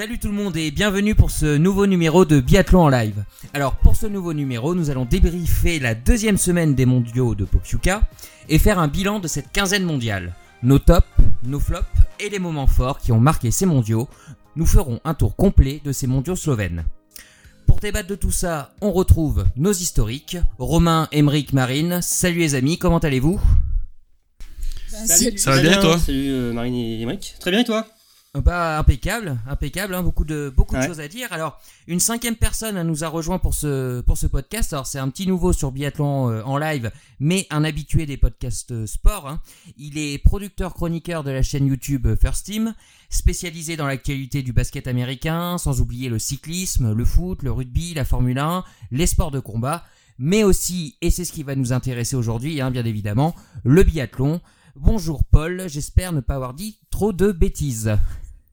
[0.00, 3.22] Salut tout le monde et bienvenue pour ce nouveau numéro de Biathlon en live.
[3.52, 8.00] Alors pour ce nouveau numéro, nous allons débriefer la deuxième semaine des mondiaux de Pokyuka
[8.48, 10.34] et faire un bilan de cette quinzaine mondiale.
[10.62, 11.06] Nos tops,
[11.42, 11.84] nos flops
[12.18, 14.08] et les moments forts qui ont marqué ces mondiaux.
[14.56, 16.86] Nous ferons un tour complet de ces mondiaux slovènes.
[17.66, 22.00] Pour débattre de tout ça, on retrouve nos historiques, Romain, Emeric, Marine.
[22.00, 23.38] Salut les amis, comment allez-vous?
[24.88, 25.98] Salut, Ça va bien, et toi?
[25.98, 27.34] Salut euh, Marine et Emmerich.
[27.38, 27.86] Très bien et toi?
[28.38, 31.26] Bah impeccable, impeccable, hein, beaucoup de beaucoup de choses à dire.
[31.32, 34.72] Alors une cinquième personne hein, nous a rejoint pour ce pour ce podcast.
[34.72, 38.70] Alors c'est un petit nouveau sur biathlon euh, en live, mais un habitué des podcasts
[38.70, 39.26] euh, sport.
[39.26, 39.40] hein.
[39.76, 42.72] Il est producteur chroniqueur de la chaîne YouTube euh, First Team,
[43.08, 48.04] spécialisé dans l'actualité du basket américain, sans oublier le cyclisme, le foot, le rugby, la
[48.04, 49.82] Formule 1, les sports de combat,
[50.18, 53.34] mais aussi et c'est ce qui va nous intéresser aujourd'hui, hein, bien évidemment,
[53.64, 54.40] le biathlon.
[54.76, 57.90] Bonjour Paul, j'espère ne pas avoir dit trop de bêtises.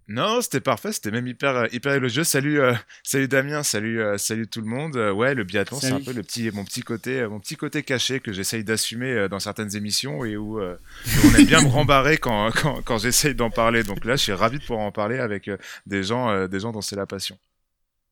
[0.09, 2.23] Non, c'était parfait, c'était même hyper euh, hyper élogieux.
[2.23, 4.95] Salut euh, salut Damien, salut euh, salut tout le monde.
[4.95, 7.83] Euh, ouais, le biathlon, c'est un peu le petit mon petit côté mon petit côté
[7.83, 10.77] caché que j'essaye d'assumer dans certaines émissions et où, euh,
[11.25, 13.83] on aime bien me rembarrer quand quand, quand j'essaye d'en parler.
[13.83, 15.49] Donc là, je suis ravi de pouvoir en parler avec
[15.85, 17.37] des gens euh, des gens dont c'est la passion.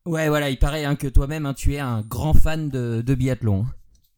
[0.04, 3.14] Ouais, voilà, il paraît hein, que toi-même, hein, tu es un grand fan de, de
[3.14, 3.66] biathlon.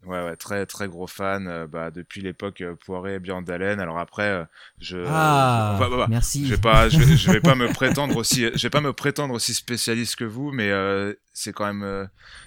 [0.08, 3.78] Ouais, ouais, très très gros fan euh, bah, depuis l'époque euh, Poiré Björndalen.
[3.78, 4.44] Alors après, euh,
[4.80, 6.46] je Ah, bah, bah, bah, merci.
[6.46, 8.94] Je vais pas, je vais, je vais pas me prétendre aussi, je vais pas me
[8.94, 12.06] prétendre aussi spécialiste que vous, mais euh, c'est quand même, euh,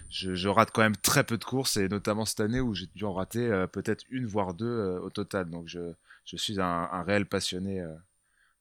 [0.09, 2.87] je, je rate quand même très peu de courses et notamment cette année où j'ai
[2.95, 5.49] dû en rater euh, peut-être une voire deux euh, au total.
[5.51, 5.79] Donc je,
[6.25, 7.93] je suis un, un réel passionné euh,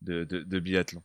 [0.02, 1.02] de, de, de biathlon.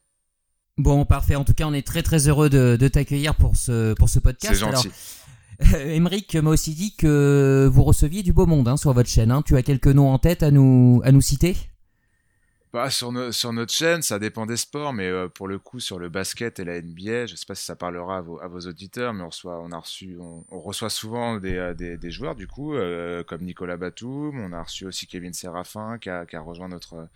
[0.77, 1.35] Bon, parfait.
[1.35, 4.19] En tout cas, on est très très heureux de, de t'accueillir pour ce, pour ce
[4.19, 4.53] podcast.
[4.53, 4.87] C'est gentil.
[4.89, 4.95] Alors,
[5.85, 9.31] Emeric m'a aussi dit que vous receviez du beau monde hein, sur votre chaîne.
[9.31, 9.41] hein.
[9.41, 11.55] Tu as quelques noms en tête à nous, à nous citer?
[12.73, 15.79] Bah, sur, no- sur notre chaîne, ça dépend des sports, mais euh, pour le coup,
[15.79, 18.47] sur le basket et la NBA, je sais pas si ça parlera à vos, à
[18.49, 21.95] vos auditeurs, mais on reçoit, on a reçu, on, on reçoit souvent des, euh, des,
[21.97, 26.09] des joueurs, du coup, euh, comme Nicolas Batum, on a reçu aussi Kevin Séraphin, qui
[26.09, 27.07] a, qui a rejoint notre,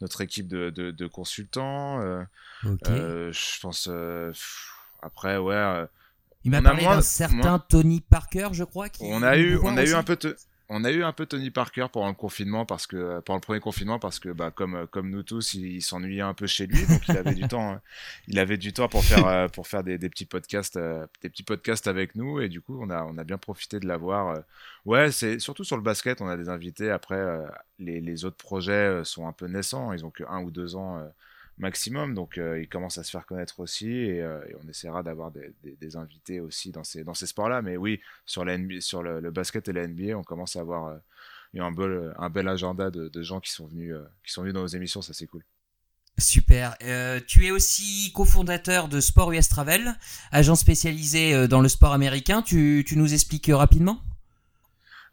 [0.00, 2.00] notre équipe de, de, de consultants.
[2.00, 4.70] euh, je pense, pff,
[5.02, 5.86] après, ouais,
[6.44, 8.88] il m'a on a parlé d'un certain moins- Tony Parker, je crois.
[8.88, 10.36] Qui on a eu, on a eu un peu de,
[10.70, 13.58] on a eu un peu Tony Parker pendant le confinement parce que pendant le premier
[13.60, 16.86] confinement parce que bah comme comme nous tous il, il s'ennuyait un peu chez lui
[16.86, 17.80] donc il avait du temps
[18.26, 21.30] il avait du temps pour faire euh, pour faire des, des petits podcasts euh, des
[21.30, 24.28] petits podcasts avec nous et du coup on a on a bien profité de l'avoir
[24.28, 24.40] euh.
[24.84, 27.18] ouais c'est surtout sur le basket on a des invités après
[27.78, 31.02] les, les autres projets sont un peu naissants ils ont que un ou deux ans
[31.58, 35.02] maximum donc euh, ils commencent à se faire connaître aussi et, euh, et on essaiera
[35.02, 38.44] d'avoir des, des, des invités aussi dans ces dans ces sports là mais oui sur
[38.44, 40.96] la NBA, sur le, le basket et la NBA, on commence à avoir euh,
[41.54, 44.42] il un bel, un bel agenda de, de gens qui sont venus euh, qui sont
[44.42, 45.42] venus dans nos émissions, ça c'est cool.
[46.18, 46.74] Super.
[46.82, 49.94] Euh, tu es aussi cofondateur de Sport US Travel,
[50.32, 52.42] agent spécialisé dans le sport américain.
[52.42, 54.00] Tu, tu nous expliques rapidement?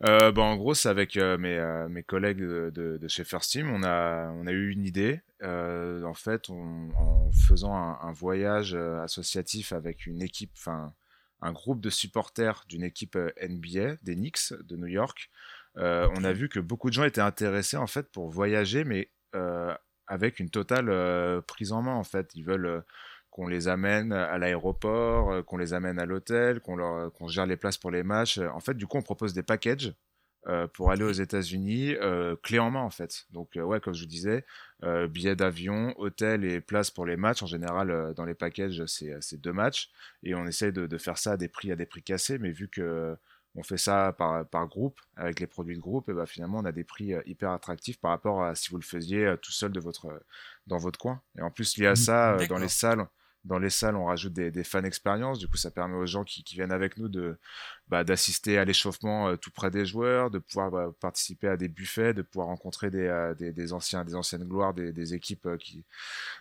[0.03, 3.51] Euh, bah, en gros, c'est avec euh, mes, mes collègues de, de, de chez First
[3.51, 5.21] Team, on a, on a eu une idée.
[5.43, 10.93] Euh, en fait, on- en faisant un, un voyage euh, associatif avec une équipe, enfin
[11.41, 15.29] un groupe de supporters d'une équipe euh, NBA, des Knicks de New York,
[15.77, 19.09] euh, on a vu que beaucoup de gens étaient intéressés en fait pour voyager, mais
[19.35, 19.75] euh,
[20.07, 22.31] avec une totale prise en main en fait.
[22.35, 22.83] Ils veulent
[23.31, 27.57] qu'on les amène à l'aéroport, qu'on les amène à l'hôtel, qu'on leur, qu'on gère les
[27.57, 28.37] places pour les matchs.
[28.37, 29.93] En fait, du coup, on propose des packages
[30.47, 33.25] euh, pour aller aux États-Unis, euh, clé en main en fait.
[33.31, 34.45] Donc, euh, ouais, comme je vous disais,
[35.09, 37.41] billets d'avion, hôtel et places pour les matchs.
[37.41, 39.89] En général, dans les packages, c'est deux matchs
[40.21, 42.37] et on essaie de, de faire ça à des prix à des prix cassés.
[42.37, 43.15] Mais vu que
[43.55, 46.65] on fait ça par, par groupe, avec les produits de groupe, et ben finalement on
[46.65, 49.79] a des prix hyper attractifs par rapport à si vous le faisiez tout seul de
[49.79, 50.21] votre,
[50.67, 51.21] dans votre coin.
[51.37, 53.05] Et en plus, lié à ça, euh, dans les salles,
[53.45, 55.39] dans les salles, on rajoute des, des fan expériences.
[55.39, 57.37] Du coup, ça permet aux gens qui, qui viennent avec nous de
[57.87, 61.67] bah, d'assister à l'échauffement euh, tout près des joueurs, de pouvoir bah, participer à des
[61.67, 65.45] buffets, de pouvoir rencontrer des, euh, des, des anciens, des anciennes gloires, des, des équipes
[65.45, 65.83] euh, qui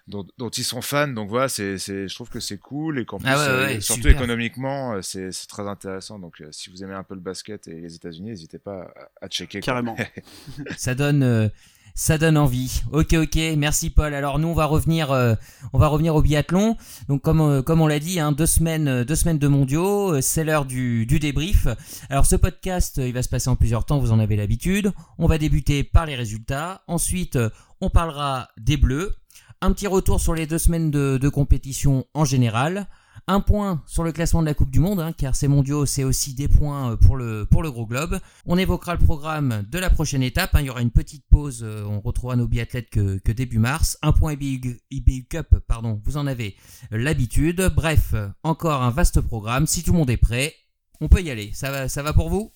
[0.08, 1.06] dont, dont ils sont fans.
[1.08, 3.80] Donc voilà, c'est, c'est, je trouve que c'est cool et qu'en plus, Ah ouais, ouais,
[3.80, 4.16] surtout super.
[4.16, 6.18] économiquement, c'est, c'est très intéressant.
[6.18, 8.90] Donc euh, si vous aimez un peu le basket et les États-Unis, n'hésitez pas
[9.20, 9.60] à, à checker.
[9.60, 9.96] Carrément.
[10.78, 11.48] Ça donne, euh,
[11.94, 12.82] ça donne envie.
[12.92, 13.38] Ok, ok.
[13.56, 14.14] Merci Paul.
[14.14, 15.34] Alors nous, on va revenir, euh,
[15.72, 16.76] on va revenir au biathlon.
[17.08, 20.14] Donc comme, euh, comme on l'a dit, hein, deux semaines, euh, deux semaines de mondiaux.
[20.14, 21.68] euh, C'est l'heure du, du débrief.
[22.10, 23.98] Alors ce podcast, il va se passer en plusieurs temps.
[23.98, 24.92] Vous en avez l'habitude.
[25.18, 26.82] On va débuter par les résultats.
[26.88, 27.38] Ensuite,
[27.80, 29.14] on parlera des bleus.
[29.60, 32.88] Un petit retour sur les deux semaines de, de compétition en général.
[33.26, 36.04] Un point sur le classement de la Coupe du Monde, hein, car ces mondiaux, c'est
[36.04, 38.20] aussi des points euh, pour le, pour le gros globe.
[38.44, 40.54] On évoquera le programme de la prochaine étape.
[40.54, 40.60] Hein.
[40.60, 43.96] Il y aura une petite pause, euh, on retrouvera nos biathlètes que, que début mars.
[44.02, 46.54] Un point IBU, IBU Cup, pardon, vous en avez
[46.90, 47.72] l'habitude.
[47.74, 49.66] Bref, encore un vaste programme.
[49.66, 50.54] Si tout le monde est prêt,
[51.00, 51.50] on peut y aller.
[51.54, 52.52] Ça va, ça va pour vous?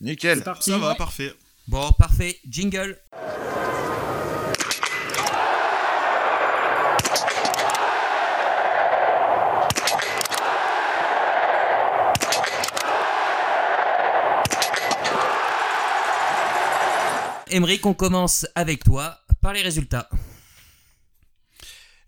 [0.00, 0.42] Nickel.
[0.60, 1.32] Ça va, parfait.
[1.68, 2.38] Bon, parfait.
[2.48, 2.98] Jingle.
[17.54, 20.10] Emeric, on commence avec toi par les résultats.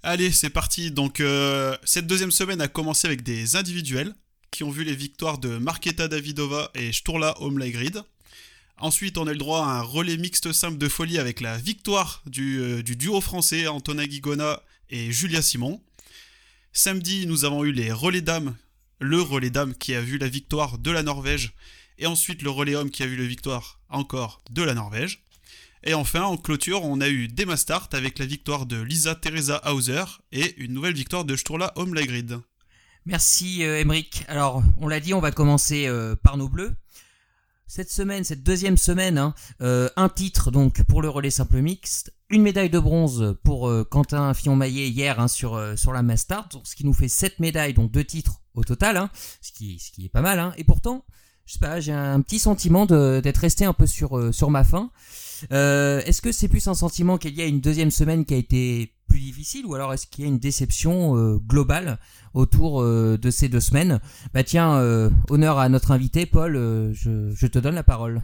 [0.03, 0.91] Allez, c'est parti.
[0.91, 4.13] Donc, euh, cette deuxième semaine a commencé avec des individuels
[4.51, 8.03] qui ont vu les victoires de Marketa Davidova et Sturla Omlaigrid.
[8.79, 12.25] Ensuite, on a le droit à un relais mixte simple de folie avec la victoire
[12.27, 14.61] du, euh, du duo français Antonin Guigona
[14.91, 15.81] et Julia Simon.
[16.73, 18.57] Samedi, nous avons eu les relais dames,
[18.99, 21.53] le relais dames qui a vu la victoire de la Norvège,
[21.99, 25.23] et ensuite le relais homme qui a vu la victoire encore de la Norvège.
[25.85, 29.61] Et enfin, en clôture, on a eu des Start avec la victoire de Lisa Teresa
[29.73, 32.41] Hauser et une nouvelle victoire de Sturla Omlagrid.
[33.07, 33.85] Merci euh,
[34.27, 36.75] Alors, on l'a dit, on va commencer euh, par nos bleus.
[37.69, 42.13] Cette semaine, cette deuxième semaine, hein, euh, un titre donc pour le relais simple mixte,
[42.31, 46.85] une médaille de bronze pour Quentin Fillon-Maillet hier hein, sur, sur la Mastart, ce qui
[46.85, 50.09] nous fait sept médailles, donc deux titres au total, hein, ce, qui, ce qui est
[50.09, 50.53] pas mal.
[50.57, 51.05] Et pourtant,
[51.45, 54.91] je sais pas, j'ai un petit sentiment d'être resté un peu sur, sur ma faim.
[55.53, 58.37] Euh, est-ce que c'est plus un sentiment qu'il y a une deuxième semaine qui a
[58.37, 61.99] été plus difficile ou alors est-ce qu'il y a une déception euh, globale
[62.35, 64.01] autour euh, de ces deux semaines?
[64.35, 66.55] Bah tiens, honneur à notre invité Paul,
[66.93, 68.21] je, te donne la parole.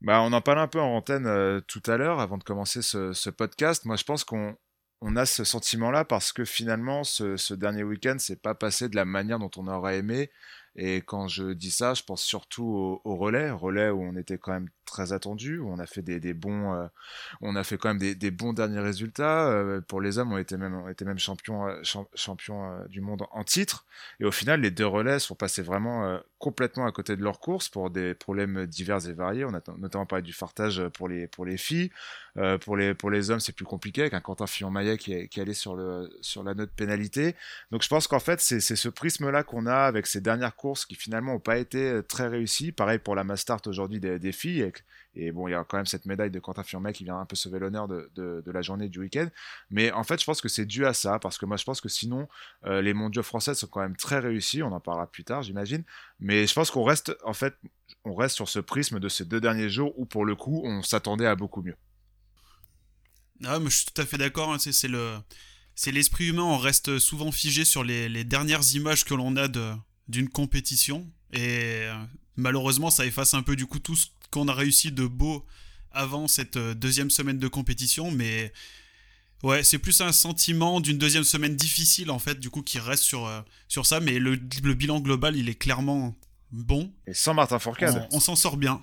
[0.00, 3.30] Bah on en parle un peu en antenne tout à l'heure avant de commencer ce,
[3.30, 3.84] podcast.
[3.84, 4.56] Moi je pense qu'on
[5.00, 9.04] on a ce sentiment-là parce que finalement ce, dernier week-end s'est pas passé de la
[9.04, 10.30] manière dont on aurait aimé.
[10.80, 14.52] Et quand je dis ça, je pense surtout au, relais, relais où on était quand
[14.52, 16.86] même très attendu, où on a fait des, des bons, euh,
[17.40, 19.48] on a fait quand même des, des bons derniers résultats.
[19.48, 23.84] Euh, pour les hommes, on était même, on même champion, euh, du monde en titre.
[24.20, 27.68] Et au final, les deux relais sont passés vraiment complètement à côté de leur course
[27.68, 29.44] pour des problèmes divers et variés.
[29.44, 31.90] On a notamment parlé du fartage pour les, pour les filles.
[32.60, 35.40] pour, les, pour les hommes, c'est plus compliqué avec un Quentin Fillon-Maillet qui est, qui
[35.40, 37.34] est allé sur, le, sur la note pénalité.
[37.72, 40.94] Donc je pense qu'en fait, c'est ce prisme-là qu'on a avec ces dernières courses qui
[40.94, 42.70] finalement n'ont pas été très réussies.
[42.72, 44.72] Pareil pour la Mastart aujourd'hui des, filles.
[45.14, 47.26] Et, bon, il y a quand même cette médaille de Quentin Furmet qui vient un
[47.26, 49.28] peu sauver l'honneur de, la journée du week-end.
[49.70, 51.18] Mais en fait, je pense que c'est dû à ça.
[51.18, 52.28] Parce que moi, je pense que sinon,
[52.66, 54.62] euh, les mondiaux français sont quand même très réussis.
[54.62, 55.84] On en parlera plus tard, j'imagine.
[56.20, 57.54] Mais je pense qu'on reste, en fait,
[58.04, 60.82] on reste sur ce prisme de ces deux derniers jours où, pour le coup, on
[60.82, 61.76] s'attendait à beaucoup mieux.
[63.44, 64.52] Ah, mais je suis tout à fait d'accord.
[64.52, 64.58] Hein.
[64.58, 65.16] c'est le
[65.78, 69.46] c'est l'esprit humain, on reste souvent figé sur les, les dernières images que l'on a
[69.46, 69.74] de,
[70.08, 71.06] d'une compétition.
[71.32, 71.94] Et euh,
[72.34, 75.44] malheureusement, ça efface un peu du coup tout ce qu'on a réussi de beau
[75.92, 78.10] avant cette euh, deuxième semaine de compétition.
[78.10, 78.52] Mais
[79.42, 83.02] ouais, c'est plus un sentiment d'une deuxième semaine difficile en fait, du coup, qui reste
[83.02, 84.00] sur, euh, sur ça.
[84.00, 86.14] Mais le, bilan global, il est clairement
[86.50, 86.92] bon.
[87.06, 88.08] Et sans Martin Fourcade.
[88.12, 88.82] On, s'en sort bien.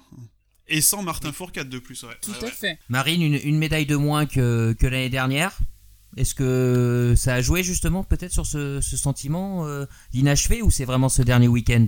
[0.68, 2.80] Et sans Martin Fourcade de plus, Tout à fait.
[2.90, 5.60] Marine, une, médaille de moins que, que l'année dernière
[6.18, 11.10] est-ce que ça a joué justement peut-être sur ce, sentiment euh, d'inachevé ou c'est vraiment
[11.10, 11.88] ce dernier week-end?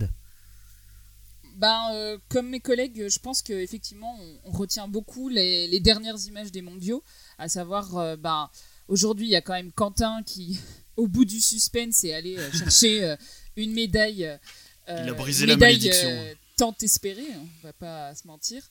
[1.57, 6.51] Ben, euh, comme mes collègues, je pense qu'effectivement, on, on, retient beaucoup les, dernières images
[6.51, 7.03] des mondiaux,
[7.37, 8.49] à savoir, euh, ben,
[8.87, 10.59] aujourd'hui, il y a quand même Quentin qui,
[10.97, 13.15] au bout du suspense, est allé chercher
[13.55, 14.39] une médaille.
[14.87, 16.09] il a brisé la malédiction.
[16.55, 18.63] tant espérée, hein, on va pas se mentir.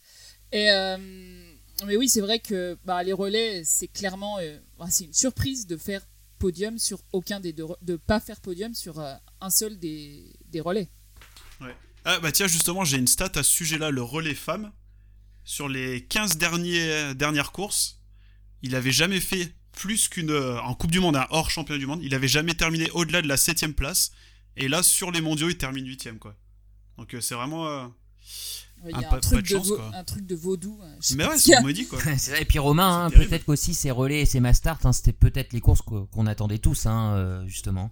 [0.53, 0.71] Et
[1.85, 5.67] mais oui, c'est vrai que bah, les relais, c'est clairement euh, bah, c'est une surprise
[5.67, 6.01] de faire
[6.39, 10.61] podium sur aucun des deux, de pas faire podium sur euh, un seul des, des
[10.61, 10.89] relais.
[11.61, 11.77] Ouais.
[12.09, 14.73] Ah bah tiens, justement, j'ai une stat à ce sujet-là, le relais femme.
[15.45, 18.01] Sur les 15 derniers, dernières courses,
[18.63, 20.31] il avait jamais fait plus qu'une.
[20.31, 23.23] Euh, en Coupe du Monde, un hors champion du monde, il avait jamais terminé au-delà
[23.23, 24.13] de la 7ème place.
[24.57, 26.37] Et là, sur les mondiaux, il termine 8ème, quoi.
[26.97, 27.93] Donc c'est vraiment.
[28.85, 30.79] Il y a un, truc, de un truc de vaudou.
[30.83, 31.99] Hein, mais ouais, c'est dit quoi.
[32.41, 35.61] et puis Romain, hein, peut-être qu'aussi ces relais et ces Mastart, hein, c'était peut-être les
[35.61, 37.91] courses qu'on attendait tous, euh, justement.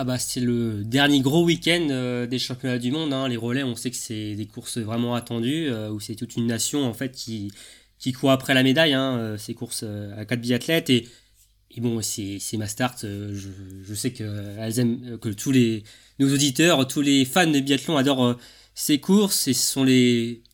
[0.00, 3.12] Ah bah c'est le dernier gros week-end euh, des championnats du monde.
[3.28, 6.46] Les relais, on sait que c'est des courses vraiment attendues, euh, où c'est toute une
[6.46, 7.50] nation en fait qui,
[7.98, 8.96] qui court après la médaille,
[9.38, 9.82] ces courses
[10.16, 10.88] à quatre biathlètes.
[10.90, 11.08] Et,
[11.78, 13.48] bon, c'est Mastart, je,
[13.82, 14.22] je, sais que,
[14.60, 15.82] elles aiment, que tous les,
[16.20, 18.36] nos auditeurs, tous les fans de biathlon adorent
[18.76, 20.44] ces courses et ce sont les,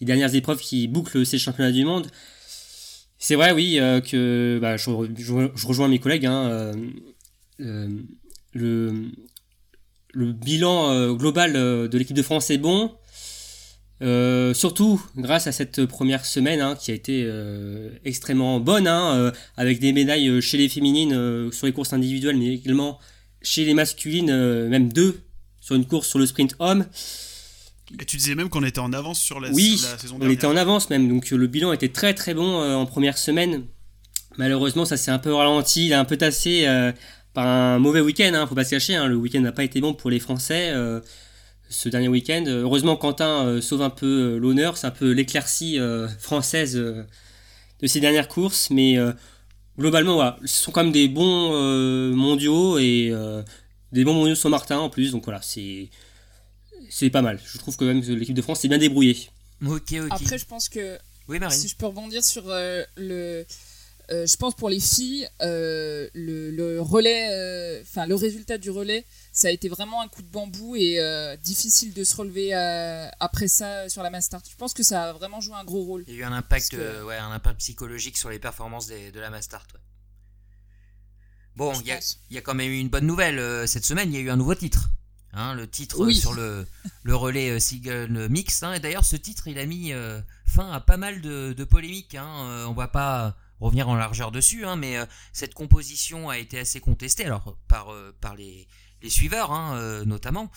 [0.00, 2.06] dernières épreuves qui bouclent ces championnats du monde.
[3.18, 6.24] C'est vrai, oui, euh, que bah, je, rejoins mes collègues.
[6.24, 6.74] Hein, euh,
[7.60, 7.88] euh,
[8.52, 9.10] le,
[10.12, 12.92] le bilan global de l'équipe de France est bon.
[14.02, 19.14] Euh, surtout grâce à cette première semaine hein, qui a été euh, extrêmement bonne, hein,
[19.14, 22.98] euh, avec des médailles chez les féminines sur les courses individuelles, mais également
[23.42, 25.20] chez les masculines, même deux
[25.60, 26.86] sur une course sur le sprint homme.
[28.00, 30.28] Et tu disais même qu'on était en avance sur la, oui, saison dernière.
[30.28, 33.64] on était en avance même, donc le bilan était très très bon en première semaine.
[34.38, 36.66] Malheureusement, ça s'est un peu ralenti, il a un peu tassé
[37.32, 39.80] par un mauvais week-end, hein, faut pas se cacher, hein, le week-end n'a pas été
[39.80, 40.72] bon pour les Français
[41.70, 42.44] ce dernier week-end.
[42.46, 44.76] Heureusement, Quentin euh, sauve un peu euh, l'honneur.
[44.76, 48.68] C'est un peu l'éclaircie euh, française de ces dernières courses.
[48.70, 48.98] Mais
[49.78, 51.52] globalement, voilà, ce sont quand même des bons
[52.14, 53.14] mondiaux et
[53.92, 55.12] des bons mondiaux sur Martin en plus.
[55.12, 55.88] Donc voilà, c'est
[56.90, 57.40] c'est pas mal.
[57.44, 59.30] Je trouve que même l'équipe de France s'est bien débrouillée.
[59.64, 60.08] Ok, ok.
[60.10, 63.46] Après, je pense que oui, si je peux rebondir sur le
[64.10, 69.50] je pense pour les filles, le, le, relais, enfin le résultat du relais ça a
[69.50, 73.88] été vraiment un coup de bambou et euh, difficile de se relever euh, après ça
[73.88, 74.42] sur la Mastart.
[74.50, 76.04] Je pense que ça a vraiment joué un gros rôle.
[76.08, 79.20] Il y a eu un impact, euh, ouais, un impact psychologique sur les performances de
[79.20, 79.66] la Mastart.
[81.56, 81.86] Bon, il
[82.30, 83.68] y, a quand même eu une bonne nouvelle.
[83.68, 84.88] Cette semaine, il y a eu un nouveau titre.
[85.32, 86.66] Hein, le titre sur le,
[87.02, 88.62] le relais single mix.
[88.62, 88.72] Hein.
[88.72, 89.92] et d'ailleurs, ce titre, il a mis
[90.46, 92.14] fin à pas mal de, de polémiques.
[92.14, 92.66] Hein.
[92.68, 94.96] on va pas revenir en largeur dessus, hein, mais
[95.32, 97.26] cette composition a été assez contestée.
[97.26, 98.66] Alors, par, par les
[99.02, 100.50] les suiveurs hein, euh, notamment.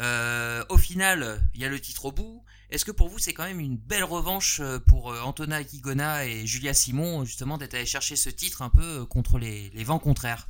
[0.00, 2.42] Euh, au final, il y a le titre au bout.
[2.70, 6.46] Est-ce que pour vous c'est quand même une belle revanche euh, pour Antona Kigona et
[6.46, 10.48] Julia Simon justement d'être allé chercher ce titre un peu contre les, vents contraires?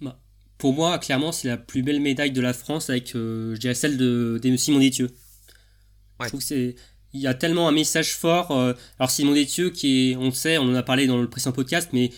[0.00, 0.18] Bah,
[0.58, 3.96] Pour moi, clairement, c'est la plus belle médaille de la France avec, je dirais, celle
[3.96, 5.14] de, Simon Détieux.
[6.20, 6.76] Je trouve que c'est
[7.14, 8.50] il y a tellement un message fort.
[8.98, 11.52] alors Simon Détieux, qui est, on le sait, on en a parlé dans le précédent
[11.52, 12.10] podcast, mais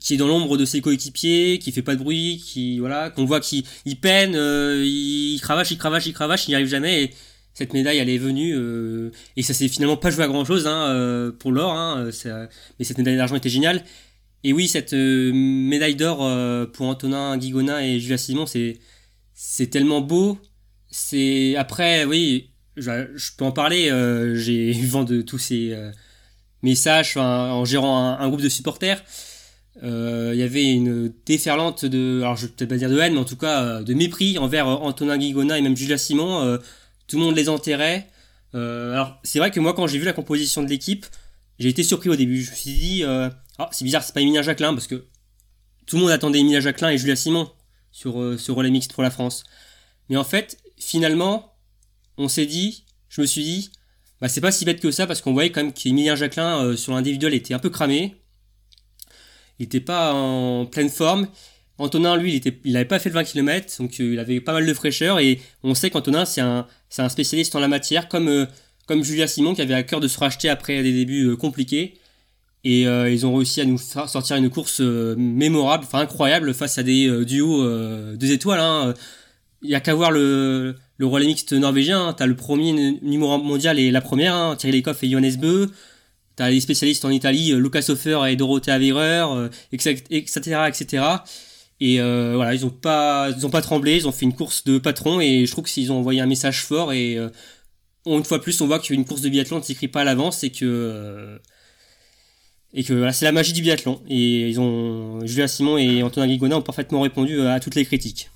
[0.00, 3.26] qui est dans l'ombre de ses coéquipiers, qui fait pas de bruit, qui voilà, qu'on
[3.26, 3.64] voit qu'il
[4.00, 7.04] peine, euh, il cravache, il cravache, il cravache, il n'y arrive jamais.
[7.04, 7.10] Et
[7.52, 10.66] cette médaille, elle est venue euh, et ça s'est finalement pas joué à grand chose
[10.66, 12.10] hein, euh, pour l'or, hein,
[12.78, 13.84] mais cette médaille d'argent était géniale.
[14.42, 16.18] Et oui, cette médaille d'or
[16.72, 18.78] pour Antonin Guigona et Julia Simon, c'est
[19.34, 20.38] c'est tellement beau.
[20.90, 22.49] C'est après, oui,
[22.80, 23.90] je, peux en parler.
[24.34, 25.76] J'ai eu vent de tous ces
[26.62, 29.02] messages en gérant un, groupe de supporters
[29.76, 33.14] il euh, y avait une déferlante de, alors je vais peut-être pas dire de haine,
[33.14, 36.58] mais en tout cas euh, de mépris envers euh, Antonin Guigona et même Julia Simon.
[37.06, 38.08] tout le monde les enterrait.
[38.52, 41.06] alors c'est vrai que moi quand j'ai vu la composition de l'équipe,
[41.58, 42.42] j'ai été surpris au début.
[42.42, 45.06] Je me suis dit, ah, c'est bizarre, c'est pas Emilia Jacquelin parce que
[45.86, 47.50] tout le monde attendait Emilia Jacquelin et Julia Simon
[47.92, 49.44] sur ce relais mixte pour la France.
[50.08, 51.49] Mais en fait, finalement,
[52.20, 53.70] on s'est dit, je me suis dit,
[54.20, 56.92] bah c'est pas si bête que ça parce qu'on voyait quand même qu'Emilien Jacquelin sur
[56.92, 58.20] l'individuel était un peu cramé
[59.60, 61.28] il n'était pas en pleine forme.
[61.76, 64.40] Antonin, lui, il était, il n'avait pas fait le 20 km, donc euh, il avait
[64.40, 65.20] pas mal de fraîcheur.
[65.20, 66.66] Et on sait qu'Antonin, c'est un,
[67.10, 68.46] spécialiste en la matière, comme, euh,
[68.86, 71.98] comme Julia Simon, qui avait à cœur de se racheter après des débuts euh, compliqués.
[72.64, 77.24] Et ils ont réussi à nous sortir une course mémorable, enfin incroyable, face à des
[77.24, 77.64] duos
[78.16, 78.60] deux étoiles.
[78.60, 78.92] Hein.
[79.62, 82.08] Il y a qu'à voir le, le relais mixte norvégien.
[82.08, 82.12] Hein.
[82.12, 85.70] T'as le premier numéro mondial et la première, hein, Thierry Lecoff et Johannes Beu.
[86.36, 91.04] T'as les spécialistes en Italie, euh, Lucas Hofer et Dorothea Virer, etc., etc.
[91.80, 95.46] Et euh, voilà, ils ont pas, tremblé, ils ont fait une course de patron et
[95.46, 97.30] je trouve que s'ils ont envoyé un message fort et euh,
[98.04, 100.50] une fois plus, on voit qu'une course de biathlon ne s'écrit pas à l'avance et
[100.50, 101.40] que
[102.74, 104.02] c'est la magie du biathlon.
[104.06, 108.28] Et ils ont Julia Simon et Antonin Guigona ont parfaitement répondu à toutes les critiques.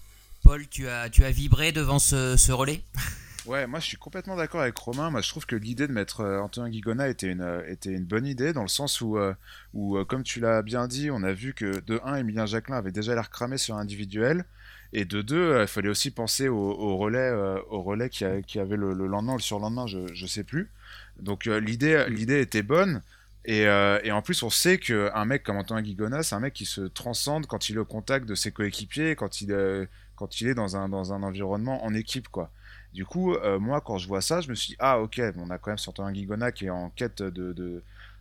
[0.44, 2.82] Paul, tu as, tu as vibré devant ce, ce relais
[3.46, 5.10] Ouais, moi je suis complètement d'accord avec Romain.
[5.10, 8.04] Moi je trouve que l'idée de mettre euh, Antonin Guigona était une, euh, était une
[8.04, 9.34] bonne idée dans le sens où, euh,
[9.74, 12.92] où comme tu l'as bien dit, on a vu que de 1, Emilien Jacquelin avait
[12.92, 14.44] déjà l'air cramé sur individuel.
[14.92, 17.32] Et de 2, il fallait aussi penser au, relais,
[17.68, 20.70] au relais qui, qui avait le, lendemain le surlendemain, je ne sais plus.
[21.18, 23.02] Donc l'idée, l'idée était bonne.
[23.44, 26.64] Et, et, en plus, on sait qu'un mec comme Antonin Guigona, c'est un mec qui
[26.64, 30.54] se transcende quand il est au contact de ses coéquipiers, quand il, quand il est
[30.54, 32.28] dans un, dans un environnement en équipe.
[32.28, 32.50] quoi.
[32.94, 35.50] Du coup, euh, moi, quand je vois ça, je me suis dit, ah ok, on
[35.50, 37.52] a quand même un Guigona qui est en quête de,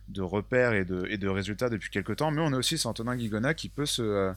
[0.08, 3.14] de, repères et de, et de résultats depuis quelques temps, mais on a aussi Antonin
[3.14, 4.32] Guigona qui peut se, euh,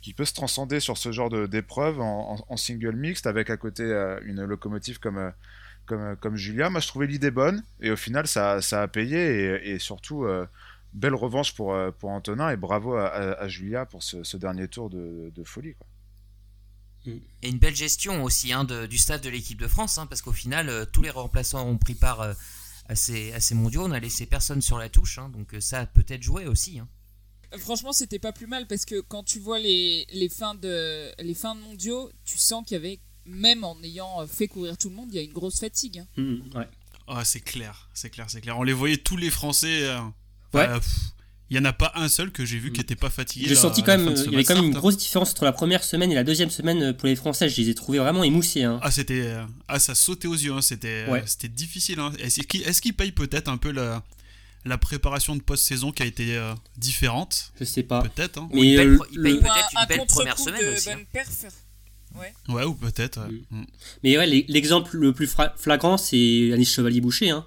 [0.00, 3.82] qui peut se transcender sur ce genre d'épreuve en, en, single mixte avec à côté
[3.82, 5.32] euh, une locomotive comme,
[5.84, 6.70] comme, comme Julia.
[6.70, 10.26] Moi, je trouvais l'idée bonne et au final, ça, ça a payé et, surtout,
[10.94, 15.30] belle revanche pour, pour Antonin et bravo à, Julia pour ce, ce dernier tour de,
[15.34, 15.74] de folie.
[15.74, 15.86] Quoi.
[17.06, 20.32] Et une belle gestion aussi hein, du staff de l'équipe de France, hein, parce qu'au
[20.32, 22.34] final, euh, tous les remplaçants ont pris part euh,
[22.88, 23.84] à, ces, mondiaux.
[23.84, 26.80] On a laissé personne sur la touche, hein, donc euh, ça a peut-être joué aussi.
[27.58, 31.34] franchement, c'était pas plus mal parce que quand tu vois les, les, fins, de, les
[31.34, 34.94] fins de mondiaux, tu sens qu'il y avait, même en ayant fait courir tout le
[34.96, 35.98] monde, il y a une grosse fatigue.
[35.98, 36.06] hein.
[36.16, 36.68] Mm, ouais.
[37.08, 38.58] Ah, c'est clair, c'est clair, c'est clair.
[38.58, 39.82] On les voyait tous les Français.
[39.88, 40.00] euh,
[40.54, 40.68] Ouais.
[40.68, 40.86] pff,
[41.52, 42.84] Il y en a pas un seul que j'ai vu qui Mm.
[42.84, 43.44] était pas fatigué.
[43.46, 44.78] J'ai senti quand même, il y avait quand même une hein.
[44.78, 47.50] grosse différence entre la première semaine et la deuxième semaine euh, pour les Français.
[47.50, 48.62] Je les ai trouvés vraiment émoussés.
[48.62, 48.80] Hein.
[48.82, 49.20] Ah, c'était.
[49.26, 51.22] euh, Ah, ça sautait aux yeux, hein, c'était Ouais.
[51.26, 52.00] c'était difficile.
[52.00, 52.10] hein.
[52.18, 54.02] Est-ce qu'ils payent peut-être un peu la,
[54.64, 57.52] la préparation de post-saison qui a été euh, différente?
[57.60, 58.00] Je sais pas.
[58.02, 58.38] Peut-être.
[58.38, 58.48] hein.
[58.54, 60.74] Mais belle euh, pro- il paye le- Ou un, peut-être une un belle première semaine
[60.74, 61.00] aussi, hein.
[61.12, 61.28] perf.
[62.48, 63.20] Ouais, ou peut-être.
[63.20, 63.40] ouais.
[63.50, 63.64] Mm.
[64.04, 67.30] Mais ouais, l'e- l'exemple le plus flagrant, c'est Anis Chevalier-Boucher.
[67.30, 67.46] Hein.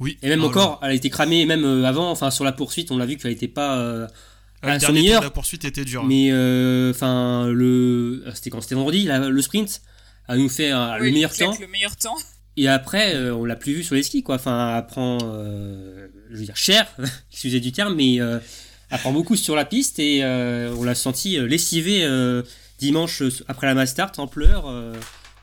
[0.00, 0.18] Oui.
[0.22, 2.90] Et même Oh, encore, elle a été cramée même euh, avant, enfin sur la poursuite,
[2.90, 4.06] on l'a vu qu'elle n'était pas euh,
[4.62, 5.22] Le à son meilleur.
[5.22, 6.02] la poursuite était dur.
[6.02, 6.06] hein.
[6.08, 8.60] Mais euh, enfin, le c'était quand?
[8.60, 9.80] C'était vendredi, la- le sprint
[10.28, 11.56] a nous fait euh, Oui, le meilleur temps.
[11.60, 12.16] Le meilleur temps.
[12.58, 14.36] Et après, euh, on l'a plus vu sur les skis, quoi.
[14.36, 16.86] Enfin, elle prend, euh, je veux dire, cher,
[17.30, 18.38] excusez du terme, mais euh,
[18.90, 22.42] elle prend beaucoup sur la piste et euh, on l'a senti euh, lessivée euh,
[22.78, 24.64] dimanche euh, après la Mastart en pleurs.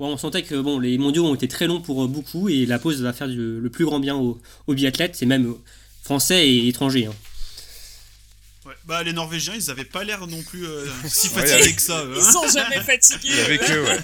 [0.09, 2.79] On sentait que bon, les mondiaux ont été très longs pour euh, beaucoup et la
[2.79, 5.53] pause va faire du- le plus grand bien aux, aux biathlètes, c'est même
[6.03, 7.05] français et étrangers.
[7.07, 7.13] hein.
[8.65, 8.73] Ouais.
[8.85, 11.81] Bah, les Norvégiens, ils avaient pas l'air non plus euh, si Ouais, fatigués avec- que
[11.81, 12.03] ça.
[12.05, 12.31] eux, Ils hein.
[12.31, 13.39] sont jamais fatigués.
[13.41, 13.99] Avait que, ouais.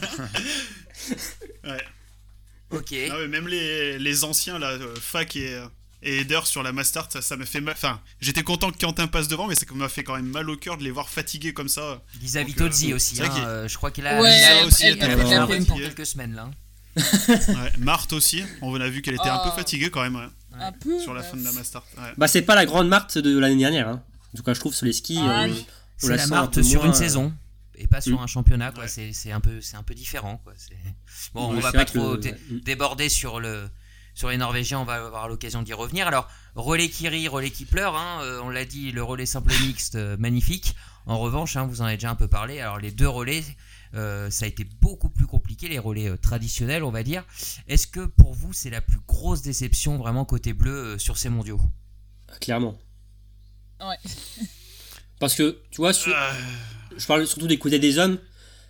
[1.66, 1.84] Ouais.
[2.72, 2.94] Ok.
[3.12, 5.66] Ah même les, les anciens, là, euh, Fac et, euh,
[6.02, 7.74] et Eder sur la Mastart, ça, ça me fait mal.
[7.78, 10.56] Enfin, j'étais content que Quentin passe devant, mais ça m'a fait quand même mal au
[10.58, 12.02] cœur de les voir fatigués comme ça.
[12.22, 13.22] Lisa Donc, Vitozzi euh, aussi.
[13.22, 15.30] hein, euh, je crois qu'elle a, Ouais, elle a elle- aussi elle a fait peu
[15.30, 16.50] la pour quelques semaines là.
[17.28, 17.72] Ouais.
[17.78, 19.56] Marthe aussi, on a vu qu'elle était un peu Ah.
[19.56, 20.28] fatiguée quand même ouais,
[20.60, 21.00] Un peu.
[21.00, 21.86] sur la bah, fin de la Mastart.
[21.98, 22.04] Ouais.
[22.18, 23.88] Bah, c'est pas la grande Marthe de l'année dernière.
[23.88, 24.04] Hein.
[24.34, 25.20] En tout cas, je trouve sur les skis.
[25.22, 25.54] Ah, euh,
[25.98, 27.34] C'est la un Marthe sur moins, une euh, saison
[27.78, 28.24] et pas sur Mm.
[28.24, 28.84] un championnat quoi.
[28.84, 28.90] Ouais.
[28.90, 30.54] C'est c'est un peu c'est un peu différent quoi.
[31.34, 32.18] Bon, on va pas trop
[32.52, 33.70] déborder sur le
[34.14, 34.80] sur les Norvégiens.
[34.80, 36.08] On va avoir l'occasion d'y revenir.
[36.08, 37.96] Alors relais qui rit, relais qui pleure.
[37.96, 40.76] hein, euh, on l'a dit, le relais simple mixte euh, magnifique.
[41.06, 42.60] En revanche, hein, vous en avez déjà un peu parlé.
[42.60, 43.44] Alors les deux relais.
[43.96, 47.24] euh, ça a été beaucoup plus compliqué, les relais euh, traditionnels, on va dire.
[47.68, 51.30] Est-ce que pour vous, c'est la plus grosse déception vraiment côté bleu euh, sur ces
[51.30, 51.60] mondiaux?
[52.40, 52.78] Clairement.
[53.82, 53.96] Ouais.
[55.20, 56.16] Parce que, tu vois, sur-
[56.96, 58.20] je parle surtout des côtés des hommes.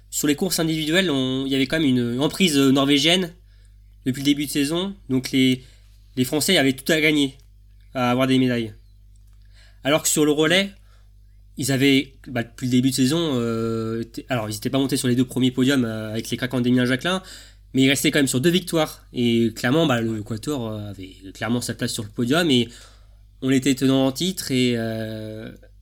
[0.09, 3.33] Sur les courses individuelles, on- il y avait quand même une emprise norvégienne
[4.09, 4.95] depuis le début de saison.
[5.09, 5.63] Donc les,
[6.25, 7.37] Français avaient tout à gagner
[7.93, 8.73] à avoir des médailles.
[9.83, 10.71] Alors que sur le relais,
[11.57, 15.07] ils avaient, bah, depuis le début de saison, euh, alors ils n'étaient pas montés sur
[15.07, 17.21] les deux premiers podiums euh, avec les craquants d'Emilien Jacquelin,
[17.73, 19.05] mais ils restaient quand même sur deux victoires.
[19.13, 22.67] Et clairement, bah, le Quator euh, avait clairement sa place sur le podium et
[23.41, 24.51] on était tenant en titre.
[24.51, 24.75] Et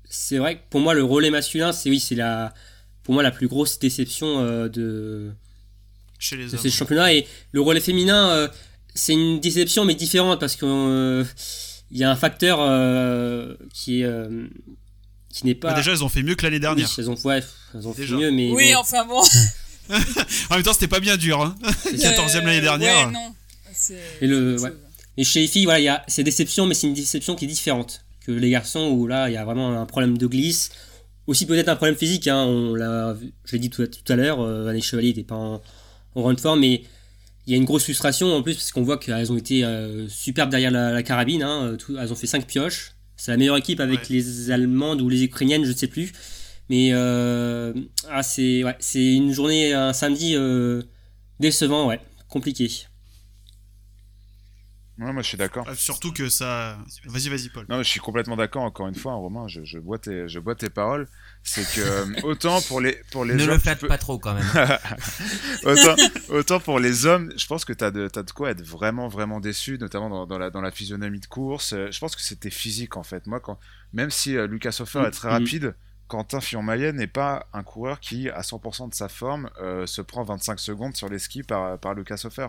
[0.09, 2.53] c'est vrai que pour moi, le relais masculin, c'est oui, c'est la,
[3.03, 5.31] pour moi la plus grosse déception de,
[6.19, 6.59] chez les de hommes.
[6.59, 7.13] ces championnats.
[7.13, 8.47] Et le relais féminin, euh,
[8.95, 11.25] c'est une déception, mais différente parce qu'il
[11.91, 14.47] y a un facteur euh, qui est euh,
[15.33, 15.69] qui n'est pas.
[15.69, 16.89] Bah, déjà, elles ont fait mieux que l'année Oui, dernière.
[16.97, 17.43] elles ont, ouais,
[17.75, 19.21] elles ont fait mieux, mais Oui, bon, enfin bon.
[20.49, 21.41] En même temps, c'était pas bien dur.
[21.41, 21.55] Hein.
[21.85, 23.07] 14e l'année Euh, dernière.
[23.07, 23.33] Ouais, non.
[23.73, 24.73] C'est- Et le- c'est ouais.
[25.19, 27.45] Et chez les filles, voilà, il y a ces déceptions, mais c'est une déception qui
[27.45, 30.69] est différente que les garçons où là, il y a vraiment un problème de glisse.
[31.25, 34.41] Aussi peut-être un problème physique, hein, on l'a, je l'ai dit tout, tout à l'heure,
[34.41, 35.61] euh, Anne Chevalier n'était pas en,
[36.17, 36.81] en run de forme, mais
[37.45, 40.07] il y a une grosse frustration en plus parce qu'on voit qu'elles ont été euh,
[40.09, 42.91] superbes derrière la, la carabine, hein, tout- elles ont fait 5 pioches.
[43.15, 44.05] C'est la meilleure équipe avec Ouais.
[44.09, 46.11] les Allemandes ou les Ukrainiennes, je ne sais plus.
[46.69, 47.73] Mais euh,
[48.09, 50.81] ah, c'est, ouais, une journée, un samedi euh,
[51.39, 51.99] décevant, ouais,
[52.29, 52.69] compliqué.
[54.99, 55.67] Ouais, moi, je suis d'accord.
[55.69, 56.77] Euh, Surtout que ça.
[57.05, 57.65] Vas-y, vas-y, Paul.
[57.69, 58.63] Non, je suis complètement d'accord.
[58.63, 61.07] Encore une fois, hein, Romain, je, je bois tes, je bois tes paroles.
[61.43, 63.99] C'est que euh, autant pour les pour les Ne hommes, le tu flatte peux- pas
[63.99, 64.43] trop quand même.
[65.63, 65.95] autant,
[66.29, 69.39] autant pour les hommes, je pense que t'as de t'as de quoi être vraiment vraiment
[69.39, 71.73] déçu, notamment dans, dans la dans la physionomie de course.
[71.73, 73.27] Euh, Je pense que c'était physique en fait.
[73.27, 73.59] Moi, quand
[73.93, 75.33] même si euh, Lucas Hofer est très Mhm.
[75.33, 75.75] rapide,
[76.07, 80.23] Quentin Fillon-Maillet n'est pas un coureur qui, à 100% de sa forme, euh, se prend
[80.23, 82.47] 25 secondes sur les skis par, par Lucas Hofer.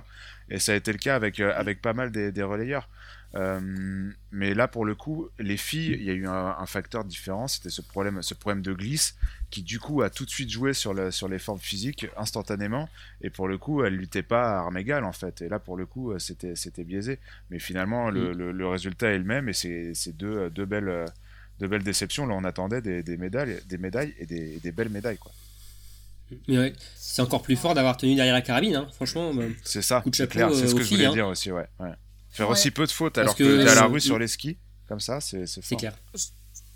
[0.49, 2.89] Et ça a été le cas avec, euh, avec pas mal des, des relayeurs.
[3.35, 7.05] Euh, mais là, pour le coup, les filles, il y a eu un, un facteur
[7.05, 7.49] différent.
[7.49, 9.17] C'était ce problème, ce problème de glisse
[9.51, 12.89] qui, du coup, a tout de suite joué sur, le, sur les formes physiques instantanément.
[13.23, 15.43] Et pour le coup, elle luttait pas à armes égales, en fait.
[15.43, 17.19] Et là, pour le coup, c'était biaisé.
[17.51, 19.49] Mais finalement, le, le, le résultat est le même.
[19.49, 21.07] Et c'est c'est deux, deux belles.
[21.61, 22.27] Euh, de belles déceptions.
[22.27, 25.33] Là, on attendait des, des médailles, des médailles et des, belles médailles, quoi.
[26.47, 28.89] Mais ouais, c'est encore plus fort d'avoir tenu derrière la carabine, hein.
[28.93, 29.33] franchement.
[29.33, 30.51] bah, C'est ça, c'est clair.
[30.55, 31.13] C'est euh, ce aux que je voulais hein.
[31.13, 31.67] dire aussi, ouais.
[31.81, 31.93] ouais.
[32.31, 32.53] Faire Ouais.
[32.53, 34.29] aussi peu de fautes Parce alors que, que, t'es à la euh, rue sur les
[34.29, 35.79] skis, comme ça, c'est c'est c'est fort.
[35.79, 35.99] clair.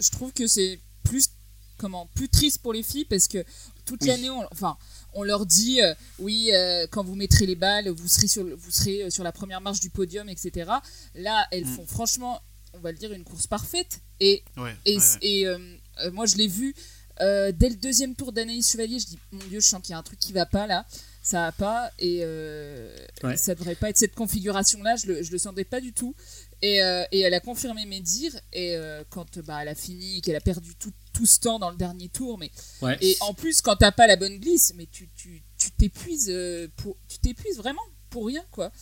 [0.00, 1.28] je trouve que c'est plus
[1.76, 3.44] comment plus triste pour les filles parce que
[3.84, 4.08] toute Oui.
[4.08, 4.76] l'année on, enfin
[5.14, 8.54] on leur dit euh, oui euh, quand vous mettrez les balles vous serez sur le-
[8.54, 10.70] vous serez euh, sur la première marche du podium etc
[11.16, 11.74] là elles Mm.
[11.76, 12.40] font franchement
[12.74, 14.00] on va le dire, une course parfaite.
[14.20, 15.18] Et, Ouais, et, ouais, ouais.
[15.22, 15.58] et, euh,
[16.04, 16.74] euh, moi, je l'ai vu
[17.20, 18.98] euh, dès le deuxième tour d'Anaïs Chevalier.
[18.98, 20.86] Je dis, mon Dieu, je sens qu'il y a un truc qui va pas là.
[21.22, 21.92] Ça va pas.
[22.00, 23.36] Et euh, Ouais.
[23.36, 24.96] ça devrait pas être cette configuration-là.
[24.96, 26.14] Je le, je le sentais pas du tout.
[26.62, 28.34] Et, euh, et elle a confirmé mes dires.
[28.52, 31.70] Et euh, quand bah, elle a fini, qu'elle a perdu tout, tout ce temps dans
[31.70, 32.96] le dernier tour, mais Ouais.
[33.00, 36.66] et en plus, quand t'as pas la bonne glisse, mais tu tu tu t'épuises euh,
[36.76, 38.72] pour tu t'épuises vraiment pour rien quoi.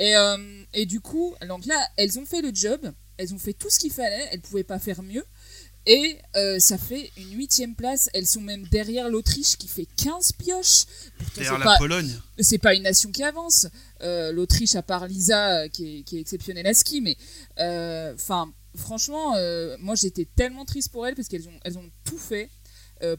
[0.00, 3.52] Et euh, et du coup, donc là, elles ont fait le job, elles ont fait
[3.54, 5.24] tout ce qu'il fallait, elles pouvaient pas faire mieux.
[5.86, 8.08] Et euh, ça fait une huitième place.
[8.14, 10.86] Elles sont même derrière l'Autriche qui fait 15 pioches.
[11.18, 12.10] Pourtant, Derrière la pas, Pologne.
[12.38, 13.66] c'est pas une nation qui avance.
[14.00, 17.16] Euh, L'Autriche, à part Lisa, euh, qui est, qui est exceptionnelle à ski, mais
[17.58, 18.16] euh,
[18.76, 19.34] franchement,
[19.78, 22.48] moi j'étais tellement triste pour elles parce qu'elles ont, elles ont tout fait.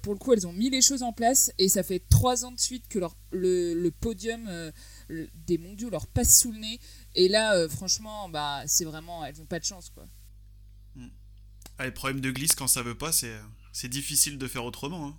[0.01, 2.51] Pour le coup, elles ont mis les choses en place et ça fait trois ans
[2.51, 4.49] de suite que leur, le, le podium
[5.07, 6.79] le- des mondiaux leur passe sous le nez.
[7.15, 10.05] Et là, euh, franchement, bah, c'est vraiment, elles ont pas de chance quoi.
[11.77, 13.35] Ah, les problèmes de glisse, quand ça veut pas, c'est
[13.73, 15.07] c'est difficile de faire autrement.
[15.07, 15.15] hein.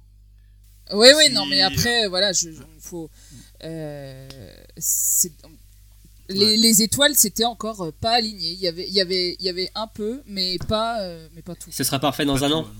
[0.94, 3.10] Oui, oui, Si- non, mais après, voilà, je, je- faut.
[3.64, 4.28] euh,
[4.78, 5.32] c'est-
[6.28, 6.56] les, Ouais.
[6.56, 8.52] les étoiles, c'était encore euh, pas aligné.
[8.52, 11.42] Il y avait, il y avait, il y avait un peu, mais pas, euh, mais
[11.42, 11.70] pas tout.
[11.70, 12.62] Ce sera parfait dans Pas un tout, an.
[12.64, 12.70] ouais.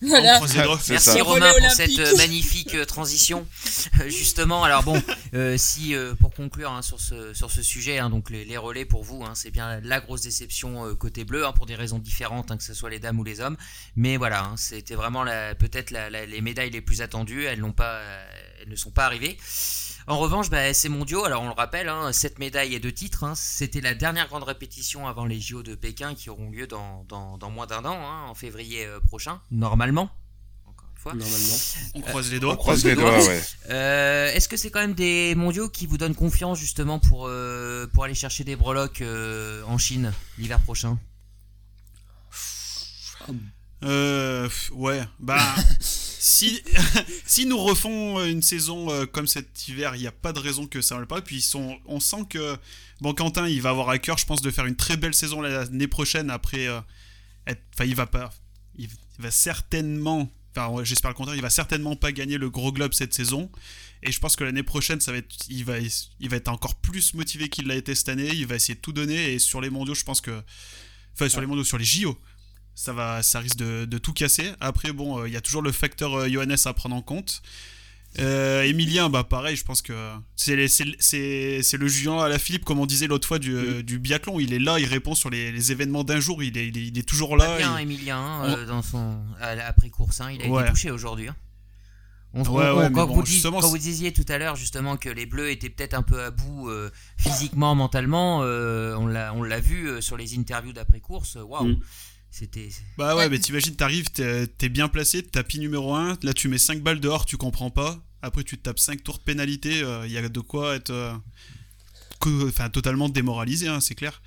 [0.00, 0.40] Voilà.
[0.88, 1.20] Merci.
[1.20, 3.46] Romain pour cette euh, magnifique euh, transition.
[4.00, 5.02] Euh, Justement, alors bon,
[5.34, 8.56] euh, si euh, pour conclure hein, sur ce sur ce sujet, hein, donc les, les
[8.56, 11.98] relais pour vous, hein, c'est bien la grosse déception euh, côté bleu, pour des raisons
[11.98, 13.56] différentes, que ce soit les dames ou les hommes.
[13.96, 15.24] Mais voilà, c'était vraiment
[15.58, 17.44] peut-être les médailles les plus attendues.
[17.44, 18.00] Elles n'ont pas,
[18.62, 19.36] elles ne sont pas arrivées.
[20.08, 23.24] En revanche, bah, ces mondiaux, alors on le rappelle, hein, 7 médailles et 2 titres,
[23.24, 27.04] hein, c'était la dernière grande répétition avant les JO de Pékin qui auront lieu dans,
[27.08, 30.10] dans, dans moins d'un an, hein, en février euh, prochain, normalement.
[30.66, 31.12] Encore une fois.
[31.12, 31.54] Normalement.
[31.94, 32.56] On croise les On doigts.
[32.56, 33.26] croise les les doigts, doigts.
[33.28, 33.42] ouais.
[33.68, 37.86] Euh, Est-ce que c'est quand même des mondiaux qui vous donnent confiance justement pour, euh,
[37.92, 40.98] pour aller chercher des breloques euh, en Chine l'hiver prochain?
[43.84, 45.38] Euh, ouais, bah
[46.18, 46.62] si
[47.26, 50.66] si nous refont une saison euh, comme cet hiver, il n'y a pas de raison
[50.66, 51.20] que ça ne le pas.
[51.22, 52.56] Puis ils sont, on sent que
[53.00, 55.40] bon Quentin, il va avoir à cœur, je pense, de faire une très belle saison
[55.40, 56.30] l'année prochaine.
[56.30, 56.80] Après, euh,
[57.46, 58.30] être- il va pas,
[58.76, 62.92] il, va certainement, enfin, j'espère le contraire, il va certainement pas gagner le gros globe
[62.94, 63.50] cette saison.
[64.02, 66.76] Et je pense que l'année prochaine, ça va être, il va, il va être encore
[66.76, 68.30] plus motivé qu'il l'a été cette année.
[68.32, 69.34] Il va essayer de tout donner.
[69.34, 70.40] Et sur les mondiaux, je pense que,
[71.14, 72.16] enfin, sur les mondiaux, sur les JO,
[72.80, 75.62] ça va ça risque de, de tout casser après bon euh, il y a toujours
[75.62, 77.42] le facteur euh, Johannes à prendre en compte
[78.20, 79.92] euh, Emilien bah pareil je pense que
[80.36, 84.38] c'est le Julien à la Philippe comme on disait l'autre fois du, euh, du biathlon
[84.38, 86.86] il est là il répond sur les, les événements d'un jour il est, il est,
[86.86, 90.40] il est toujours Pas là bien, il- Emilien, euh, dans son après course, hein, il
[90.42, 90.62] a Ouais.
[90.62, 91.28] été touché aujourd'hui.
[91.28, 91.36] hein.
[92.34, 94.54] On, Ouais, on- ouais, mais quand, bon, vous dis- quand vous disiez tout à l'heure
[94.54, 99.06] justement que les Bleus étaient peut-être un peu à bout euh, physiquement, mentalement, euh, on
[99.42, 101.36] l'a vu euh, sur les interviews d'après course.
[101.42, 101.80] Waouh, Mm.
[102.96, 106.82] Bah ouais mais t'imagines t'arrives t'es bien placé tapis numéro 1 là tu mets 5
[106.82, 108.04] balles dehors tu comprends pas.
[108.20, 110.90] Après tu te tapes 5 tours de pénalité euh, il y a de quoi être
[110.90, 114.22] euh, totalement démoralisé hein, c'est clair.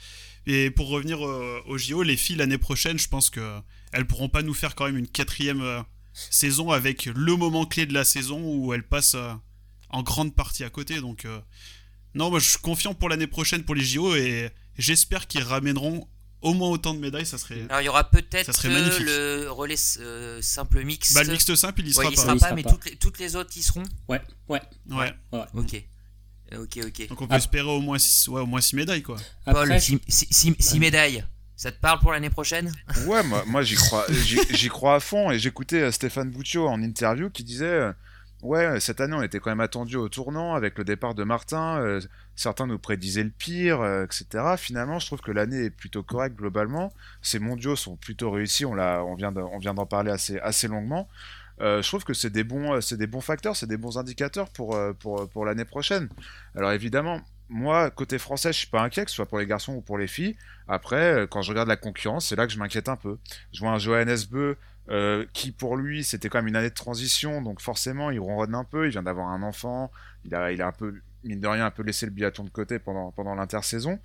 [0.47, 3.61] Et pour revenir euh, au JO les filles l'année prochaine je pense que
[3.91, 5.81] elles pourront pas nous faire quand même une quatrième euh,
[6.13, 9.33] saison avec le moment clé de la saison où elles passent euh,
[9.89, 11.01] en grande partie à côté.
[11.01, 11.39] Donc euh,
[12.15, 16.07] non moi je suis confiant pour l'année prochaine pour les JO et j'espère qu'ils ramèneront
[16.41, 18.99] au moins autant de médailles ça serait Alors il y aura peut-être euh,
[19.43, 21.13] le relais euh, simple mixte.
[21.13, 22.63] bah le mixte simple il y Ouais, sera il pas sera Il pas, sera mais
[22.63, 22.69] pas.
[22.71, 23.83] Toutes, les, toutes les autres y seront.
[24.07, 24.61] Ouais, ouais.
[24.89, 25.45] ouais ouais.
[25.53, 25.83] Ok.
[26.57, 27.07] Ok, ok.
[27.07, 27.37] Donc on peut Ah.
[27.37, 29.17] espérer au moins 6 ouais, au moins six médailles quoi.
[29.45, 31.23] Après, Paul, 6 médailles.
[31.55, 32.71] Ça te parle pour l'année prochaine?
[33.05, 34.05] Ouais, moi, moi j'y crois,
[34.49, 35.29] j'y crois à fond.
[35.29, 37.93] Et j'écoutais euh, Stéphane Bouccio en interview qui disait euh,
[38.41, 41.79] Ouais, cette année on était quand même attendu au tournant avec le départ de Martin.
[41.79, 42.01] euh,
[42.35, 44.55] certains nous prédisaient le pire, euh, etc.
[44.57, 46.91] Finalement, je trouve que l'année est plutôt correcte globalement.
[47.21, 48.65] Ces mondiaux sont plutôt réussis.
[48.65, 51.07] On, l'a, on vient d'en parler assez, assez longuement.
[51.61, 53.99] Euh, je trouve que c'est des bons, euh, c'est des bons facteurs, c'est des bons
[53.99, 56.09] indicateurs pour, euh, pour, pour l'année prochaine.
[56.55, 59.73] Alors évidemment, moi, côté français, je suis pas inquiet, que ce soit pour les garçons
[59.75, 60.35] ou pour les filles.
[60.67, 63.17] Après, euh, quand je regarde la concurrence, c'est là que je m'inquiète un peu.
[63.53, 64.57] Je vois un Johannes Beu
[64.89, 68.55] euh, qui, pour lui, c'était quand même une année de transition, donc forcément, il ronronne
[68.55, 68.87] un peu.
[68.87, 69.91] Il vient d'avoir un enfant,
[70.25, 73.11] il a, un peu, mine de rien, un peu laissé le biathlon de côté pendant,
[73.11, 73.99] pendant l'intersaison.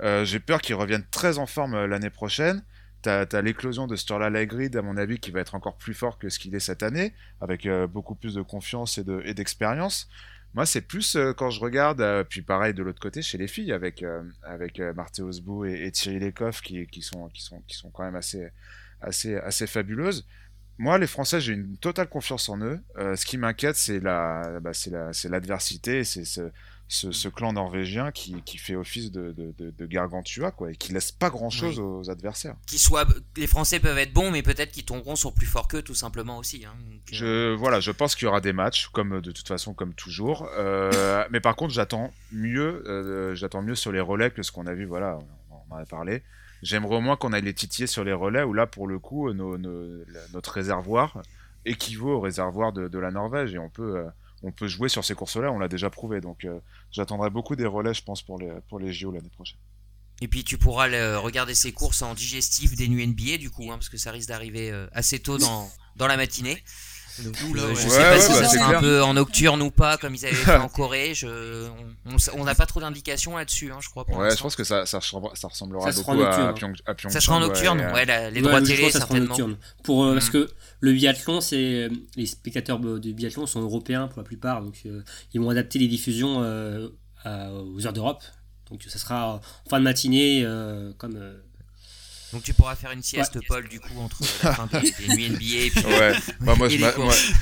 [0.00, 2.62] Euh, J'ai peur qu'il revienne très en forme euh, l'année prochaine.
[3.02, 6.18] T'as as, l'éclosion de Sturla Lagrid, à mon avis, qui va être encore plus fort
[6.18, 10.08] que ce qu'il est cette année, avec beaucoup plus de confiance et de- et d'expérience.
[10.54, 14.02] Moi, c'est plus quand je regarde, puis pareil de l'autre côté chez les filles, avec,
[14.42, 18.04] avec Marthe Osbou et, et Thierry Lecoff, qui, qui, sont, qui, sont, qui sont quand
[18.04, 18.48] même assez,
[19.00, 20.26] assez, assez fabuleuses.
[20.78, 22.80] Moi, les Français, j'ai une totale confiance en eux.
[22.98, 26.50] Euh, ce qui m'inquiète, c'est la, bah, c'est la, c'est l'adversité, c'est ce,
[26.88, 31.12] ce, clan norvégien qui, qui, fait office de, de, de, gargantua quoi et qui laisse
[31.12, 32.56] pas grand chose aux adversaires.
[32.66, 35.82] Qui soit, les Français peuvent être bons, mais peut-être qu'ils tomberont sur plus fort qu'eux
[35.82, 36.64] tout simplement aussi.
[36.64, 36.74] Hein.
[37.10, 40.48] je voilà, je pense qu'il y aura des matchs comme de toute façon comme toujours.
[40.58, 44.66] Euh, mais par contre, j'attends mieux, euh, j'attends mieux sur les relais que ce qu'on
[44.66, 44.84] a vu.
[44.84, 45.18] Voilà,
[45.50, 46.22] on en a parlé.
[46.64, 49.32] J'aimerais au moins qu'on aille les titiller sur les relais où là pour le coup
[49.32, 51.22] notre réservoir
[51.64, 54.04] équivaut au réservoir de, la Norvège et on peut
[54.44, 56.20] on peut jouer sur ces courses-là, on l'a déjà prouvé.
[56.20, 56.60] Donc euh,
[56.92, 59.58] j'attendrai beaucoup des relais, je pense, pour les, pour les JO l'année prochaine.
[60.20, 60.86] Et puis tu pourras
[61.18, 64.28] regarder ces courses en digestif des nuits NBA du coup, hein, parce que ça risque
[64.28, 66.62] d'arriver euh, assez tôt dans la matinée.
[67.20, 70.14] Euh, je sais pas si ça bah, sera un peu en nocturne ou pas, comme
[70.14, 71.14] ils avaient fait en Corée.
[71.14, 71.68] Je,
[72.34, 74.04] on n'a pas trop d'indications là-dessus, hein, je crois.
[74.10, 77.40] ouais, je pense que ça, ça, ça ressemblera beaucoup à, Pyong, à, Ça sera en
[77.40, 79.36] nocturne, ouais, les droits télé certainement.
[79.82, 80.32] Pour, Parce mm.
[80.32, 80.50] que
[80.80, 85.40] le biathlon, c'est les spectateurs du biathlon sont européens pour la plupart, donc euh, ils
[85.40, 86.88] vont adapter les diffusions euh,
[87.24, 88.22] aux heures d'Europe.
[88.70, 90.46] Donc ça sera en fin de matinée,
[90.98, 91.18] comme
[92.34, 95.66] donc tu pourras faire une sieste, Paul, du coup, entre la fin des, nuits NBA
[95.66, 96.14] et puis ouais.
[96.40, 96.76] bah, moi, je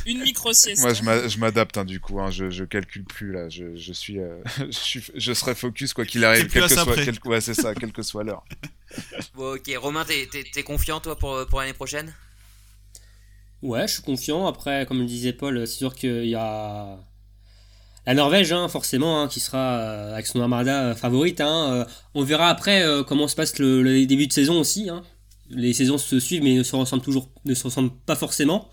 [0.04, 0.82] Une micro-sieste.
[0.82, 2.20] Moi, je m'adapte, hein, du coup.
[2.20, 3.48] Hein, je, je calcule plus, là.
[3.48, 6.46] Je, je suis, euh, je, suis, je serai focus, quoi qu'il arrive.
[6.48, 8.44] Quel que soit, quel, ouais, c'est ça, quelle que soit l'heure.
[9.34, 9.70] Bon, ok.
[9.78, 12.12] Romain, t'es es, confiant, toi, pour, pour l'année prochaine?
[13.62, 14.46] Ouais, je suis confiant.
[14.46, 16.98] Après, comme le disait Paul, c'est sûr qu'il y a
[18.04, 21.40] la Norvège, hein, forcément, hein, qui sera euh, avec son armada euh, favorite.
[21.40, 21.84] Hein, euh,
[22.14, 24.90] on verra après comment se passe le, début de saison aussi.
[25.50, 28.70] Les saisons se suivent, mais ne se ressemblent toujours, ne se ressemblent pas forcément.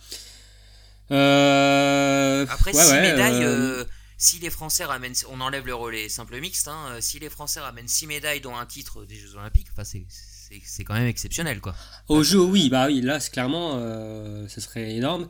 [1.10, 3.86] après, si médailles,
[4.18, 6.70] si les Français ramènent, on enlève le relais simple mixte.
[7.00, 11.08] si les Français ramènent 6 médailles, dont un titre des Jeux Olympiques, c'est quand même
[11.08, 11.76] exceptionnel, quoi.
[12.08, 13.80] Au jeu, oui, bah oui, là, clairement,
[14.48, 15.30] ce serait énorme.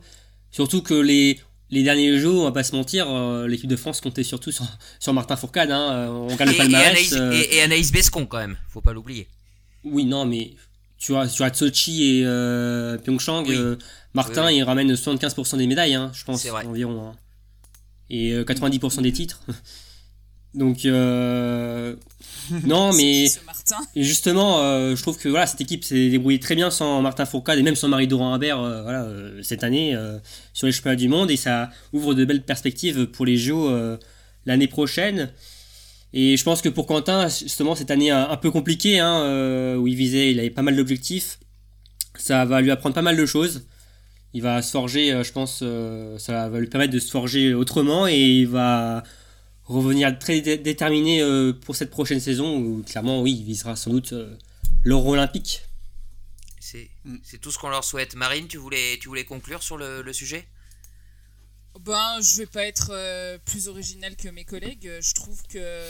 [0.50, 1.38] Surtout que les,
[1.70, 4.66] les derniers jours, on va pas se mentir, euh, l'équipe de France comptait surtout sur,
[4.98, 5.70] sur Martin Fourcade.
[5.70, 7.12] Hein, euh, on gagne le palmarès.
[7.12, 7.42] Euh.
[7.50, 9.28] Et Anaïs, Bescon, quand même, faut pas l'oublier.
[9.84, 10.52] Oui, non, mais
[10.98, 12.24] tu vois, sur Sochi et
[13.02, 13.46] Pyeongchang,
[14.12, 17.08] Martin, il ramène 75% des médailles, hein, je pense, environ.
[17.08, 17.16] Hein.
[18.10, 19.40] Et 90% des titres.
[20.54, 20.80] Donc,
[22.64, 23.26] non, mais
[23.96, 27.58] justement, euh, je trouve que voilà, cette équipe s'est débrouillée très bien sans Martin Fourcade
[27.58, 29.96] et même sans Marie-Doran Imbert euh, voilà, euh, cette année
[30.52, 33.98] sur les championnats du monde et ça ouvre de belles perspectives pour les Jeux
[34.46, 35.30] l'année prochaine.
[36.12, 39.94] Et je pense que pour Quentin, justement, cette année un, peu compliquée, hein, où il
[39.94, 41.38] visait, il avait pas mal d'objectifs,
[42.18, 43.66] ça va lui apprendre pas mal de choses.
[44.32, 45.62] Il va se forger, je pense,
[46.18, 49.04] ça va lui permettre de se forger autrement et il va
[49.70, 54.12] revenir très déterminé euh, pour cette prochaine saison où clairement oui il visera sans doute
[54.12, 54.36] euh,
[54.84, 55.62] l'euro olympique.
[56.60, 58.14] C'est tout ce qu'on leur souhaite.
[58.14, 60.46] Marine, tu voulais, tu voulais conclure sur le, sujet?
[61.80, 64.88] Ben, je vais pas être euh, plus original que mes collègues.
[65.00, 65.84] Je trouve que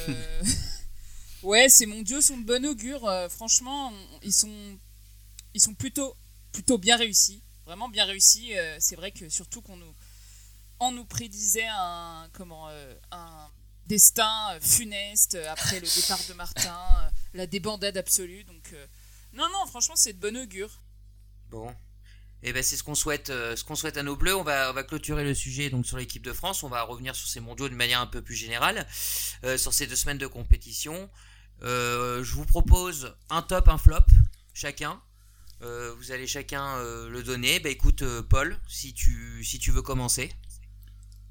[1.43, 3.11] ouais, ces mondiaux sont de bon augure.
[3.29, 4.79] franchement, ils sont,
[5.53, 6.17] ils sont plutôt,
[6.53, 7.43] plutôt bien réussis.
[7.67, 8.53] Vraiment bien réussis.
[8.79, 9.95] C'est vrai que surtout qu'on nous,
[10.79, 12.71] on nous prédisait un, comment,
[13.11, 13.51] un
[13.91, 18.45] destin euh, funeste euh, après le départ de Martin, euh, la débandade absolue.
[18.45, 18.75] Donc,
[19.33, 20.81] non, non, franchement, c'est de bon augure.
[21.51, 21.69] Bon.
[22.43, 24.35] Et eh ben c'est ce qu'on souhaite, ce qu'on souhaite à nos bleus.
[24.35, 26.63] On va, on va clôturer le sujet donc sur l'équipe de France.
[26.63, 28.87] On va revenir sur ces mondiaux de manière un peu plus générale,
[29.59, 31.11] sur ces deux semaines de compétition.
[31.61, 34.07] je vous propose un top, un flop,
[34.55, 35.03] chacun.
[35.61, 37.61] vous allez chacun le donner.
[37.61, 40.33] Bah écoute, Paul, si tu, si tu veux commencer.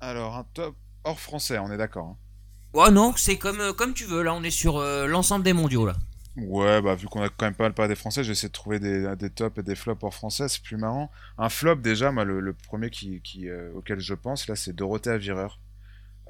[0.02, 2.06] Alors un top hors français, on est d'accord.
[2.06, 2.29] Hein.
[2.74, 4.22] Ouais, non, c'est comme, euh, comme tu veux.
[4.22, 5.86] Là, on est sur euh, l'ensemble des mondiaux.
[5.86, 5.96] là.
[6.38, 8.80] Ouais, bah vu qu'on a quand même pas mal parlé des Français, j'essaie de trouver
[8.80, 11.12] des, des tops et des flops en français, c'est plus marrant.
[11.38, 15.10] Un flop, déjà, moi, le, premier qui, qui euh, auquel je pense, là, c'est Dorothée
[15.10, 15.60] Avireur.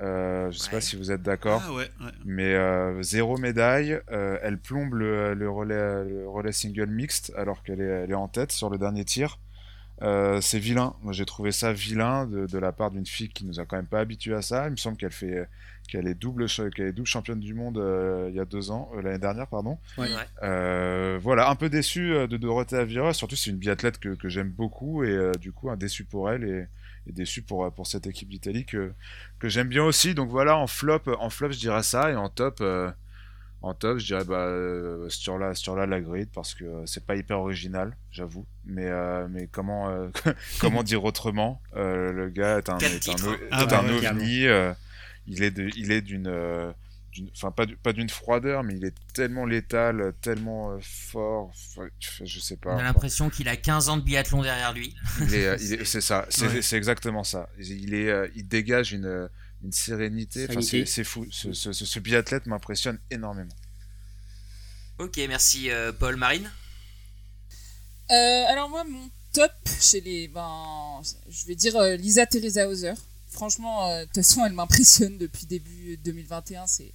[0.02, 1.91] Euh, je sais pas si vous êtes d'accord, ah, ouais,
[2.25, 2.56] mais
[3.04, 3.99] zéro médaille.
[4.08, 8.30] elle plombe le, le, relais, le relais single mixte alors qu'elle est, elle est en
[8.30, 9.38] tête sur le dernier tir.
[10.02, 10.95] c'est vilain.
[11.04, 13.75] Moi, j'ai trouvé ça vilain de, de la part d'une fille qui nous a quand
[13.75, 14.67] même pas habitué à ça.
[14.67, 15.47] Il me semble qu'elle fait,
[15.89, 19.02] qu'elle est double, est double championne du monde euh, il y a deux ans, euh,
[19.02, 19.80] l'année dernière, pardon.
[20.43, 24.49] Euh, voilà, un peu déçu de Dorothée Avira, surtout c'est une biathlète que, que j'aime
[24.49, 26.67] beaucoup et du coup un déçu pour elle et,
[27.12, 28.93] déçu pour, pour cette équipe d'Italie que,
[29.39, 30.13] que j'aime bien aussi.
[30.13, 32.63] Donc voilà, en flop, en flop je dirais ça et en top,
[33.63, 34.54] en top je dirais bah,
[35.10, 38.45] Sturla, Sturla la grid parce que c'est pas hyper original, j'avoue.
[38.65, 38.91] Mais,
[39.30, 39.89] mais comment,
[40.60, 43.15] comment dire autrement Le gars est un, est un,
[43.49, 44.45] ah bah ovni
[45.27, 46.71] il est il est d'une euh,
[47.36, 51.51] enfin pas pas d'une froideur mais il est tellement létal tellement euh, fort
[51.99, 55.58] je sais pas on a l'impression qu'il a 15 ans de biathlon derrière lui euh,
[55.86, 59.29] c'est ça c'est exactement ça il est il dégage une
[59.62, 60.47] une sérénité.
[60.49, 61.27] Enfin, c'est c'est fou.
[61.32, 63.51] Ce, ce, ce- ce biathlète m'impressionne énormément.
[64.99, 66.49] Ok, merci euh, Paul Marine?
[68.10, 69.51] Euh, alors moi, mon top
[69.82, 70.29] chez les...
[70.29, 72.93] Ben, je vais dire euh, Lisa Teresa Hauser.
[73.29, 76.65] Franchement, euh, de toute façon, elle m'impressionne depuis début 2021.
[76.67, 76.93] C'est...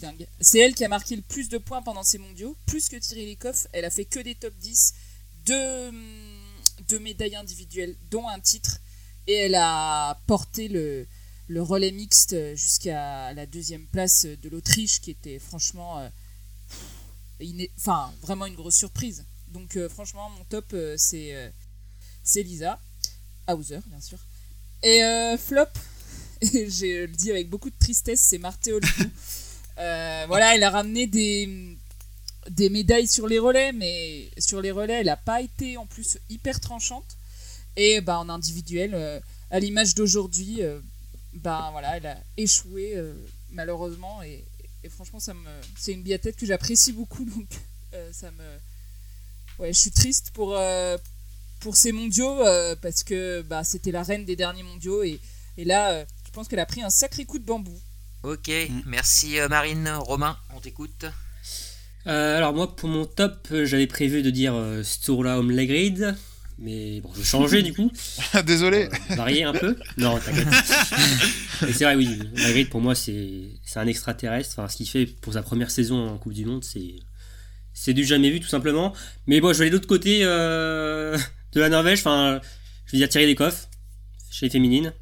[0.00, 0.26] Dingue.
[0.40, 3.30] C'est elle qui a marqué le plus de points pendant ces mondiaux, plus que Thierry
[3.30, 3.66] Lecoff.
[3.72, 4.94] Elle a fait que des top 10,
[5.44, 8.78] deux, hum, médailles individuelles, dont un titre.
[9.26, 11.06] Et elle a porté le,
[11.48, 18.46] le relais mixte jusqu'à la deuxième place de l'Autriche, qui était franchement euh, enfin vraiment
[18.46, 19.24] une grosse surprise.
[19.48, 21.52] Donc euh, franchement mon top c'est
[22.36, 22.78] Lisa
[23.48, 24.18] Hauser bien sûr.
[24.82, 25.66] Et euh, flop.
[26.42, 29.04] Et je le dis avec beaucoup de tristesse c'est Marthe Olivou.
[29.78, 31.76] Euh, voilà elle a ramené des
[32.48, 36.16] des médailles sur les relais mais sur les relais elle a pas été en plus
[36.30, 37.18] hyper tranchante.
[37.76, 40.60] Et bah en individuel euh, à l'image d'aujourd'hui
[41.34, 42.96] bah voilà elle a échoué
[43.50, 44.22] malheureusement.
[44.22, 44.42] Et,
[44.82, 47.48] et franchement ça me c'est une biathlète que j'apprécie beaucoup donc
[48.12, 48.48] ça me
[49.58, 50.56] ouais je suis triste pour
[51.60, 55.20] pour ces mondiaux euh, parce que bah c'était la reine des derniers mondiaux et,
[55.56, 57.78] et là euh, je pense qu'elle a pris un sacré coup de bambou
[58.22, 58.80] Ok, Mm.
[58.86, 59.88] merci euh, Marine.
[60.00, 61.04] Romain, on t'écoute.
[62.06, 66.14] Euh, alors moi pour mon top, j'avais prévu de dire euh, Sturla Omlegrid,
[66.58, 67.90] mais bon je vais changer du coup,
[68.46, 68.88] Désolé.
[69.10, 69.76] euh, varier un peu.
[69.96, 70.46] Non t'inquiète.
[71.72, 74.50] C'est vrai oui, Omlegrid pour moi c'est c'est un extraterrestre.
[74.58, 76.94] Enfin ce qu'il fait pour sa première saison en Coupe du Monde c'est
[77.74, 78.92] c'est du jamais vu tout simplement.
[79.26, 81.18] Mais bon je vais aller de l'autre côté euh,
[81.52, 82.00] de la Norvège.
[82.00, 82.40] Enfin
[82.86, 83.68] je vais dire Thierry Lecoff
[84.30, 84.92] chez les féminines.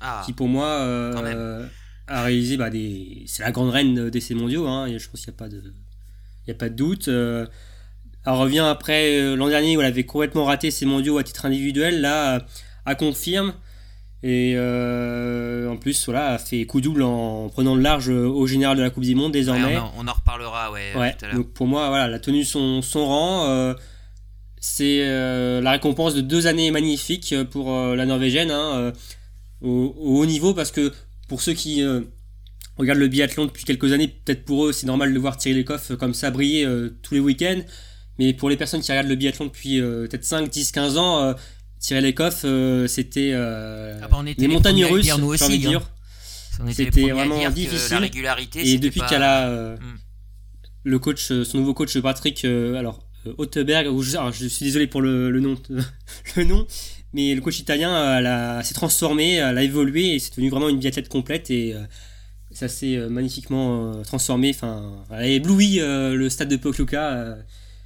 [0.00, 1.66] Ah, qui pour moi euh,
[2.06, 5.30] a réalisé bah, des c'est la grande reine d'essais mondiaux hein, et je pense qu'il
[5.30, 5.62] n'y a pas de
[6.46, 7.46] il y a pas de doute euh,
[8.26, 11.46] elle revient après euh, l'an dernier où elle avait complètement raté ses mondiaux à titre
[11.46, 12.44] individuel là
[12.84, 13.54] elle confirme
[14.22, 18.76] et euh, en plus voilà elle fait coup double en prenant le large au général
[18.76, 21.24] de la Coupe du Monde ouais, désormais on, en, on en reparlera ouais, Ouais, tout
[21.24, 23.46] à donc pour moi, voilà, elle a tenu son, son rang.
[23.48, 23.74] euh,
[24.64, 28.92] c'est euh, la récompense de deux années magnifiques pour euh, la Norvégienne hein, euh,
[29.60, 30.90] au, au haut niveau parce que
[31.28, 32.00] pour ceux qui euh,
[32.78, 35.94] regardent le biathlon depuis quelques années, peut-être pour eux c'est normal de voir Thierry Lecoff
[35.96, 37.60] comme ça briller euh, tous les week-ends.
[38.18, 41.22] Mais pour les personnes qui regardent le biathlon depuis euh, peut-être 5, 10, 15 ans,
[41.22, 41.34] euh,
[41.80, 45.56] Thierry Lecoff, euh, c'était euh, Ah bah, les les montagnes russes, nous aussi, hein.
[45.58, 45.90] dire.
[46.72, 47.90] C'était vraiment difficile.
[47.90, 49.98] La régularité, Et depuis qu'elle a euh, Mm.
[50.84, 54.64] le coach, euh, son nouveau coach Patrick, euh, alors euh, Otterberg, ou je, je suis
[54.64, 55.56] désolé pour le, le nom,
[56.36, 56.66] le nom,
[57.12, 60.78] mais le coach italien, euh, s'est transformé, elle a évolué et c'est devenu vraiment une
[60.78, 61.82] biathlète complète et euh,
[62.50, 64.50] ça s'est magnifiquement transformé.
[64.50, 67.36] Enfin, elle a ébloui le stade de Pokluka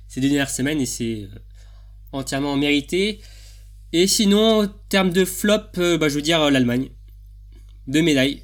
[0.09, 1.27] ces deux dernières semaines et c'est
[2.12, 3.18] entièrement mérité.
[3.94, 6.90] Et sinon, en termes de flop, bah, je veux dire l'Allemagne.
[7.87, 8.42] Deux médailles.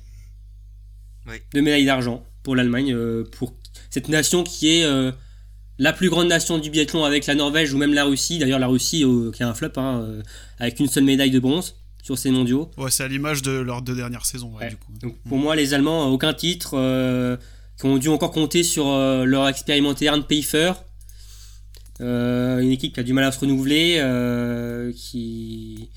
[1.26, 1.36] Oui.
[1.52, 2.96] Deux médailles d'argent pour l'Allemagne,
[3.32, 3.52] pour
[3.90, 5.12] cette nation qui est
[5.78, 8.38] la plus grande nation du biathlon avec la Norvège ou même la Russie.
[8.38, 10.22] D'ailleurs, la Russie euh, qui a un flop hein, euh,
[10.58, 12.70] avec une seule médaille de bronze sur ces mondiaux.
[12.76, 14.70] Ouais, c'est à l'image de leurs deux dernières saisons, ouais, Ouais.
[14.70, 14.92] du coup.
[15.00, 17.36] Donc pour moi, les Allemands, aucun titre, euh,
[17.80, 20.72] qui ont dû encore compter sur euh, leur expérimenté Arne Pfeiffer.
[22.00, 25.88] Euh, une équipe qui a du mal à se renouveler, euh, qui,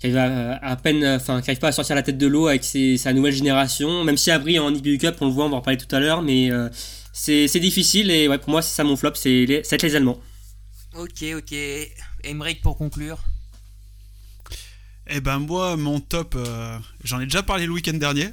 [0.00, 2.48] qui arrive à, à peine, enfin, qui arrive pas à sortir la tête de l'eau
[2.48, 4.02] avec ses- sa nouvelle génération.
[4.04, 6.00] Même si Abri en IBU Cup, on le voit, on va en reparler tout à
[6.00, 6.68] l'heure, mais euh,
[7.14, 10.20] c'est difficile et ouais, pour moi, c'est ça mon flop, c'est les, c'est les Allemands.
[10.94, 11.54] Ok, ok.
[12.24, 13.18] Emmerich pour conclure.
[15.06, 18.30] Eh ben moi, mon top, euh, j'en ai déjà parlé le week-end dernier.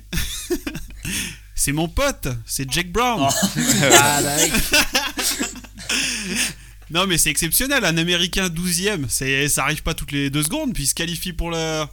[1.56, 3.30] c'est mon pote, c'est Jake Brown.
[3.94, 4.38] ah bah.
[6.90, 10.74] Non mais c'est exceptionnel, un Américain 12ème, c'est, ça arrive pas toutes les deux secondes,
[10.74, 11.90] puis il se qualifie pour la,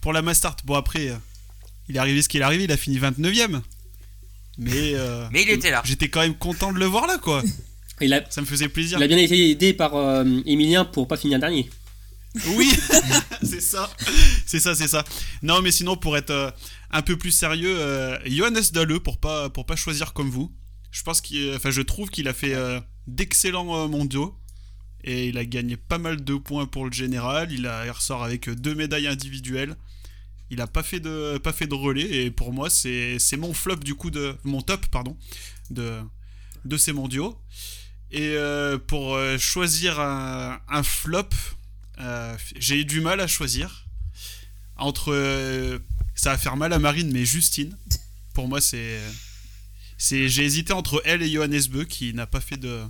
[0.00, 0.56] pour la Mastart.
[0.64, 1.16] Bon après, euh,
[1.88, 3.62] il est arrivé ce qu'il est arrivé, il a fini 29ème.
[4.58, 5.82] Mais, euh, Mais il était là.
[5.84, 7.42] j'étais quand même content de le voir là quoi.
[8.30, 8.98] Ça me faisait plaisir.
[8.98, 11.68] il a bien été aidé par euh, Emilien pour pas finir dernier.
[12.54, 12.70] Oui,
[13.42, 13.90] c'est ça.
[14.46, 15.04] C'est ça, c'est ça.
[15.42, 16.50] Non, mais sinon, pour être euh,
[16.90, 20.52] un peu plus sérieux, euh, Johannes Dalle, pour pas, pour pas choisir comme vous,
[20.90, 24.34] je pense qu'il, enfin, je trouve qu'il a fait euh, d'excellents euh, mondiaux.
[25.04, 27.52] Et il a gagné pas mal de points pour le général.
[27.52, 29.76] Il, a, il ressort avec deux médailles individuelles.
[30.50, 32.24] Il a pas fait de, pas fait de relais.
[32.24, 34.36] Et pour moi, c'est, mon flop du coup de.
[34.44, 35.16] Mon top, pardon.
[35.70, 36.00] De,
[36.64, 37.38] de ces mondiaux.
[38.10, 41.28] Et euh, pour euh, choisir un, flop,
[42.00, 43.86] euh, j'ai eu du mal à choisir.
[44.76, 45.80] Entre.
[46.14, 47.76] ça va faire mal à Marine, mais Justine.
[48.34, 49.00] Pour moi, c'est.
[49.98, 52.82] c'est j'ai hésité entre elle et Johannes Beu, qui n'a pas fait de,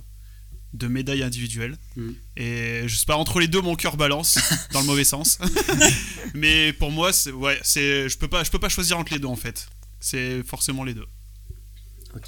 [0.73, 1.77] de médailles individuelles.
[1.95, 2.09] Mm.
[2.37, 4.37] Et je sais pas, entre les deux, mon cœur balance,
[4.71, 5.39] dans le mauvais sens.
[6.33, 9.19] Mais pour moi, c'est, ouais, c'est, je peux pas, je peux pas choisir entre les
[9.19, 9.67] deux en fait.
[9.99, 11.07] C'est forcément les deux.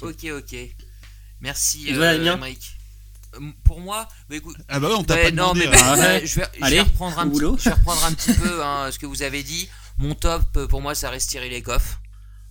[0.02, 0.24] Ok.
[0.24, 0.56] Ok.
[1.40, 2.76] Merci, voilà, euh, Émeric.
[3.34, 5.70] Euh, Pour moi, bah, écoute, Ah bah ouais, on t'a Ouais, pas non, mais hein.
[5.74, 6.26] Ah bah, ouais.
[6.26, 7.56] je, vais, je vais Allez, reprendre un au petit, boulot.
[7.58, 9.68] je vais reprendre un petit peu hein, ce que vous avez dit.
[9.98, 11.98] Mon top, euh, pour moi, ça reste Thierry Lecoff.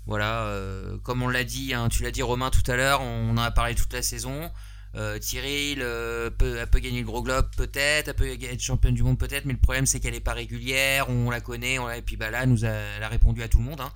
[0.08, 3.30] Voilà, euh, comme on l'a dit, hein, tu l'as dit Romain tout à l'heure, on
[3.30, 4.52] en a parlé toute la saison.
[4.96, 8.60] Euh, Thierry il, euh, peut, elle peut gagner le gros globe peut-être, elle peut être
[8.62, 11.80] championne du monde peut-être, mais le problème c'est qu'elle est pas régulière, on la connaît,
[11.80, 13.80] on l'a- et puis bah là, nous a, elle a répondu à tout le monde.
[13.80, 13.92] hein.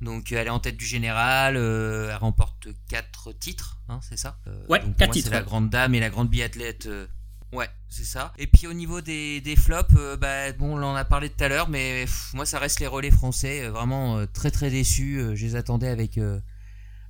[0.00, 4.16] Donc euh, elle est en tête du général, euh, elle remporte 4 titres, hein, c'est
[4.16, 4.38] ça?
[4.46, 6.86] Euh, Ouais, donc, quatre moi, titres, C'est la grande dame et la grande biathlète.
[6.86, 7.06] euh,
[7.52, 8.32] Ouais, c'est ça.
[8.38, 11.42] Et puis au niveau des, des flops, euh, bah, bon, on en a parlé tout
[11.42, 14.70] à l'heure, mais pff, moi ça reste les relais français, euh, vraiment euh, très très
[14.70, 15.18] déçus.
[15.18, 16.40] euh, je les attendais avec euh,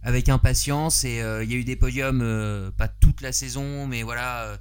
[0.03, 3.87] avec impatience et euh, il y a eu des podiums, euh, pas toute la saison,
[3.87, 4.57] mais voilà, euh,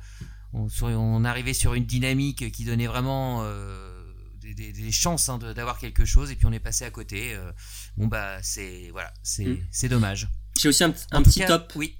[0.54, 3.94] on, sur- on arrivait sur une dynamique qui donnait vraiment euh,
[4.42, 7.34] des, des- des chances hein, d'avoir quelque chose et puis on est passé à côté.
[7.36, 7.52] euh.
[7.98, 9.58] bon bah c'est voilà, c'est Mm.
[9.72, 10.28] c'est dommage.
[10.60, 11.72] J'ai aussi un, petit cas, top.
[11.76, 11.98] Oui.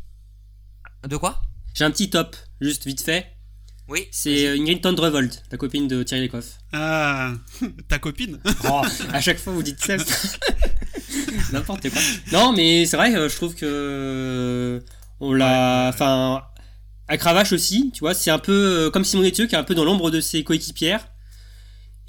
[1.08, 1.42] De quoi?
[1.76, 3.28] J'ai un petit top, juste vite fait.
[3.88, 4.08] Oui.
[4.12, 6.58] C'est Ingrid Tendrevold, la copine de Thierry Lecoff.
[6.74, 7.34] Ah,
[7.88, 8.82] ta copine Oh,
[9.14, 9.96] à chaque fois vous dites ça.
[11.54, 12.02] N'importe quoi.
[12.32, 14.80] Non, mais c'est vrai, euh, je trouve que euh,
[15.20, 15.90] on l'a.
[15.90, 16.44] Enfin,
[17.08, 19.64] à Cravache aussi, tu vois, c'est un peu euh, comme Simon Etieux qui est un
[19.64, 21.08] peu dans l'ombre de ses coéquipières.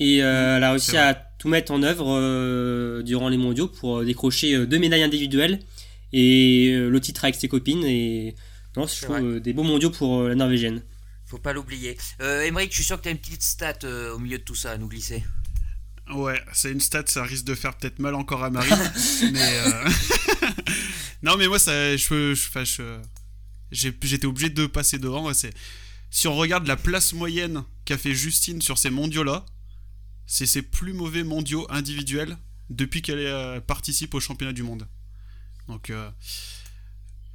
[0.01, 4.05] Et euh, elle a réussi à tout mettre en œuvre euh, durant les mondiaux pour
[4.05, 5.61] décrocher deux médailles individuelles
[6.13, 7.85] et euh, le titre avec ses copines.
[7.85, 8.35] Et
[8.77, 10.83] non, je trouve euh, des beaux mondiaux pour euh, la Norvégienne.
[11.27, 11.97] Faut pas l'oublier.
[12.23, 14.43] Euh, Emmerich, je suis sûr que tu as une petite stat euh, au milieu de
[14.43, 15.25] tout ça à nous glisser.
[16.15, 18.93] Ouais, c'est une stat, ça risque de faire peut-être mal encore à Marine.
[19.33, 19.91] mais euh,
[21.23, 22.99] non, mais moi, ça, je, je, enfin, je-
[23.71, 25.27] j'ai- j'étais obligé de passer devant.
[25.27, 25.53] ouais, c'est
[26.11, 29.45] si on regarde la place moyenne qu'a fait Justine sur ces mondiaux-là,
[30.27, 32.37] c'est ses plus mauvais mondiaux individuels
[32.71, 34.89] depuis qu'elle euh, participe au championnat du monde.
[35.69, 36.11] Donc, euh,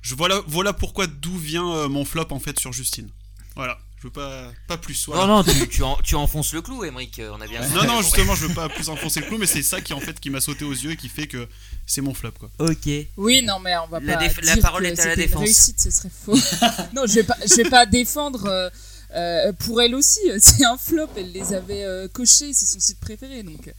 [0.02, 3.10] je voilà, voilà pourquoi d'où vient mon flop en fait sur Justine.
[3.56, 5.06] Voilà, je veux pas, pas plus.
[5.08, 5.26] Voilà.
[5.28, 7.20] Non, non, tu, tu, en- tu enfonces le clou, Emmerich.
[7.20, 9.46] euh, On a bien Non, non, justement, je veux pas plus enfoncer le clou, mais
[9.48, 11.48] c'est ça qui en fait qui m'a sauté aux yeux et qui fait que
[11.86, 12.50] c'est mon flop quoi.
[12.60, 12.90] Ok.
[13.16, 15.14] Oui, non, mais on va La pas déf- la dire parole que est à la
[15.14, 15.42] une défense.
[15.44, 16.36] réussite, ce serait faux.
[16.94, 18.46] non, je vais pas, je vais pas défendre.
[18.46, 18.70] euh,
[19.16, 21.08] euh, pour elle aussi, c'est un flop.
[21.16, 23.44] Elle les avait euh, cochés, c'est son site préféré.
[23.44, 23.72] Donc,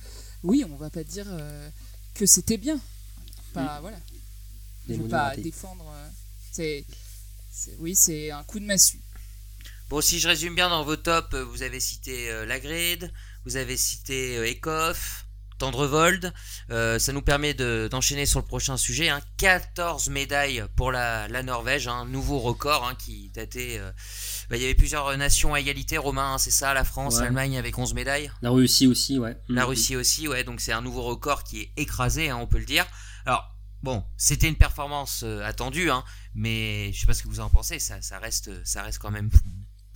[0.42, 1.68] oui, on va pas dire euh,
[2.14, 2.78] que c'était bien.
[3.52, 3.98] Pas, voilà.
[4.88, 5.84] Je mondiaux pas défendre.
[5.94, 6.08] euh,
[6.52, 6.84] c'est,
[7.52, 9.00] c'est- oui, c'est un coup de massue.
[9.91, 13.12] Bon, si je résume bien dans vos tops, euh, vous avez cité euh, Lagrid,
[13.45, 15.26] vous avez cité euh, Ekoff,
[15.59, 16.32] Tendrevold.
[16.70, 19.09] Euh, ça nous permet de- d'enchaîner sur le prochain sujet.
[19.11, 19.20] Hein.
[19.37, 23.76] 14 médailles pour la, la Norvège, un nouveau record hein, qui datait.
[23.78, 23.93] euh,
[24.51, 27.22] bah, il y avait plusieurs nations à égalité, Romain, hein, c'est ça, la France, Ouais.
[27.24, 28.32] l'Allemagne avec 11 médailles?
[28.43, 29.37] La Russie aussi, ouais.
[29.49, 29.68] La Mm.
[29.68, 32.64] Russie aussi, ouais, donc c'est un nouveau record qui est écrasé, hein, on peut le
[32.66, 32.87] dire.
[33.26, 36.05] Alors, bon, c'était une performance euh, attendue, hein,
[36.35, 39.11] mais je sais pas ce que vous en pensez, ça, ça, reste, ça reste quand
[39.12, 39.30] même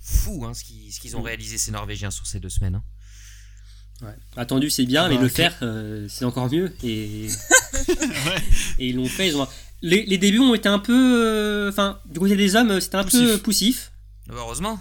[0.09, 1.25] fou hein, ce qu'ils ce qu'ils ont Mm.
[1.27, 2.77] réalisé ces Norvégiens sur ces deux semaines.
[2.77, 2.83] hein.
[4.01, 4.15] Ouais.
[4.37, 6.73] Attendu, c'est bien, Ah mais bah, le faire, euh, c'est encore mieux.
[6.85, 7.27] Et,
[7.89, 8.43] Ouais.
[8.79, 9.29] et ils l'ont fait.
[9.29, 9.47] Ils ont...
[9.83, 10.93] les, les débuts ont été un peu.
[10.95, 13.91] euh, Enfin, du côté des hommes, c'était un peu Poussif.
[14.31, 14.79] Heureusement.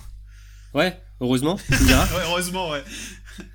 [0.74, 1.60] Ouais, heureusement.
[1.72, 2.84] Ouais, heureusement, ouais.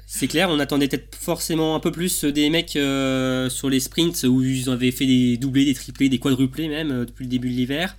[0.06, 4.24] C'est clair, on attendait peut-être forcément un peu plus des mecs euh, sur les sprints
[4.24, 7.48] où ils avaient fait des doublés, des triplés, des quadruplés même euh, depuis le début
[7.50, 7.96] de l'hiver.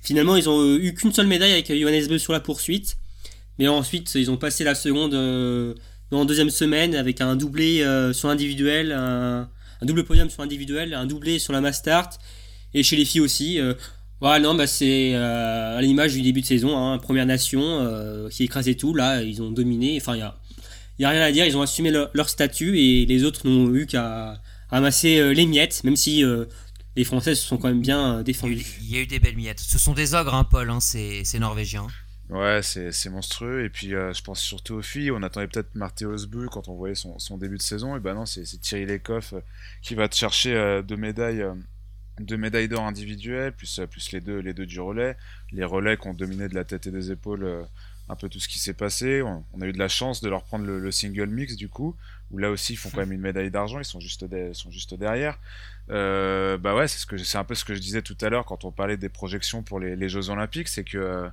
[0.00, 2.96] Finalement, ils ont euh, eu qu'une seule médaille avec Johannes Beu sur la poursuite.
[3.58, 5.74] Mais ensuite, ils ont passé la seconde euh,
[6.10, 9.48] en deuxième semaine avec un doublé euh, sur individuel, un,
[9.82, 12.18] double podium sur individuel, un doublé sur la mass start.
[12.74, 13.60] Et chez les filles aussi.
[13.60, 13.74] euh,
[14.22, 18.28] voilà, non, bah c'est euh, à l'image du début de saison, hein, première nation euh,
[18.28, 18.94] qui écrasait tout.
[18.94, 19.98] Là, ils ont dominé.
[20.00, 21.44] Enfin, il y a, rien à dire.
[21.44, 24.40] Ils ont assumé leur, statut et les autres n'ont eu qu'à
[24.70, 26.44] ramasser euh, les miettes, même si euh,
[26.94, 28.64] les Françaises se sont quand même bien euh, défendues.
[28.82, 29.58] il y a eu des belles miettes.
[29.58, 31.88] Ce sont des ogres, hein, Paul, hein, ces, ces Norvégiens.
[32.32, 33.62] Ouais, c'est monstrueux.
[33.64, 35.10] Et puis, euh, je pense surtout aux filles.
[35.10, 37.94] On attendait peut-être Marthe Osbu quand on voyait son, son début de saison.
[37.94, 39.40] Et ben non, c'est Thierry Lecoff euh,
[39.82, 41.44] qui va te chercher euh, deux médailles.
[42.20, 45.16] deux médailles d'or individuelles, plus, plus les, deux, les deux du relais.
[45.50, 47.66] Les relais qui ont dominé de la tête et des épaules
[48.08, 49.20] un peu tout ce qui s'est passé.
[49.20, 51.96] On, a eu de la chance de leur prendre le, le single mix, du coup,
[52.30, 54.70] où là aussi ils font quand même une médaille d'argent, ils sont juste, de- sont
[54.70, 55.38] juste derrière.
[55.88, 58.64] Bah ouais, c'est ce que un peu ce que je disais tout à l'heure quand
[58.64, 61.28] on parlait des projections pour les, Jeux Olympiques, c'est que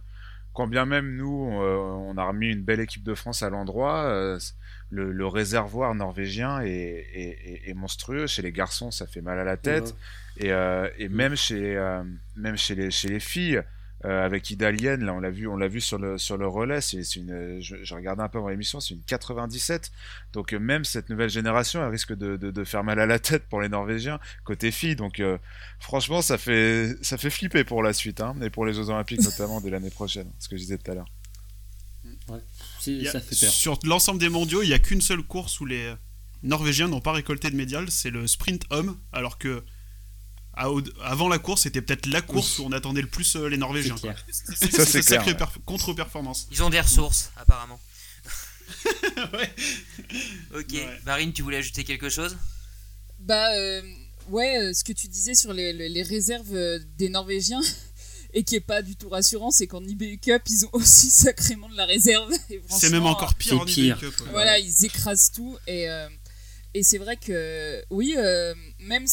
[0.60, 1.78] quand bien même nous, euh,
[2.10, 4.38] on a remis une belle équipe de France à l'endroit, euh,
[4.90, 8.28] le, le réservoir norvégien est, est- est- est monstrueux.
[8.28, 9.96] Chez les garçons, ça fait mal à la tête.
[10.38, 11.78] Et, euh, et même, chez,
[12.36, 13.62] même chez, les, chez les filles,
[14.06, 16.80] euh, avec Idalien, là on l'a vu, on l'a vu sur le sur le relais.
[16.80, 19.92] C'est une, je, je, regardais un peu avant l'émission, c'est une 97.
[20.32, 23.20] Donc euh, même cette nouvelle génération, elle risque de, de, de, faire mal à la
[23.20, 24.96] tête pour les Norvégiens côté filles.
[24.96, 25.38] Donc euh,
[25.80, 29.22] franchement, ça fait ça fait flipper pour la suite, hein, et pour les Jeux Olympiques
[29.22, 30.32] notamment de l'année prochaine.
[30.40, 31.10] Ce que je disais tout à l'heure.
[32.30, 33.52] Ouais, a, ça fait peur.
[33.52, 35.94] Sur l'ensemble des mondiaux, il n'y a qu'une seule course où les
[36.44, 39.64] Norvégiens n'ont pas récolté de médaille, c'est le sprint homme, alors que
[41.04, 43.96] avant la course, c'était peut-être la course où on attendait le plus euh, les Norvégiens.
[44.32, 45.48] C'est c'est sacrée ouais.
[45.66, 46.48] contre-performance.
[46.52, 47.80] Ils ont des ressources, apparemment.
[49.34, 49.54] ouais.
[50.56, 51.00] Ok, ouais.
[51.06, 52.38] Marine, tu voulais ajouter quelque chose?
[53.20, 53.82] Bah, euh,
[54.30, 57.62] ouais, euh, ce que tu disais sur les, les, les réserves euh, des Norvégiens.
[58.32, 61.68] Et qui est pas du tout rassurant, c'est qu'en IBU Cup, ils ont aussi sacrément
[61.68, 62.32] de la réserve.
[62.70, 63.98] C'est même encore pire en pire.
[63.98, 64.22] IBU Cup.
[64.22, 64.32] Ouais.
[64.32, 65.58] Voilà, ils écrasent tout.
[65.66, 66.08] Et, euh,
[66.76, 69.08] et c'est vrai que, oui, euh, même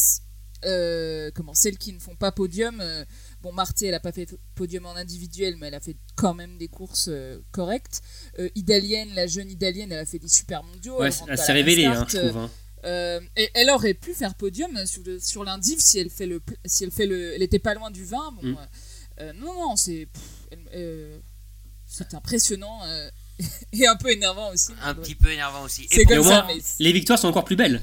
[0.65, 2.79] euh, comment celles qui ne font pas podium.
[2.81, 3.05] Euh,
[3.41, 6.57] bon, Marté, elle a pas fait podium en individuel, mais elle a fait quand même
[6.57, 8.01] des courses euh, correctes.
[8.55, 10.99] Idalienne, la jeune Idalienne, elle a fait des super mondiaux.
[10.99, 12.37] Ouais, elle, elle s'est révélée, hein, je trouve.
[12.37, 12.51] Hein.
[12.85, 16.41] Euh, et elle aurait pu faire podium sur, le, sur l'indiv si elle fait le
[16.63, 18.57] si elle fait le elle était pas loin du 20 bon mm.
[19.19, 20.07] euh, non non c'est
[20.75, 21.17] euh,
[21.87, 22.81] c'est impressionnant
[23.73, 26.91] et un peu énervant aussi un petit peu énervant aussi c'est comme ça mais les
[26.91, 27.81] victoires sont encore plus belles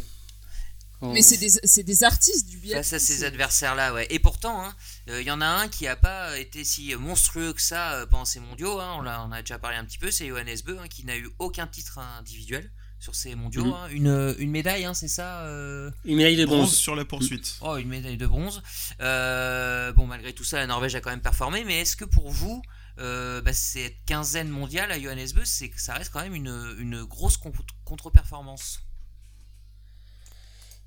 [1.12, 2.82] mais c'est des, des, artistes du biathlon.
[2.82, 4.06] Face à ces adversaires-là, ouais.
[4.10, 4.72] Et pourtant,
[5.06, 8.24] il hein, y en a un qui n'a pas été si monstrueux que ça pendant
[8.24, 8.80] ces mondiaux.
[8.80, 11.04] Hein, on, a, on a déjà parlé un petit peu, c'est Johannes Beu, hein, qui
[11.04, 12.70] n'a eu aucun titre individuel
[13.04, 13.64] sur ces mondiaux.
[13.64, 13.70] Mhm.
[13.70, 13.92] Mmh.
[13.92, 15.90] Une, une, médaille, c'est ça euh...
[16.04, 16.60] Une médaille de bronze.
[16.60, 16.74] bronze.
[16.74, 17.56] sur la poursuite.
[17.60, 18.62] Oh, une médaille de bronze.
[19.00, 21.64] Euh, bon, malgré tout ça, la Norvège a quand même performé.
[21.64, 22.62] Mais est-ce que pour vous,
[22.98, 26.76] euh, bah, cette quinzaine mondiale à Johannes Beu, c'est que ça reste quand même une,
[26.78, 27.36] une grosse
[27.84, 28.80] contre-performance?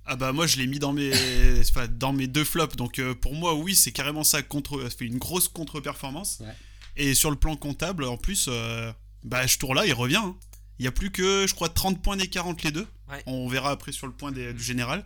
[0.08, 1.12] Ah bah moi je l'ai mis dans mes
[1.60, 2.76] enfin, dans mes deux flops.
[2.76, 6.40] Donc euh, pour moi oui c'est carrément ça contre fait une grosse contre-performance.
[6.40, 6.56] Ouais.
[6.96, 8.92] et sur le plan comptable en plus euh,
[9.24, 10.36] bah ce tour là il revient hein.
[10.80, 12.88] il y a plus que je crois 30 points d'écart entre les deux.
[13.10, 13.22] Ouais.
[13.26, 15.06] on verra après sur le point des, du général.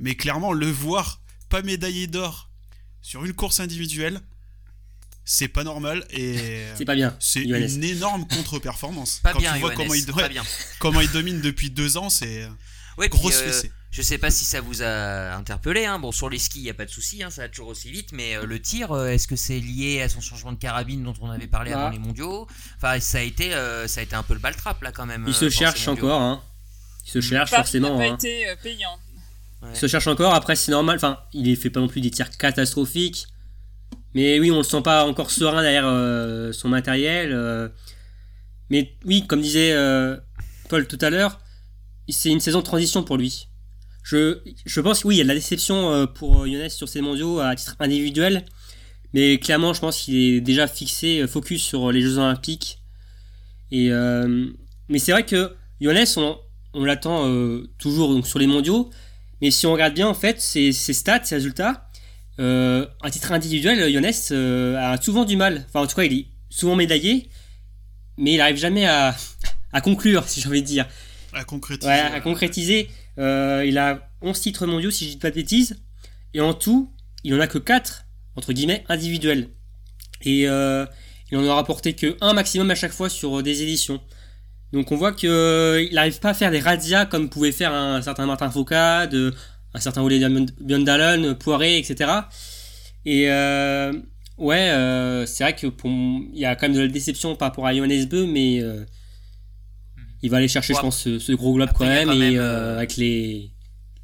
[0.00, 2.50] Mais clairement le voir pas médaillé d'or
[3.00, 4.20] sur une course individuelle
[5.24, 9.20] c'est pas normal et c'est pas bien c'est une énorme contre-performance.
[9.22, 9.88] Quand bien, tu vois Johannes,
[10.78, 12.48] comment il comment domine depuis deux ans c'est
[12.96, 15.86] ouais, grosse euh, fessée je sais pas si ça vous a interpellé.
[15.86, 15.98] Hein.
[15.98, 17.90] Bon, sur les skis, il n'y a pas de souci, hein, ça va toujours aussi
[17.90, 18.10] vite.
[18.12, 21.14] Mais euh, le tir, euh, est-ce que c'est lié à son changement de carabine dont
[21.22, 21.80] on avait parlé ah.
[21.80, 22.46] avant les mondiaux?
[22.76, 25.24] Enfin, ça a été, euh, ça a été un peu le baltrap là quand même.
[25.26, 26.20] Il se cherche encore.
[26.20, 26.42] Hein.
[27.06, 27.96] Il se cherche Paris forcément.
[27.96, 28.14] n'a pas hein.
[28.16, 28.98] été payant.
[29.62, 29.70] Ouais.
[29.72, 30.34] Il se cherche encore.
[30.34, 30.96] Après, c'est normal.
[30.96, 33.26] Enfin, il fait pas non plus des tirs catastrophiques.
[34.14, 37.72] Mais oui, on le sent pas encore serein derrière euh, son matériel.
[38.68, 39.74] mais oui, comme disait
[40.68, 41.40] Paul tout à l'heure,
[42.10, 43.48] c'est une saison de transition pour lui.
[44.08, 46.88] Je, je pense que oui, il y a de la déception euh, pour Younes sur
[46.88, 48.46] ces mondiaux à titre individuel,
[49.12, 52.78] mais clairement, je pense qu'il est déjà fixé, euh, focus sur les Jeux Olympiques.
[53.70, 54.46] Et euh,
[54.88, 56.38] mais c'est vrai que Younes, on,
[56.72, 58.88] on l'attend euh, toujours donc, sur les mondiaux,
[59.42, 61.90] mais si on regarde bien en fait ses, ses stats, ses résultats,
[62.40, 65.66] euh, à titre individuel, Younes a souvent du mal.
[65.68, 67.28] Enfin, en tout cas, il est souvent médaillé,
[68.16, 69.14] mais il n'arrive jamais à,
[69.74, 70.86] à conclure, si j'ai envie de dire.
[71.34, 71.90] À concrétiser.
[71.90, 72.88] Ouais, à concrétiser.
[73.18, 75.80] Euh, il a 11 titres mondiaux, si je dis pas de bêtises.
[76.34, 76.92] Et en tout,
[77.24, 78.04] il en a que 4,
[78.36, 79.48] entre guillemets, individuels.
[80.22, 80.86] Et euh,
[81.30, 84.00] il en a rapporté que 1 maximum à chaque fois sur des éditions.
[84.72, 88.02] Donc on voit qu'il euh, n'arrive pas à faire des radias comme pouvait faire un
[88.02, 90.18] certain Martin Foucault, un certain Ole
[90.60, 92.10] Björndalen, Poiré, etc.
[93.06, 93.92] Et euh,
[94.36, 97.48] ouais, euh, c'est vrai que pour il y a quand même de la déception par
[97.48, 98.62] rapport à Johannes Beu, mais
[100.22, 100.78] il va aller chercher, ouais.
[100.78, 103.52] je pense, ce, ce gros globe Après, quand même, quand et même, euh, avec les,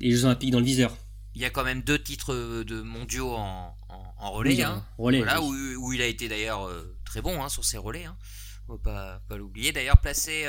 [0.01, 0.97] les Jeux Olympiques dans le viseur.
[1.35, 4.85] Il y a quand même deux titres de mondiaux en, en, en relais, oui, hein.
[4.99, 5.75] relais voilà, oui.
[5.77, 8.05] où, où, il a été d'ailleurs euh, très bon hein, sur ses relais.
[8.05, 8.17] Hein.
[8.67, 9.73] Faut pas, pas l'oublier.
[9.73, 10.47] D'ailleurs, placé,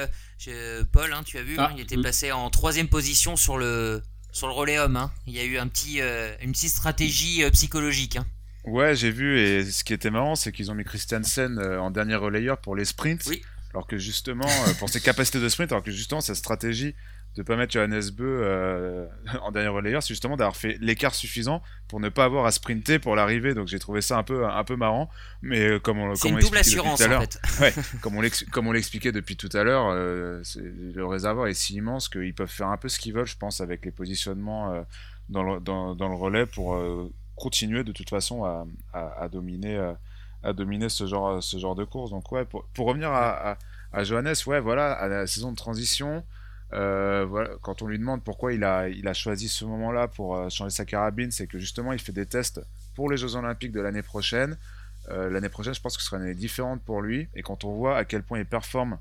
[0.47, 4.01] euh, Paul, hein, tu as vu, ah, il était placé en troisième position sur le,
[4.31, 4.95] sur le relais homme.
[4.95, 5.11] hein.
[5.27, 8.15] Il y a eu un petit, euh, une petite stratégie euh, psychologique.
[8.17, 8.25] hein.
[8.63, 11.91] Ouais, j'ai vu, et ce qui était marrant, c'est qu'ils ont mis Christiansen euh, en
[11.91, 13.23] dernier relayeur pour les sprints.
[13.27, 13.41] Oui.
[13.75, 16.95] Alors que justement, euh, pour ses capacités de sprint, alors que justement, sa stratégie
[17.35, 19.05] de pas mettre Johannes Beu euh,
[19.41, 22.99] en dernier relayeur, c'est justement d'avoir fait l'écart suffisant pour ne pas avoir à sprinter
[22.99, 23.53] pour l'arrivée.
[23.53, 25.09] Donc j'ai trouvé ça un peu un peu marrant,
[25.41, 27.39] mais euh, comme on comme une on double assurance en fait.
[27.59, 28.21] ouais, comme on
[28.51, 32.49] comme on l'expliquait depuis tout à l'heure, euh, le réservoir est si immense qu'ils peuvent
[32.49, 34.83] faire un peu ce qu'ils veulent, je pense, avec les positionnements euh,
[35.27, 36.79] dans, le, dans, dans, le relais pour
[37.35, 39.93] continuer de toute façon à, à, à dominer
[40.45, 42.11] à dominer ce genre ce genre de course.
[42.11, 43.57] Donc ouais, pour, pour revenir à, à,
[43.93, 46.25] à Johannes, ouais, voilà, à la saison de transition.
[46.73, 50.35] Euh, voilà, quand on lui demande pourquoi il a, il a choisi ce moment-là pour
[50.35, 52.61] euh, changer sa carabine, c'est que justement il fait des tests
[52.95, 54.57] pour les Jeux Olympiques de l'année prochaine.
[55.09, 57.29] euh, l'année prochaine, je pense que ce sera une année différente pour lui.
[57.35, 58.99] Et quand on voit à quel point il performe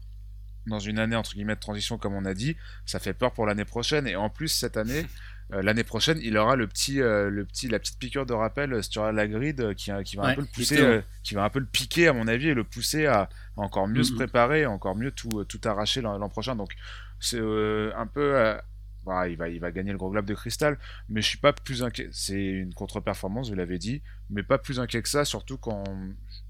[0.66, 3.46] dans une année entre guillemets de transition, comme on a dit, ça fait peur pour
[3.46, 4.06] l'année prochaine.
[4.06, 5.06] Et en plus, cette année,
[5.50, 9.10] l'année prochaine, il aura le petit, euh, le petit, la petite piqûre de rappel sur
[9.10, 12.08] la grid qui, qui va un peu le pousser, qui va un peu le piquer
[12.08, 15.60] à mon avis et le pousser à, encore mieux se préparer, encore mieux tout, tout
[15.64, 16.56] arracher l'an prochain.
[16.56, 16.72] Donc
[17.20, 18.56] c'est un peu
[19.04, 20.78] bah, il, va, il va gagner le gros globe de cristal,
[21.08, 22.08] mais je suis pas plus inquiet.
[22.12, 25.84] C'est une contre-performance, vous l'avez dit, mais pas plus inquiet que ça, surtout quand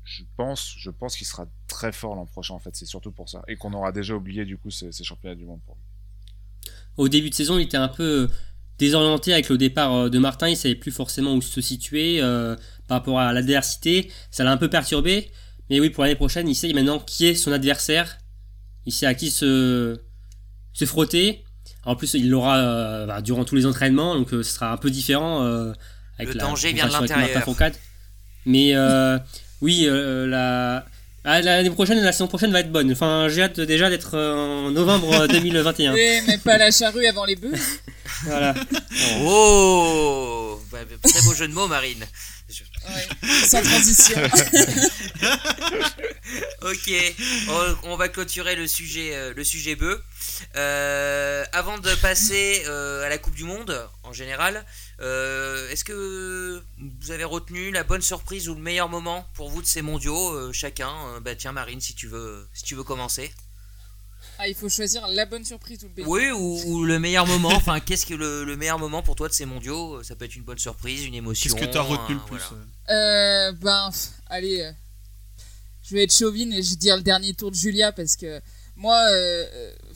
[0.04, 2.76] je pense, je pense qu'il sera très fort l'an prochain, en fait.
[2.76, 3.42] C'est surtout pour ça.
[3.48, 6.72] Et qu'on aura déjà oublié, du coup, ces, championnats du monde pour lui.
[6.96, 8.30] Au début de saison, il était un peu
[8.78, 12.56] désorienté avec le départ euh, de Martin, il savait plus forcément où se situer euh,
[12.88, 15.30] par rapport à l'adversité, ça l'a un peu perturbé,
[15.70, 18.18] mais oui, pour l'année prochaine, il sait maintenant qui est son adversaire,
[18.86, 20.00] il sait à qui se,
[20.72, 21.44] se frotter,
[21.84, 24.76] en plus, il l'aura euh, bah, durant tous les entraînements, donc euh, ce sera un
[24.76, 25.42] peu différent
[26.18, 27.42] avec le danger vient de l'intérieur.
[28.46, 28.74] Mais
[29.60, 30.84] oui, la
[31.24, 32.92] ah, l'année prochaine, la saison prochaine va être bonne.
[32.92, 35.94] Enfin, j'ai hâte déjà d'être en novembre 2021.
[35.94, 37.52] Oui, mais pas la charrue avant les bœufs.
[38.24, 38.54] voilà.
[39.22, 42.04] Oh, bah, très beau jeu de mots, Marine.
[43.46, 44.20] sans transition.
[46.62, 47.14] ok,
[47.84, 50.00] on, va clôturer le sujet, le sujet bœuf.
[50.56, 54.64] Euh, avant de passer euh, à la Coupe du Monde en général,
[55.00, 59.60] euh, est-ce que vous avez retenu la bonne surprise ou le meilleur moment pour vous
[59.60, 61.20] de ces mondiaux Chacun.
[61.20, 63.32] bah tiens Marine, si tu veux, si tu veux commencer.
[64.38, 67.50] Ah, il faut choisir la bonne surprise ou le Oui, ou, le meilleur moment.
[67.54, 70.02] Enfin, qu'est-ce que le, meilleur moment pour toi de ces mondiaux?
[70.02, 71.54] Ça peut être une bonne surprise, une émotion.
[71.54, 72.42] Qu'est-ce que tu as retenu le plus
[73.60, 73.90] Ben,
[74.26, 74.72] allez,
[75.82, 78.40] je vais être chauvine et je vais dire le dernier tour de Julia parce que
[78.76, 78.98] moi,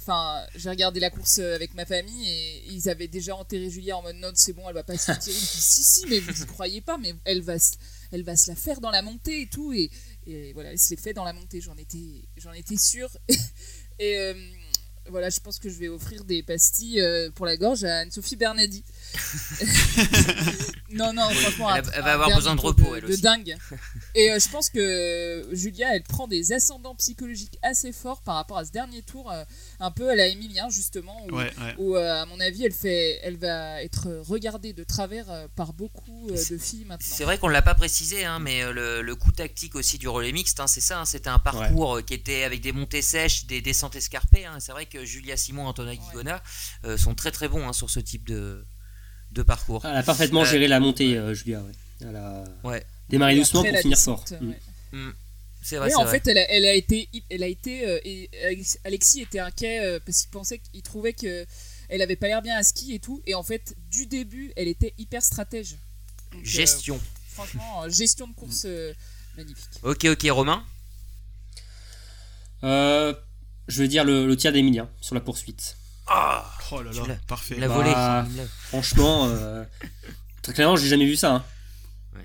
[0.08, 3.98] Enfin, j'ai regardé la course euh, avec ma famille et ils avaient déjà enterré Julia
[3.98, 5.36] en mode non, c'est bon, elle va pas se tirer.
[5.36, 7.56] si, si, mais vous y croyez pas, mais elle va,
[8.10, 9.70] elle va se la faire dans la montée et tout.
[9.74, 9.90] Et,
[10.54, 13.10] voilà, elle se l'est fait dans la montée, j'en étais, j'en étais sûre.
[13.98, 14.32] et euh,
[15.10, 18.36] voilà, je pense que je vais offrir des pastilles euh, pour la gorge à Anne-Sophie
[18.36, 18.84] Bernadi.
[20.92, 23.16] non, non, franchement, elle, va avoir besoin de repos, de, elle aussi.
[23.18, 23.56] De dingue.
[24.14, 28.58] Et euh, je pense que Julia, elle prend des ascendants psychologiques assez forts par rapport
[28.58, 29.44] à ce dernier tour, euh,
[29.80, 31.26] un peu à la Emilien, justement,
[31.78, 36.30] où, euh, à mon avis, elle, fait, elle va être regardée de travers par beaucoup
[36.30, 37.16] de filles maintenant.
[37.16, 40.30] C'est vrai qu'on ne l'a pas précisé, hein, mais le, coup tactique aussi du relais
[40.30, 43.60] mixte, hein, c'est ça, hein, c'était un parcours qui était avec des montées sèches, des
[43.60, 44.46] descentes escarpées.
[44.60, 46.42] c'est vrai que Julia Simon et Antonin Guigona
[46.96, 48.64] sont très très bons sur ce type de,
[49.32, 49.84] de parcours.
[49.84, 51.62] Elle a parfaitement géré la montée, Julia.
[52.00, 52.44] Elle a...
[52.64, 54.24] ouais démarrer doucement pour finir fort.
[54.40, 54.52] Mm.
[54.92, 55.12] Mm.
[55.62, 55.94] C'est vrai.
[55.94, 58.30] en fait, elle a, elle a, été, elle a été, euh, et
[58.84, 61.44] Alexis était inquiet euh, parce qu'il pensait qu'il trouvait que
[61.88, 63.22] elle avait pas l'air bien à ski et tout.
[63.26, 65.76] Et en fait, du début, elle était hyper stratège.
[66.34, 67.00] Euh, gestion.
[67.28, 68.66] franchement, gestion de course
[69.36, 69.68] magnifique.
[69.82, 70.64] Ok, ok, Romain.
[72.62, 73.14] je
[73.68, 75.76] vais dire le, tir d'Emilien sur la poursuite.
[76.08, 77.56] Ah, oh là là, parfait.
[77.58, 77.92] La volée.
[77.92, 78.26] Bah,
[78.68, 79.30] franchement,
[80.42, 81.34] très clairement, j'ai jamais vu ça.
[81.34, 81.44] Hein.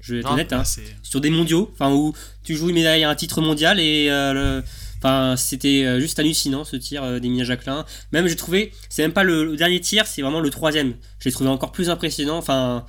[0.02, 0.64] Je vais être honnête, hein.
[1.02, 2.14] sur des mondiaux, enfin où
[2.44, 4.62] tu joues une médaille à un titre mondial et euh,
[4.98, 7.86] Enfin, c'était euh, juste hallucinant ce tir euh, d'Emilia Jacquelin.
[8.14, 10.96] Même j'ai trouvé, c'est même pas le, dernier tir, c'est vraiment le troisième.
[11.20, 12.38] J'ai trouvé encore plus impressionnant.
[12.38, 12.86] Enfin,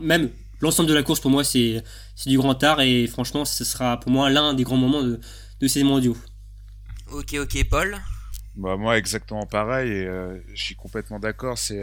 [0.00, 1.82] même l'ensemble de la course pour moi c'est
[2.24, 5.20] du grand art et franchement ce sera pour moi l'un des grands moments de,
[5.60, 6.16] de ces mondiaux.
[7.10, 7.98] Ok, ok, Paul.
[8.56, 10.04] Bah moi exactement pareil et
[10.54, 11.58] je suis complètement d'accord.
[11.58, 11.82] C'est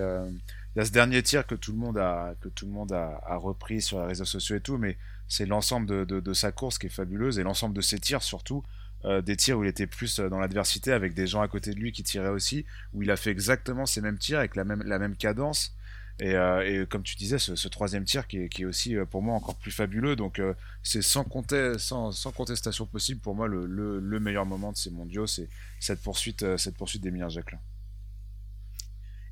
[0.75, 2.93] il y a ce dernier tir que tout le monde a, que tout le monde
[2.93, 4.97] a, repris sur les réseaux sociaux et tout, mais
[5.27, 8.63] c'est l'ensemble de, sa course qui est fabuleuse et l'ensemble de ses tirs surtout.
[9.03, 11.71] Euh, des tirs où il était plus euh, dans l'adversité avec des gens à côté
[11.71, 14.63] de lui qui tiraient aussi, où il a fait exactement ces mêmes tirs avec la
[14.63, 15.75] même, la même cadence.
[16.19, 19.71] Et, euh, comme tu disais, ce, troisième tir qui est, aussi pour moi encore plus
[19.71, 20.15] fabuleux.
[20.15, 20.41] Donc
[20.83, 25.49] c'est sans, contestation possible pour moi le, le, meilleur moment de ces mondiaux, c'est
[25.79, 27.59] cette poursuite, cette poursuite d'Emilien Jacquelin.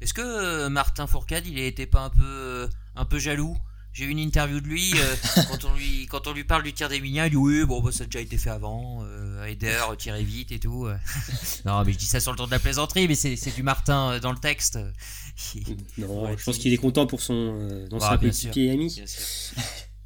[0.01, 3.57] Est-ce que euh, Martin Fourcade, il était pas un peu, euh, un peu jaloux?
[3.91, 5.15] J'ai eu une interview de lui, euh,
[5.49, 7.91] quand, on lui quand on lui parle du tir d'Emilien, il dit oui, bon, bah,
[7.91, 9.03] ça a déjà été fait avant,
[9.45, 10.87] Aider, tirer vite et tout.
[11.65, 14.19] non, mais je dis ça sur le ton de la plaisanterie, mais c'est du Martin
[14.19, 14.77] dans le texte.
[15.97, 19.01] non, je pense qu'il est content pour son dans sa petite ami.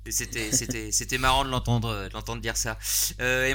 [0.10, 2.78] C'était marrant de l'entendre dire ça.
[3.22, 3.54] Euh,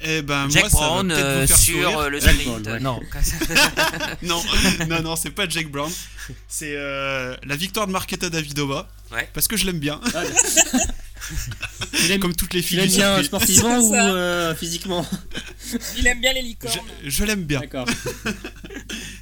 [0.00, 2.68] eh ben, Jack moi, Brown euh, sur euh, le sprint.
[2.80, 3.00] Non.
[4.22, 4.42] non,
[4.88, 5.90] non, non, c'est pas Jack Brown.
[6.48, 8.88] C'est euh, la victoire de Marketa Davidova.
[9.12, 9.28] Ouais.
[9.32, 10.00] Parce que je l'aime bien.
[12.20, 12.78] Comme toutes les filles.
[12.78, 15.06] Il aime bien sportivement ou physiquement
[15.96, 16.74] Il aime bien les licornes.
[17.04, 17.60] Je, l'aime bien.
[17.60, 17.86] D'accord.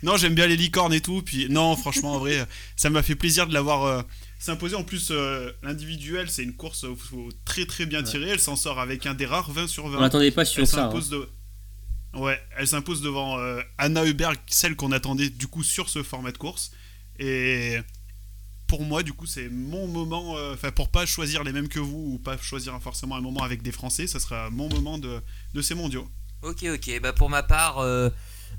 [0.02, 1.22] non, j'aime bien les licornes et tout.
[1.22, 2.46] Puis non, franchement, en vrai,
[2.76, 4.04] ça m'a fait plaisir de l'avoir
[4.44, 4.76] s'imposer.
[4.76, 8.30] En plus, euh, l'individuel, c'est une course où il faut très très bien tirer.
[8.30, 9.98] Elle s'en sort avec un des rares 20 sur 20.
[9.98, 10.76] On n'attendait pas sur elle ça.
[10.76, 11.18] s'impose hein.
[11.18, 11.28] de-
[12.20, 16.30] Ouais, elle s'impose devant euh, Anna Huberg, celle qu'on attendait du coup sur ce format
[16.30, 16.70] de course.
[17.18, 17.78] Et
[18.68, 20.36] pour moi, du coup, c'est mon moment.
[20.36, 23.42] euh, Enfin, pour pas choisir les mêmes que vous ou pas choisir forcément un moment
[23.42, 25.20] avec des Français, ça sera mon moment de,
[25.54, 26.08] de ces mondiaux.
[26.42, 27.00] Ok, ok.
[27.02, 27.78] Bah pour ma part,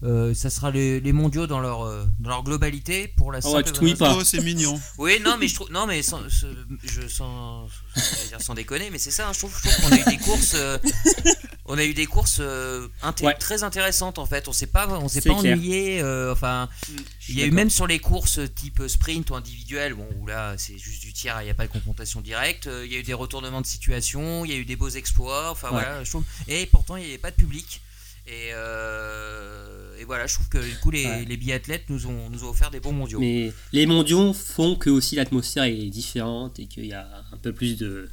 [0.03, 3.47] euh, ça sera les, les mondiaux dans leur, euh, dans leur globalité pour la Ah
[3.49, 4.15] ouais, simple tu bonne pas.
[4.17, 4.79] Oh, c'est mignon.
[4.97, 7.67] Oui, non, mais je trouve, non, mais sans, je sans,
[8.29, 9.27] dire sans déconner, mais c'est ça.
[9.29, 10.77] hein, je trouve, qu'on a eu des courses, euh,
[11.65, 13.33] on a eu des courses euh, inté- Ouais.
[13.35, 14.47] très intéressantes en fait.
[14.47, 15.57] On s'est pas, on s'est pas clair.
[15.57, 16.01] ennuyé.
[16.01, 16.69] euh, enfin,
[17.19, 20.27] suis il y a eu même sur les courses type sprint ou individuel, bon, où
[20.27, 22.67] là c'est juste du tir, il n'y a pas de confrontation directe.
[22.67, 24.89] euh, Il y a eu des retournements de situation, il y a eu des beaux
[24.89, 25.49] exploits.
[25.51, 25.81] Enfin Ouais.
[25.81, 26.23] voilà, je trouve.
[26.47, 27.81] Et pourtant, il n'y avait pas de public.
[28.27, 31.25] Et, euh, et voilà, je trouve que du coup les, Ouais.
[31.25, 33.19] les biathlètes nous ont, nous ont offert des bons mondiaux.
[33.19, 37.53] Mais les mondiaux font que aussi l'atmosphère est différente et qu'il y a un peu
[37.53, 38.09] plus de,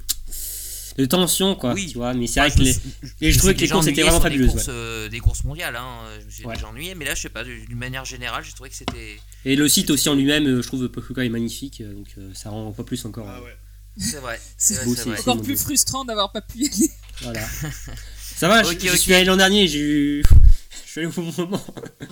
[0.98, 1.72] de tension, quoi.
[1.72, 1.86] Oui.
[1.88, 4.28] Tu vois, mais c'est vrai que les, je trouvais que les courses étaient vraiment sur
[4.28, 4.50] des fabuleuses.
[4.52, 6.02] courses, euh, des courses mondiales, hein.
[6.20, 6.54] Je me suis Ouais.
[6.56, 9.18] déjà ennuyé, mais là, je sais pas, d'une manière générale, j'ai trouvé que c'était.
[9.46, 12.30] Et le site aussi en lui-même, euh, je trouve Pokuka est magnifique, euh, donc euh,
[12.34, 13.26] ça rend pas plus encore.
[13.28, 13.56] Ah ouais.
[13.96, 14.38] C'est vrai.
[14.58, 14.86] C'est
[15.20, 16.90] Encore plus frustrant d'avoir pas pu y aller.
[17.22, 17.40] Voilà.
[18.43, 20.22] ça va, je, suis allé l'an dernier, j'ai eu.
[20.84, 21.64] je suis allé au bon moment.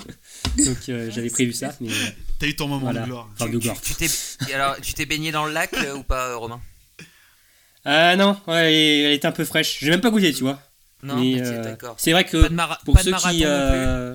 [0.65, 1.89] donc euh, j'avais prévu ça, mais.
[2.39, 3.01] T'as eu ton moment Voilà.
[3.01, 3.29] de gloire.
[3.35, 3.81] Enfin, de Tu, gloire.
[3.81, 4.07] tu- tu
[4.47, 6.61] t'es alors, tu t'es baigné dans le lac euh, ou pas, euh, Romain?
[7.85, 9.79] Ah non, ouais, elle, elle était un peu fraîche.
[9.81, 10.63] J'ai même pas goûté, tu vois.
[11.03, 11.97] Non, mais mais c'est- euh, d'accord.
[11.99, 14.15] c'est vrai que Pas de, mara- pour ceux marathon qui euh,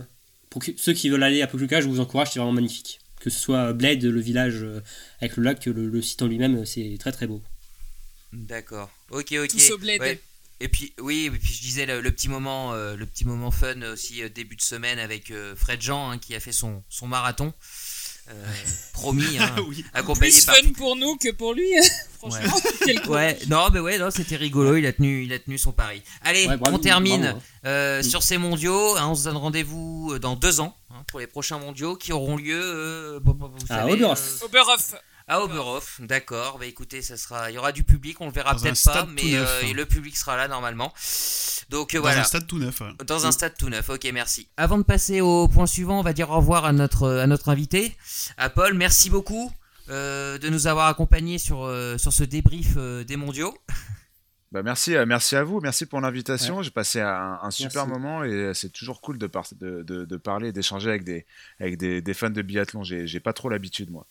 [0.50, 3.00] pour que- ceux qui veulent aller à Pokljuka, je vous encourage, c'est vraiment magnifique.
[3.20, 4.82] Que ce soit Bled, le village euh,
[5.20, 7.42] avec le lac, le, le site en lui-même, euh, c'est très très beau.
[8.34, 8.90] D'accord.
[9.10, 9.48] Ok, ok.
[9.50, 10.00] Tous au bled.
[10.00, 10.22] Ouais.
[10.62, 13.52] Et puis oui, et puis je disais le, le petit moment, euh, le petit moment
[13.52, 16.82] fun aussi euh, début de semaine avec euh, Fred Jean hein, qui a fait son,
[16.90, 17.54] son marathon.
[18.30, 18.34] Euh,
[18.94, 19.84] promis, hein, Ah oui.
[19.94, 21.68] accompagné Plus par fun pour nous que pour lui.
[22.18, 23.14] Franchement, quel con.
[23.14, 24.78] Ouais, non, mais ouais, non, c'était rigolo.
[24.78, 26.02] Il a tenu, il a tenu son pari.
[26.24, 27.42] Allez, Ouais, bravo, on termine bravo, hein.
[27.68, 28.04] euh, Mm.
[28.04, 28.96] sur ces mondiaux.
[28.98, 32.38] hein, on se donne rendez-vous dans deux ans hein, pour les prochains mondiaux qui auront
[32.38, 33.38] lieu euh, vous
[33.70, 34.42] À savez, Oberhof.
[34.42, 34.96] euh, Oberhof.
[35.28, 36.60] À Oberhof, d'accord.
[36.60, 38.22] Bah écoutez, ça sera, il y aura du public.
[38.22, 39.74] On le verra Dans peut-être pas, mais neuf, euh, hein.
[39.74, 40.94] le public sera là normalement.
[41.70, 42.22] Donc euh, Dans voilà.
[42.22, 42.80] un stade tout neuf.
[42.82, 42.92] ouais.
[43.08, 44.48] Dans un stade tout neuf, ok, merci.
[44.58, 47.50] Avant de passer au point suivant, on va dire au revoir à notre, à notre
[47.50, 47.96] invité,
[48.38, 48.76] à Paul.
[48.76, 49.52] Merci beaucoup
[49.90, 53.56] euh, de nous avoir accompagnés sur, euh, sur ce débrief euh, des mondiaux.
[54.52, 56.62] Bah merci, euh, merci à vous, merci pour l'invitation.
[56.62, 58.00] J'ai passé un, un super Merci.
[58.00, 61.26] moment et euh, c'est toujours cool de, par- de, de, de parler d'échanger avec, des,
[61.60, 62.84] avec des, des fans de biathlon.
[62.84, 64.08] J'ai pas trop l'habitude, moi.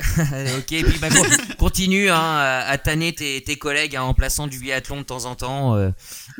[0.58, 2.36] ok, et puis bah, con- continue hein,
[2.66, 5.74] à, tanner tes, tes collègues hein, en plaçant du biathlon de temps en temps.
[5.76, 5.90] euh,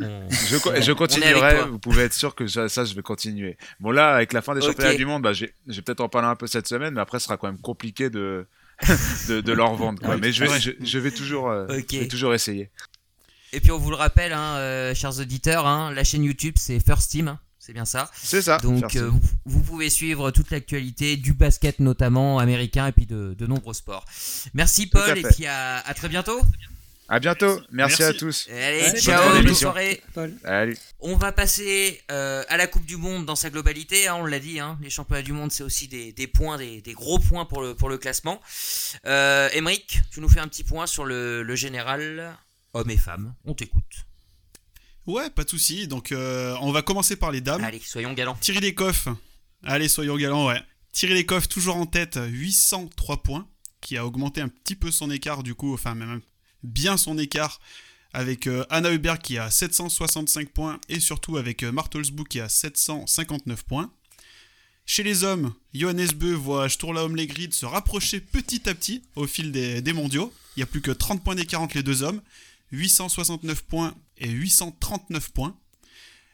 [0.01, 3.57] on- Je, on- continuerai, vous pouvez être sûr que ça, ça, je vais continuer.
[3.81, 6.09] Bon, là, avec la fin des championnats du monde, bah, j'ai- je vais peut-être en
[6.09, 8.47] parler un peu cette semaine, mais après, ce sera quand même compliqué de,
[9.29, 10.01] de, de leur vendre.
[10.01, 10.17] Quoi.
[10.19, 10.61] Mais je vais, Ouais.
[10.61, 12.71] je, je vais, toujours, euh, je vais toujours essayer.
[13.53, 16.79] Et puis on vous le rappelle, hein, euh, chers auditeurs, hein, la chaîne YouTube c'est
[16.85, 18.11] First Team, hein, c'est bien ça.
[18.15, 18.57] C'est ça.
[18.57, 19.11] Donc euh,
[19.45, 24.07] vous, pouvez suivre toute l'actualité du basket notamment américain et puis de, de nombreux sports.
[24.55, 26.41] Merci Paul et puis à, à très bientôt.
[27.11, 27.61] À bientôt.
[27.71, 28.03] Merci, Merci.
[28.05, 28.49] à tous.
[28.51, 30.03] Allez, ciao, bonne soirée.
[30.15, 30.33] Paul.
[30.43, 30.79] Salut.
[31.01, 34.39] On va passer euh, à la Coupe du Monde dans sa globalité, hein, on l'a
[34.39, 37.45] dit, hein, les championnats du monde c'est aussi des, des points, des, des gros points
[37.45, 38.41] pour le, pour le classement.
[39.05, 42.35] Euh, Emeric, tu nous fais un petit point sur le, le général,
[42.73, 44.08] hommes et femmes, on t'écoute.
[45.09, 45.89] Ouais, pas de souci.
[45.89, 47.65] Donc, euh, on va commencer par les dames.
[47.65, 48.37] Allez, soyons galants.
[48.43, 49.09] Thierry Lecoff.
[49.65, 50.61] Allez, soyons galants, ouais.
[50.93, 53.49] Thierry Lecoff, toujours en tête, 803 points,
[53.81, 56.21] qui a augmenté un petit peu son écart, du coup, enfin, même
[56.63, 57.59] bien son écart,
[58.13, 62.51] avec euh, Anna Hubert qui a 765 points, et surtout avec euh, Martelsbou qui a
[62.51, 63.91] 759 points.
[64.85, 69.53] Chez les hommes, Johannes Beu voit Sturla Omlegrid se rapprocher petit à petit au fil
[69.53, 70.35] des, des mondiaux.
[70.57, 72.21] Il n'y a plus que 30 points d'écart entre les deux hommes,
[72.73, 75.59] 869 points et 839 points.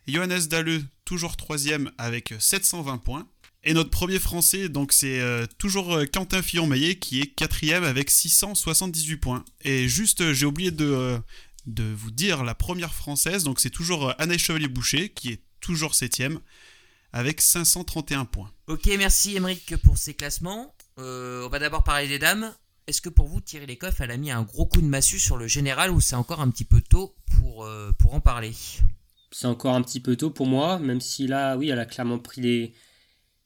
[0.07, 3.29] Johannes Dalleux, toujours troisième avec 720 points.
[3.67, 8.11] Et notre premier français, donc c'est euh, toujours euh, Quentin Fillon-Maillet qui est quatrième avec
[8.11, 9.45] 678 points.
[9.63, 11.19] Et juste, euh, j'ai oublié de,
[11.65, 15.95] de vous dire la première française, donc c'est toujours euh, Anaïs Chevalier-Boucher qui est toujours
[15.95, 16.41] septième
[17.15, 18.51] avec 531 points.
[18.67, 20.75] Ok, merci Emeric pour ces classements.
[20.99, 22.55] On va d'abord parler des dames.
[22.87, 25.39] Est-ce que pour vous, Thierry Lecoff, elle a mis un gros coup de massue sur
[25.39, 28.53] le général ou c'est encore un petit peu tôt pour, euh, pour en parler?
[29.31, 32.19] C'est encore un petit peu tôt pour moi, même si là, oui, elle a clairement
[32.19, 32.75] pris les,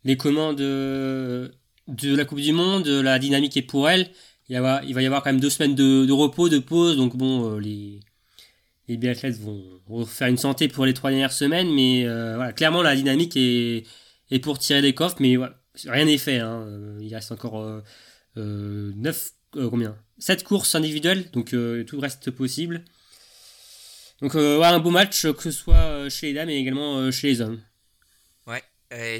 [0.02, 1.48] les commandes euh,
[1.86, 2.88] de la Coupe du Monde.
[2.88, 4.10] La dynamique est pour elle.
[4.48, 6.96] Il va, il va y avoir quand même deux semaines de, repos, de pause.
[6.96, 8.00] Donc bon, euh, les,
[8.88, 11.72] les biathlètes vont, vont faire une santé pour les trois dernières semaines.
[11.72, 12.04] Mais
[12.56, 13.86] clairement, la dynamique est,
[14.32, 15.18] est pour tirer les coffres.
[15.20, 15.36] Mais
[15.86, 16.40] rien n'est fait.
[16.40, 16.66] hein.
[17.00, 17.82] Il reste encore
[18.38, 19.96] 9 combien?
[20.18, 21.54] 7 courses individuelles, donc
[21.86, 22.84] tout reste possible.
[24.20, 27.40] Donc ouais, un beau match, que ce soit chez les dames et également chez les
[27.40, 27.62] hommes.
[28.46, 28.62] Ouais,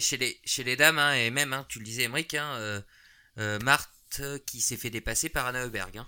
[0.00, 2.82] chez, les, chez les dames, hein, et même, hein, tu le disais, Emmerich, hein,
[3.62, 5.98] Marthe qui s'est fait dépasser par Anna Heuberg.
[5.98, 6.06] Hein.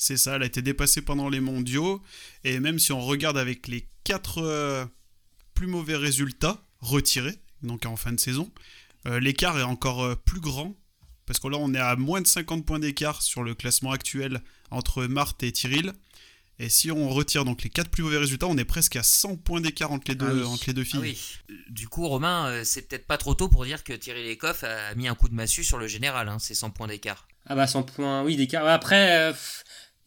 [0.00, 2.00] C'est ça, elle a été dépassée pendant les mondiaux.
[2.44, 4.86] Et même si on regarde avec les quatre euh,
[5.54, 8.50] plus mauvais résultats retirés, donc en fin de saison,
[9.06, 10.76] euh, l'écart est encore euh, plus grand.
[11.28, 14.40] Parce que là, on est à moins de 50 points d'écart sur le classement actuel
[14.70, 15.92] entre Marthe et Tyril.
[16.58, 19.36] Et si on retire donc les quatre plus mauvais résultats, on est presque à 100
[19.36, 20.98] points d'écart entre, les deux, ah entre les deux filles.
[21.00, 21.56] Ah oui.
[21.70, 25.06] Du coup, Romain, c'est peut-être pas trop tôt pour dire que Tyril Lecoff a mis
[25.06, 27.28] un coup de massue sur le général, hein, ces 100 points d'écart.
[27.46, 28.66] Ah bah 100 points, oui, d'écart.
[28.66, 29.32] Après,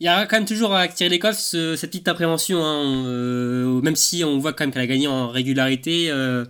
[0.02, 3.82] il y a quand même toujours à tirer les coffres cette petite appréhension, hein, euh,
[3.82, 6.10] même si on voit quand même qu'elle a gagné en régularité.
[6.10, 6.44] Euh,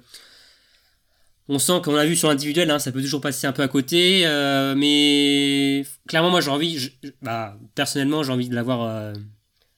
[1.52, 3.68] on sent qu'on a vu sur l'individuel, hein, ça peut toujours passer un peu à
[3.68, 6.91] côté, euh, mais clairement moi j'ai envie,
[7.22, 9.14] bah, personnellement j'ai envie de l'avoir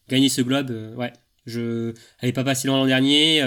[0.08, 0.72] gagné ce globe.
[0.96, 1.14] ouais,
[1.46, 3.40] je, n'est pas passée l'an dernier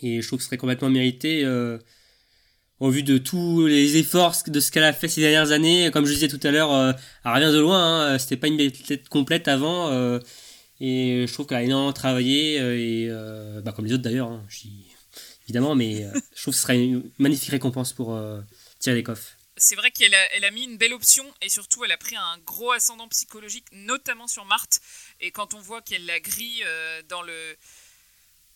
[0.00, 1.44] et je trouve que ce serait complètement mérité
[2.82, 6.04] au vu de tous les efforts de ce qu'elle a fait ces dernières années, comme
[6.04, 6.92] je disais tout à l'heure, euh,
[7.24, 10.18] elle revient de loin, hein, c'était pas une tête complète avant, euh,
[10.80, 14.42] et je trouve qu'elle a énormément travaillé, euh, et bah, comme les autres d'ailleurs, hein,
[15.44, 18.18] évidemment, mais je trouve que ce serait une magnifique récompense pour
[18.78, 19.36] Thierry Lecoff.
[19.56, 22.16] C'est vrai qu'elle a, elle a mis une belle option et surtout elle a pris
[22.16, 24.80] un gros ascendant psychologique, notamment sur Marthe.
[25.20, 26.64] Et quand on voit qu'elle la grille
[27.08, 27.56] dans le,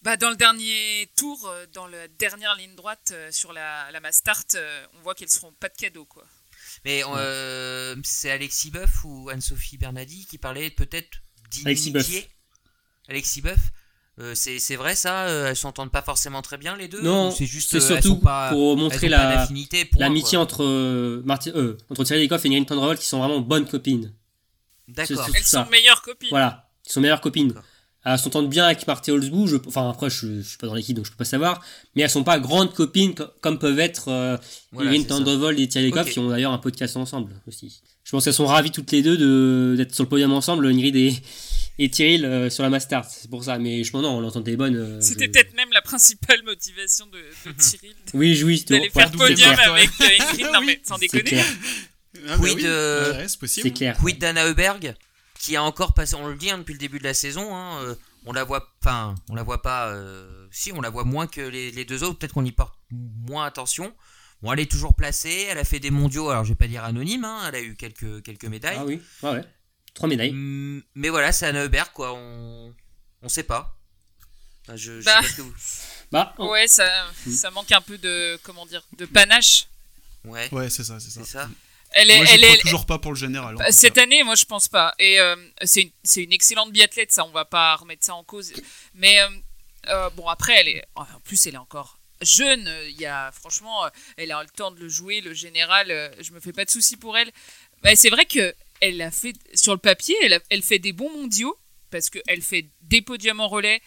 [0.07, 3.99] bah, dans le dernier tour, euh, dans la dernière ligne droite euh, sur la, la
[3.99, 6.05] Mastart, euh, on voit qu'elles seront pas de cadeau.
[6.05, 6.25] Quoi.
[6.85, 7.03] Mais
[8.05, 11.19] c'est Alexis Boeuf ou Anne-Sophie Bernadi qui parlait peut-être
[11.51, 12.29] d'inimitié
[13.09, 13.59] Alexis Boeuf
[14.35, 18.17] c'est vrai ça Elles s'entendent pas forcément très bien les deux Non, c'est juste surtout
[18.51, 21.53] pour montrer l'amitié entre, Martin,
[21.91, 24.13] entre Thierry Lecoff et Nirine Tendrevol qui sont vraiment bonnes copines.
[24.89, 25.29] D'accord.
[25.35, 26.29] Elles sont meilleures copines.
[26.31, 27.55] Voilà, elles sont meilleures copines
[28.07, 30.95] elles s'entendent bien avec Marthe Holzbou, je, enfin après je, je, suis pas dans l'équipe
[30.95, 31.61] donc je peux pas savoir,
[31.95, 34.37] mais elles sont pas grandes copines comme peuvent être euh,
[34.75, 37.83] Irine Tendrevol et Thierry Lecoff qui ont d'ailleurs un podcast ensemble aussi.
[38.07, 40.95] Je pense qu'elles sont ravies toutes les deux de d'être sur le podium ensemble, Ingrid
[40.95, 41.13] et,
[41.79, 43.59] et Thierry euh, sur la Mastart, c'est pour ça.
[43.59, 44.77] Mais je pense non, on l'entendait bonne.
[44.77, 47.95] Euh, C'était peut-être même la principale motivation de, de Thierry.
[48.15, 51.43] oui, oui, d'aller faire podium avec Ingrid, non mais sans déconner.
[52.29, 53.97] Ah, bah c'est clair.
[53.99, 54.95] Quid d'Anna Heuberg
[55.39, 57.79] qui a encore passé, on le dit hein, depuis le début de la saison, hein,
[57.83, 57.95] euh,
[58.25, 61.41] on la voit, enfin, on la voit pas, euh, si, on la voit moins que
[61.41, 63.93] les, deux autres, peut-être qu'on y porte moins attention.
[64.43, 66.85] Bon, elle est toujours placée, elle a fait des mondiaux, alors je vais pas dire
[66.85, 68.77] anonyme, hein, elle a eu quelques, quelques médailles.
[68.79, 69.43] Ah oui, ouais,
[69.95, 70.33] trois médailles.
[70.33, 72.75] Mm, mais voilà, c'est Anna Hubert, quoi, on,
[73.23, 73.77] on sait pas.
[74.75, 75.55] je, bah, sais pas que vous...
[76.13, 76.87] bah, ouais, ça,
[77.27, 77.33] mm.
[77.33, 79.69] ça manque un peu de, comment dire, de panache.
[80.25, 81.25] Ouais, ouais c'est ça, c'est ça.
[81.25, 81.49] ça.
[81.93, 83.57] Elle est, elle est toujours pas pour le général.
[83.71, 84.95] Cette année, moi, je pense pas.
[84.99, 85.91] Et euh, c'est une,
[86.23, 88.53] une, excellente biathlète, ça, on va pas remettre ça en cause.
[88.95, 89.29] Mais euh,
[89.89, 92.71] euh, bon, après, elle est, en plus, elle est encore jeune.
[92.89, 93.85] Il y a, franchement,
[94.17, 95.21] elle a le temps de le jouer.
[95.21, 95.89] Le général,
[96.21, 97.31] je me fais pas de soucis pour elle.
[97.85, 101.11] Mais c'est vrai que elle a fait, sur le papier, elle, elle fait des bons
[101.11, 101.57] mondiaux
[101.91, 103.81] parce qu'elle fait des podiums en relais.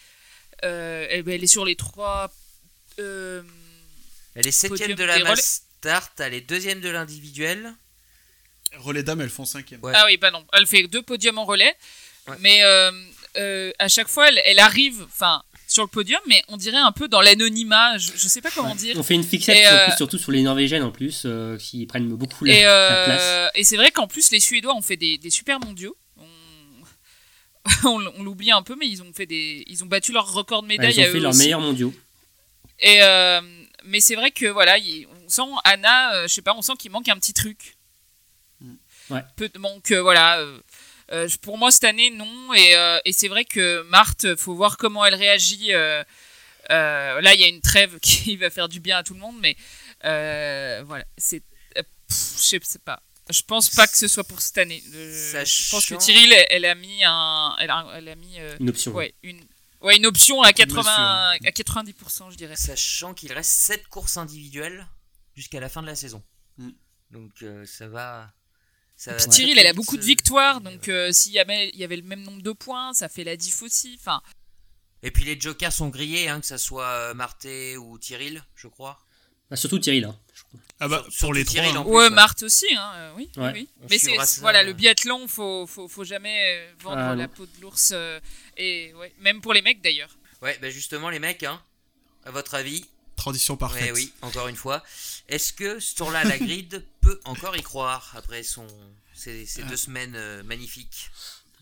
[0.62, 2.32] Elle, elle, est sur les trois.
[2.98, 3.44] elle
[4.34, 7.74] est septième de la mass start, elle est deuxième de l'individuel.
[8.76, 9.80] Relais dames, elles font cinquième.
[9.94, 10.46] Ah oui, bah non.
[10.52, 11.74] Elle fait deux podiums en relais.
[12.38, 12.92] Mais euh,
[13.36, 17.08] euh, à chaque fois, elle, arrive enfin, sur le podium, mais on dirait un peu
[17.08, 17.96] dans l'anonymat.
[17.98, 18.96] Je, je, sais pas comment dire.
[18.98, 21.26] On fait une fixette euh, surtout sur les Norvégiennes en plus,
[21.58, 23.50] qui prennent beaucoup la, place.
[23.54, 25.96] Et c'est vrai qu'en plus, les Suédois ont fait des, super mondiaux.
[27.84, 30.68] On, l'oublie un peu, mais ils ont fait des, ils ont battu leur record de
[30.68, 30.94] médailles.
[30.96, 31.94] ils ont fait leurs meilleurs mondiaux.
[32.80, 33.00] Et
[33.84, 34.76] mais c'est vrai que voilà,
[35.24, 37.76] on sent Anna, je sais pas, on sent qu'il manque un petit truc.
[39.10, 39.24] Ouais.
[39.54, 40.38] donc euh, voilà.
[40.38, 40.58] Euh,
[41.12, 42.54] euh, pour moi cette année non.
[42.54, 46.04] Et, et c'est vrai que Marthe faut voir comment elle réagit là
[46.68, 49.56] il y a une trêve qui va faire du bien à tout le monde mais
[50.84, 51.42] voilà c'est
[52.10, 53.02] je sais pas.
[53.30, 54.82] Je pense pas que ce soit pour cette année.
[54.92, 58.92] Je pense que Thierry elle, a mis un elle a, elle a mis une option.
[58.92, 59.40] ouais une
[59.82, 62.56] ouais une option à 80 à 90% je dirais.
[62.56, 64.86] Sachant qu'il reste 7 courses individuelles
[65.36, 66.22] jusqu'à la fin de la saison.
[66.58, 66.70] Mm.
[67.10, 68.32] donc ça va
[69.30, 72.22] Thierry, elle a beaucoup de victoires, donc euh, s'il y, avait, y avait le même
[72.22, 73.96] nombre de points, ça fait la diff aussi.
[73.98, 74.20] Enfin.
[75.02, 78.68] Et puis les jokers sont grillés, hein, que ce soit euh, Marté ou Tyril, je
[78.68, 78.98] crois.
[79.48, 80.04] Bah, surtout Tyril.
[80.04, 80.16] Hein,
[80.80, 81.62] ah bah, pour les trois.
[81.62, 81.82] Hein.
[81.82, 83.30] ouais, Marthe aussi, hein, euh, oui.
[83.36, 83.68] oui.
[83.88, 87.94] Mais c'est voilà, le biathlon, faut, faut, faut jamais vendre ah, la peau de l'ours.
[88.56, 90.16] et ouais, même pour les mecs d'ailleurs.
[90.42, 91.60] Ouais, bah justement, les mecs, hein,
[92.24, 92.86] à votre avis,
[93.20, 93.92] Transition parfaite.
[93.94, 94.82] oui, encore une fois.
[95.28, 98.66] Est-ce que ce tour-là, la grid peut encore y croire après son,
[99.14, 101.10] ces, ces deux semaines euh, magnifiques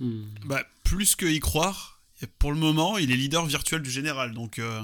[0.00, 0.26] Hmm.
[0.44, 2.00] Bah, plus que y croire,
[2.38, 4.32] pour le moment, il est leader virtuel du général.
[4.32, 4.80] Donc, euh,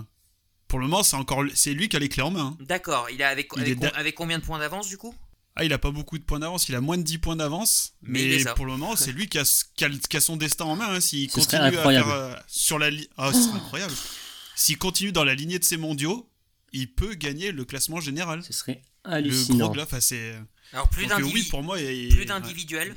[0.66, 2.56] pour le moment, c'est encore c'est lui qui a les clés en main.
[2.58, 5.14] D'accord, il a avec, Il avec, est avec combien de points d'avance du coup?
[5.54, 7.92] Ah, il a pas beaucoup de points d'avance, il a moins de 10 points d'avance.
[8.02, 9.44] Mais Mais, pour le moment, c'est lui qui a,
[9.76, 10.92] qui, a, qui a son destin en main.
[10.96, 11.00] hein.
[11.00, 13.06] S'il continue à faire euh, sur la ligne.
[13.16, 13.94] Ah, incroyable.
[14.56, 16.28] S'il continue dans la lignée de ses mondiaux,
[16.74, 18.42] il peut gagner le classement général.
[18.44, 19.66] Ce serait Le hallucinant.
[19.70, 20.34] gros gars, c'est.
[20.72, 22.24] Alors plus euh, d'indivi- oui, pour moi, il- plus ouais.
[22.26, 22.94] d'individuels,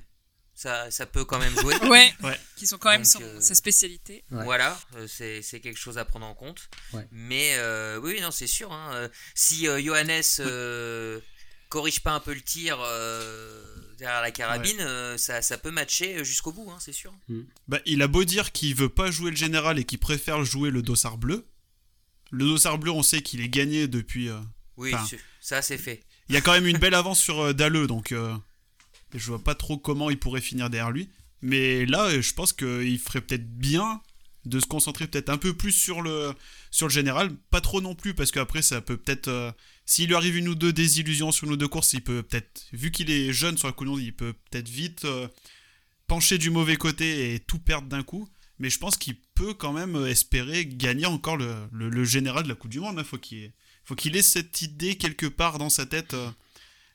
[0.55, 1.75] ça, ça peut quand même jouer.
[1.91, 2.39] Ouais, Ouais.
[2.55, 4.23] qui sont quand même Donc, son- euh, sa spécialité.
[4.32, 4.43] Ouais.
[4.43, 6.69] Voilà, euh, c'est c'est quelque chose à prendre en compte.
[6.93, 7.07] Ouais.
[7.11, 8.71] Mais euh, oui, non, c'est sûr.
[8.73, 11.19] hein, euh, si euh, Johannes euh,
[11.69, 13.63] corrige pas un peu le tir euh,
[13.99, 17.13] derrière la carabine, euh, ça, ça peut matcher jusqu'au bout, hein, c'est sûr.
[17.67, 20.71] Bah, il a beau dire qu'il veut pas jouer le général et qu'il préfère jouer
[20.71, 21.45] le dossard bleu.
[22.32, 24.30] Le dossard bleu, on sait qu'il est gagné depuis.
[24.30, 24.39] euh,
[24.78, 24.91] Oui,
[25.39, 26.03] ça c'est fait.
[26.30, 28.36] Il y a quand même une belle avance sur euh, Dalleux, donc euh,
[29.13, 31.09] je vois pas trop comment il pourrait finir derrière lui.
[31.41, 34.01] Mais là, je pense qu'il ferait peut-être bien
[34.45, 36.34] de se concentrer peut-être un peu plus sur le,
[36.71, 37.36] sur le général.
[37.49, 39.28] Pas trop non plus, parce qu'après, ça peut peut-être.
[39.28, 39.51] euh,
[39.86, 42.65] S'il lui arrive une ou deux désillusions sur ou deux courses, il peut peut-être.
[42.73, 45.28] Vu qu'il est jeune sur la coulon, il peut peut-être vite euh,
[46.07, 48.28] pencher du mauvais côté et tout perdre d'un coup.
[48.60, 52.43] Mais je pense qu'il peut quand même euh, espérer gagner encore le, le- le général
[52.43, 52.95] de la Coupe du Monde.
[52.97, 53.51] Il faut qu'il ait,
[53.86, 56.14] faut qu'il ait cette idée quelque part dans sa tête.
[56.14, 56.30] euh,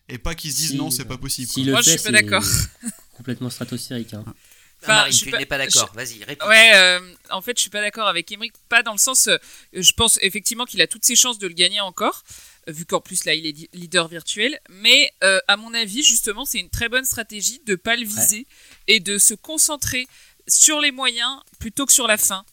[0.08, 1.70] et pas qu'il se dise Si, non, c'est euh, pas possible.
[1.70, 2.42] Moi, je suis pas d'accord.
[3.16, 4.14] complètement stratosphérique.
[4.14, 4.24] hein.
[4.26, 4.32] Ah,
[4.84, 6.44] Enfin, Marine, je tu pas- n'es pas d'accord, vas-y, réponds.
[6.48, 6.98] Ouais, euh,
[7.30, 9.36] en fait, je suis pas d'accord avec Emmerich, pas dans le sens, euh,
[9.72, 12.24] je pense effectivement qu'il a toutes ses chances de le gagner encore,
[12.68, 16.44] euh, vu qu'en plus là il est leader virtuel, mais euh, à mon avis, justement,
[16.44, 18.48] c'est une très bonne stratégie de pas le viser
[18.88, 20.08] et de se concentrer
[20.48, 22.44] sur les moyens plutôt que sur la fin.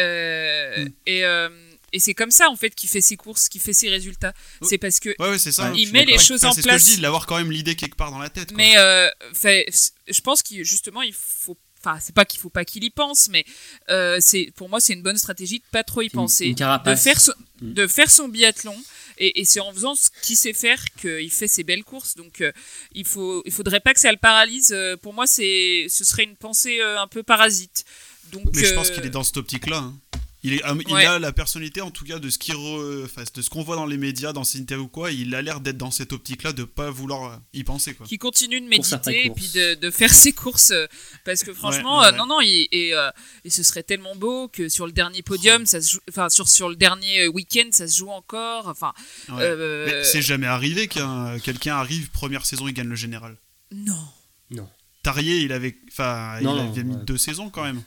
[0.00, 0.88] Euh, Mm.
[1.06, 1.48] Et, euh,
[1.92, 4.32] et c'est comme ça en fait qu'il fait ses courses, qu'il fait ses résultats.
[4.60, 4.66] Oh.
[4.68, 5.72] C'est parce que Ouais, ouais, c'est ça.
[5.76, 6.82] Il met les choses Enfin, en C'est ce place.
[6.84, 8.48] que je dis, d'avoir quand même l'idée quelque part dans la tête.
[8.48, 8.56] quoi.
[8.56, 9.66] Mais euh, fait,
[10.08, 11.56] je pense qu'il justement il faut
[11.86, 13.44] enfin c'est pas qu'il faut pas qu'il y pense mais
[13.90, 16.54] euh, c'est pour moi c'est une bonne stratégie de pas trop y une- penser une
[16.54, 17.72] de faire son, Mm.
[17.74, 18.76] de faire son biathlon
[19.18, 22.40] et, et c'est en faisant ce qu'il sait faire qu'il fait ses belles courses donc
[22.40, 22.52] euh,
[22.94, 26.24] il faut il faudrait pas que ça le paralyse Euh, pour moi c'est ce serait
[26.24, 27.84] une pensée euh, un peu parasite
[28.32, 29.76] donc Mais je pense qu'il est dans cette optique-là.
[29.78, 29.98] hein.
[30.44, 31.06] Il, est, il Ouais.
[31.06, 33.96] a la personnalité, en tout cas, de ce qu'il de ce qu'on voit dans les
[33.96, 35.10] médias, dans ses interviews ou quoi.
[35.10, 37.94] Il a l'air d'être dans cette optique-là, de pas vouloir euh, y penser.
[37.94, 38.06] Quoi.
[38.06, 40.86] qui continue de méditer et puis de, de faire ses courses euh,
[41.24, 42.18] parce que franchement ouais, euh, ouais.
[42.18, 43.10] non non il- et, euh,
[43.44, 46.48] et ce serait tellement beau que sur le dernier podium ça se joue, enfin sur
[46.48, 48.92] sur le dernier euh, week-end ça se joue encore enfin
[49.30, 53.36] euh, c'est jamais arrivé qu'un quelqu'un arrive première saison et gagne le général.
[53.72, 54.68] non
[55.02, 57.04] Tarier, il avait, enfin, il Non, non, avait mis ouais.
[57.04, 57.82] deux saisons quand même.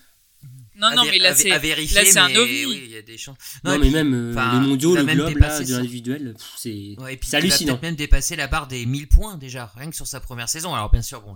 [0.77, 2.65] Non non mais là c'est à vérifier, là, c'est un ovni.
[2.65, 3.37] oui, il y a des chances.
[3.63, 6.35] Non, mais puis- même euh, les mondiaux, il va le même globe, là, de l'individuel,
[6.57, 7.73] c'est Ouais, et puis c'est il va hallucinant.
[7.73, 10.73] peut-être même dépasser la barre des 1000 points déjà, rien que sur sa première saison.
[10.73, 11.35] Alors bien sûr, bon,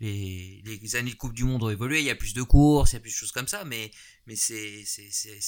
[0.00, 2.42] les, les, les années de Coupe du Monde ont évolué, il y a plus de
[2.42, 3.90] courses, il y a plus de choses comme ça, mais,
[4.28, 4.84] mais c'est,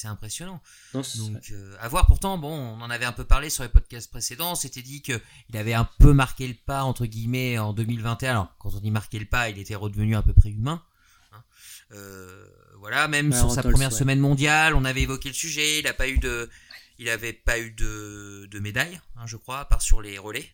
[0.05, 0.61] impressionnant.
[0.93, 3.68] Non, Donc euh, à voir pourtant, bon, on en avait un peu parlé sur les
[3.68, 5.21] podcasts précédents, on s'était dit qu'il
[5.55, 8.31] avait un peu marqué le pas, entre guillemets, en 2021.
[8.31, 10.83] Alors quand on dit marqué le pas, il était redevenu à peu près humain.
[11.33, 11.45] hein.
[11.93, 12.45] Euh,
[12.81, 13.99] voilà, même Ouais, sur sa première ouais.
[13.99, 16.51] semaine mondiale, on avait évoqué le sujet, il n'a pas eu de...
[16.99, 20.51] Il avait pas eu de, de médaille, hein, je crois, à part sur les relais.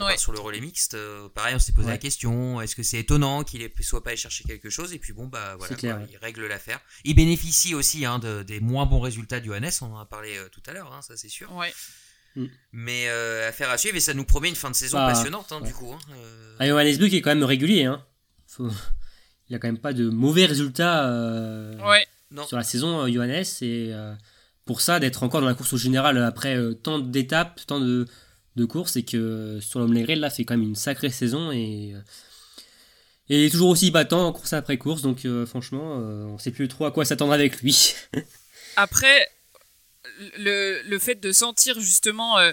[0.00, 0.16] Ouais.
[0.16, 1.92] sur le relais mixte, euh, pareil, on s'était posé Ouais.
[1.94, 4.98] la question est-ce que c'est étonnant qu'il ne soit pas allé chercher quelque chose Et
[5.00, 6.10] puis bon, bah voilà, clair, quoi, ouais.
[6.12, 6.80] il règle l'affaire.
[7.04, 10.36] Il bénéficie aussi hein, de- des moins bons résultats du Johannes, on en a parlé
[10.38, 11.52] euh, tout à l'heure, hein, ça c'est sûr.
[11.54, 11.72] ouais
[12.72, 15.50] Mais euh, affaire à suivre, et ça nous promet une fin de saison Bah, passionnante,
[15.52, 15.66] hein, ouais.
[15.68, 15.92] du coup.
[15.92, 16.56] hein, euh.
[16.60, 17.84] Ah, Johannes Buck est quand même régulier.
[17.84, 18.04] Hein.
[18.46, 18.70] Faut-
[19.50, 23.12] Il a quand même pas de mauvais résultats euh, ouais Non, sur la saison, euh,
[23.12, 23.44] Johannes.
[23.62, 24.14] Et euh,
[24.64, 28.06] pour ça, d'être encore dans la course au général après euh, tant d'étapes, tant de,
[28.54, 31.50] de courses, et que sur l'homme là, fait quand même une sacrée saison.
[31.50, 32.00] Et, euh,
[33.28, 35.02] et il est toujours aussi battant en course après course.
[35.02, 37.94] Donc euh, franchement, euh, on sait plus trop à quoi s'attendre avec lui.
[38.76, 39.28] Après,
[40.38, 42.52] le, le fait de sentir justement euh,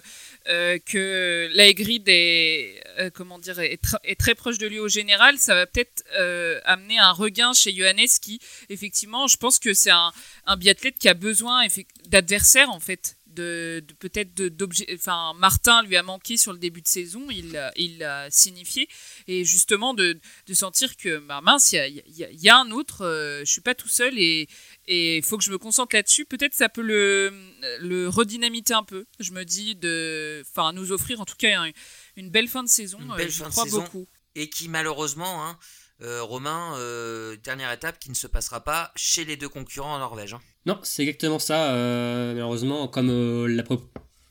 [0.49, 4.87] euh, que Laegrid est, euh, comment dire, est, tr- est très proche de lui au
[4.87, 8.39] général, ça va peut-être euh, amener un regain chez Johannes qui,
[8.69, 10.11] effectivement, je pense que c'est un,
[10.57, 11.65] biathlète qui a besoin
[12.05, 13.15] d'adversaires en fait.
[13.27, 17.99] De, peut-être d'objets enfin Martin lui a manqué sur le début de saison il il
[17.99, 18.89] l'a signifié
[19.27, 20.19] et justement de,
[20.53, 21.75] sentir que bah, mince il
[22.07, 24.47] y a, y a- un autre je suis pas tout seul et
[24.87, 26.25] et il faut que je me concentre là-dessus.
[26.25, 27.31] Peut-être ça peut le,
[27.79, 29.05] le redynamiter un peu.
[29.19, 31.71] Je me dis de, enfin, nous offrir en tout cas un-
[32.15, 32.97] une belle fin de saison.
[33.01, 33.81] Une euh, belle J'y fin de crois saison.
[33.83, 34.07] beaucoup.
[34.35, 35.57] Et qui malheureusement, hein,
[36.01, 39.99] euh, Romain, euh, dernière étape qui ne se passera pas chez les deux concurrents en
[39.99, 40.33] Norvège.
[40.35, 40.41] hein.
[40.65, 41.71] Non, c'est exactement ça.
[41.73, 43.47] euh, malheureusement, comme euh,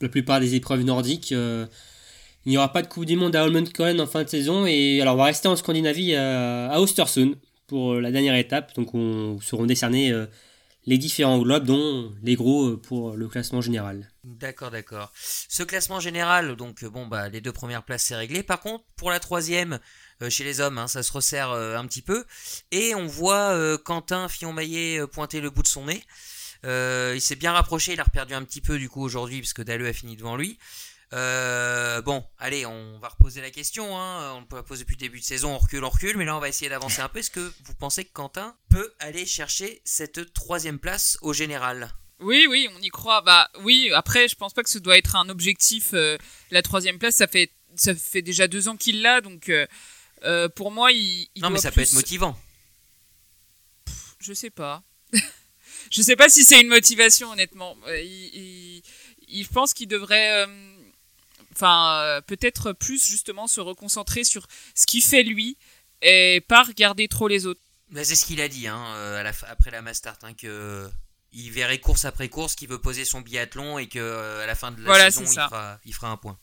[0.00, 1.66] la, plupart des épreuves nordiques, euh,
[2.44, 4.64] Il n'y aura pas de Coupe du Monde à Holmenkollen en fin de saison.
[4.66, 7.34] Et alors, on va rester en Scandinavie à, à Östersund
[7.66, 8.74] pour la dernière étape.
[8.74, 10.12] Donc, on seront décernés
[10.84, 14.08] les différents globes, dont les gros pour le classement général.
[14.22, 15.12] D'accord, d'accord.
[15.14, 18.42] Ce classement général, donc bon, bah, les deux premières places, c'est réglé.
[18.42, 19.80] Par contre, pour la troisième,
[20.28, 22.24] chez les hommes, hein, ça se resserre un petit peu.
[22.70, 26.04] Et on voit Quentin Fillon-Maillet pointer le bout de son nez.
[26.64, 29.88] il s'est bien rapproché, il a perdu un petit peu du coup aujourd'hui, puisque Dalleux
[29.88, 30.58] a fini devant lui.
[31.12, 33.98] Euh, bon, allez, on va reposer la question.
[33.98, 34.34] Hein.
[34.34, 36.36] On peut la poser depuis le début de saison, on recule, on recule, mais là
[36.36, 37.20] on va essayer d'avancer un peu.
[37.20, 41.92] Est-ce que vous pensez que Quentin peut aller chercher cette troisième place au général?
[42.18, 43.20] Oui, oui, on y croit.
[43.20, 45.90] Bah oui, après, je pense pas que ce doit être un objectif.
[45.92, 46.16] Euh,
[46.50, 50.72] la troisième place, ça fait, ça fait déjà deux ans qu'il l'a, donc euh, pour
[50.72, 51.28] moi, il.
[51.36, 52.36] non, mais ça peut être motivant.
[54.18, 54.82] je sais pas.
[55.90, 57.76] je sais pas si c'est une motivation, honnêtement.
[57.86, 58.82] Il,
[59.28, 60.46] il, je pense qu'il devrait
[61.56, 65.56] enfin euh, peut-être plus justement se reconcentrer sur ce qui fait lui
[66.02, 67.60] et pas regarder trop les autres.
[67.90, 70.88] Bah, c'est ce qu'il a dit hein, euh, à la, après la Mastart, hein, que
[71.32, 74.54] il verrait course après course, qu'il veut poser son biathlon et que euh, à la
[74.54, 76.38] fin de la saison il fera, il fera, un point.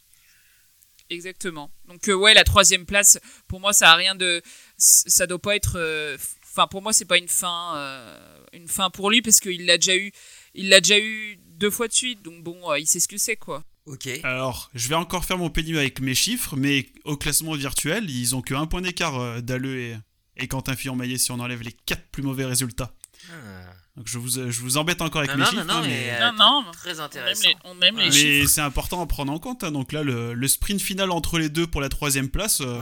[1.10, 1.72] Exactement.
[1.88, 4.42] Donc ouais, la troisième place, pour moi, ça a rien de,
[4.78, 8.08] ça doit pas être, enfin pour moi, c'est pas une fin,
[8.52, 10.12] une fin pour lui parce qu'il l'a déjà eu,
[10.54, 13.36] il l'a déjà eu deux fois de suite, donc bon, il sait ce que c'est
[13.36, 13.64] quoi.
[13.86, 14.08] Ok.
[14.24, 18.36] Alors, je vais encore faire mon pénible avec mes chiffres, mais au classement virtuel, ils
[18.36, 19.98] ont que un point d'écart, euh, Dalleux et,
[20.38, 22.94] et Quentin Fillon-Maillet, si on enlève les quatre plus mauvais résultats.
[23.30, 23.74] Ah.
[23.98, 25.64] Donc je vous, je vous embête encore avec mes chiffres.
[25.66, 27.50] Non, hein, mais, euh, non, très intéressant.
[27.64, 29.64] On aime les, mais c'est important à prendre en compte.
[29.64, 29.72] Hein.
[29.72, 32.82] Donc là, le, sprint final entre les deux pour la troisième place, euh,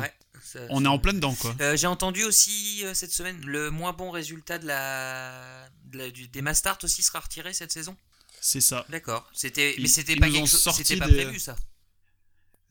[0.70, 1.36] on est en plein dedans.
[1.36, 1.56] quoi.
[1.76, 7.20] J'ai entendu aussi cette semaine le moins bon résultat de la, des Mastart aussi sera
[7.20, 7.98] retiré cette saison.
[8.42, 8.86] C'est ça.
[8.90, 9.30] D'accord.
[9.34, 10.98] C'était, mais c'était pas, quelque...
[10.98, 11.56] pas prévu ça.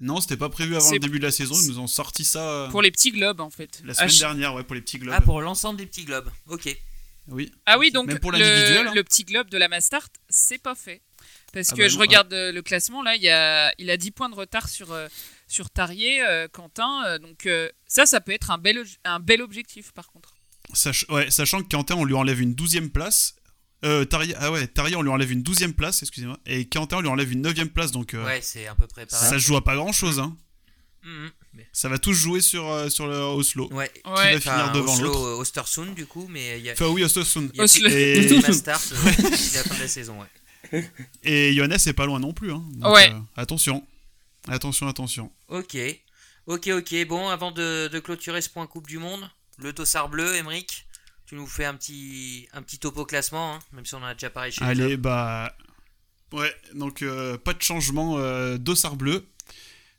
[0.00, 1.54] Non, c'était pas prévu avant le début de la saison.
[1.54, 2.42] Ils nous ont sorti ça.
[2.42, 3.80] Euh, pour les petits globes en fait.
[3.84, 5.14] La semaine dernière, ouais, pour les petits globes.
[5.16, 6.30] Ah, pour l'ensemble des petits globes.
[6.48, 6.76] Ok.
[7.28, 7.52] Oui.
[7.66, 8.92] Ah oui, donc pour le, hein.
[8.92, 11.02] le petit globe de la Mastart, c'est pas fait.
[11.52, 13.96] Parce ah que bah je regarde euh, le classement, là, il, y a, il a
[13.96, 15.06] 10 points de retard sur, euh,
[15.46, 17.18] sur Tarier, Quentin.
[17.18, 17.48] donc
[17.86, 20.34] ça, ça peut être un bel, un bel objectif par contre.
[21.10, 23.36] ouais, sachant que Quentin, on lui enlève une 12 place
[23.84, 24.04] euh,
[24.38, 26.38] ah ouais, Taria, on lui enlève une 12 place, excusez-moi.
[26.46, 28.14] Et Quentin, on lui enlève une 9 place, donc.
[28.14, 29.30] Euh, ouais, c'est à peu près pareil.
[29.30, 30.36] Ça se joue à pas grand chose, hein.
[31.02, 31.30] Mhm.
[31.72, 33.72] Ça va tous jouer sur, euh, sur le Oslo.
[33.72, 33.90] Ouais.
[33.92, 35.18] Qui va finir devant l'autre.
[35.18, 36.72] Oslo, euh, Ostersund, du coup, mais il y a.
[36.74, 37.50] Enfin, oui, Ostersund.
[37.58, 37.88] Oslo.
[37.88, 38.98] Et Mastart, la
[39.64, 40.90] fin de la saison, ouais.
[41.24, 42.62] Et Johannes est pas loin non plus, hein.
[42.82, 43.12] ouais.
[43.36, 43.84] attention.
[44.48, 45.32] Attention, attention.
[45.48, 45.76] Ok.
[46.46, 47.06] Ok, ok.
[47.06, 49.28] Bon, avant de, de clôturer ce point Coupe du Monde,
[49.58, 50.86] le dossard bleu, Emmerich
[51.30, 54.14] tu nous fais un petit, un petit topo classement, hein, même si on en a
[54.14, 55.56] déjà parlé chez Allez, bah.
[56.32, 59.24] Ouais, donc euh, pas de changement euh, d'ossard bleu.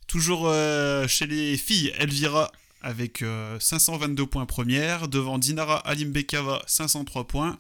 [0.08, 2.52] Toujours euh, chez les filles, Elvira
[2.82, 3.24] avec
[3.60, 7.58] 522 points première, devant Dinara Alimbekava 503 points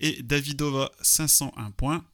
[0.00, 2.04] et Davidova 501 points.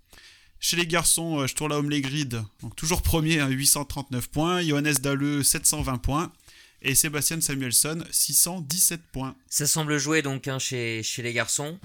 [0.60, 4.62] Chez les garçons, je tourne la Home Grid, donc toujours premier, à 839 points.
[4.62, 6.30] Johannes Dalleux 720 points
[6.82, 9.36] et Sébastien Samuelson 617 points.
[9.48, 11.78] Ça semble jouer donc hein, chez, chez les garçons.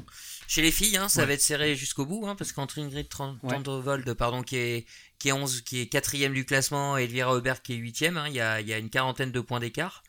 [0.48, 4.14] Chez les filles, hein, ça va être serré jusqu'au bout, hein, parce qu'entre Ingrid Tandrevold,
[4.14, 4.86] pardon, qui est,
[5.18, 8.34] qui est 11, qui est quatrième du classement, et Elvira Aubert qui est huitième, il
[8.34, 10.04] y, a, y a une quarantaine de points d'écart.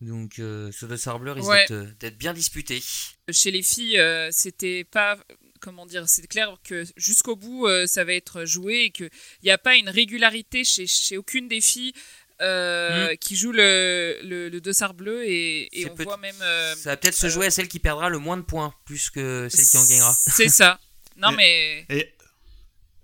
[0.00, 2.82] Donc euh, ce dossard bleu risque euh, d'être bien disputé.
[3.30, 5.18] Chez les filles, euh, c'était pas
[5.60, 9.08] comment dire, c'est clair que jusqu'au bout, ça va être joué et qu'il
[9.42, 11.94] n'y a pas une régularité chez, chez aucune des filles.
[12.40, 13.16] Euh, hmm.
[13.18, 16.34] qui joue le, le, le dossard bleu et, et on voit même.
[16.42, 19.08] Euh, ça va peut-être se jouer à celle qui perdra le moins de points plus
[19.10, 20.12] que celle qui en gagnera.
[20.12, 20.80] C'est ça.
[21.16, 21.86] Non mais.
[21.88, 22.12] Et,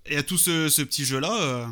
[0.07, 1.33] et à tout ce, ce petit jeu là.
[1.43, 1.67] Euh,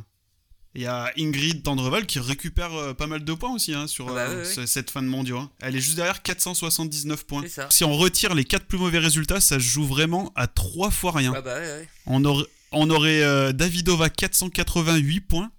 [0.75, 4.29] il y a Ingrid Tendreval qui récupère pas mal de points aussi hein, sur ah
[4.29, 5.39] bah cette fin de mondiaux.
[5.39, 5.51] Hein.
[5.61, 7.43] Elle est juste derrière 479 points.
[7.71, 11.11] Si on retire les 4 plus mauvais résultats, ça se joue vraiment à 3 fois
[11.13, 11.33] rien.
[11.35, 11.59] Ah bah
[12.07, 15.51] on, aurait, on aurait Davidova 488 points.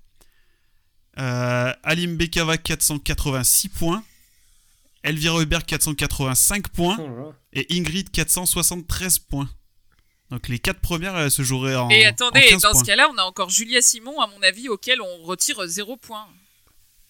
[1.19, 4.03] Euh, Alim Bekava 486 points.
[5.03, 6.97] Elvira Hubert 485 points.
[7.53, 9.49] Et Ingrid 473 points.
[10.31, 11.89] Donc les quatre premières elles se joueraient en.
[11.89, 15.23] Et attendez, dans ce cas-là, on a encore Julia Simon, à mon avis, auquel on
[15.23, 16.27] retire 0 points.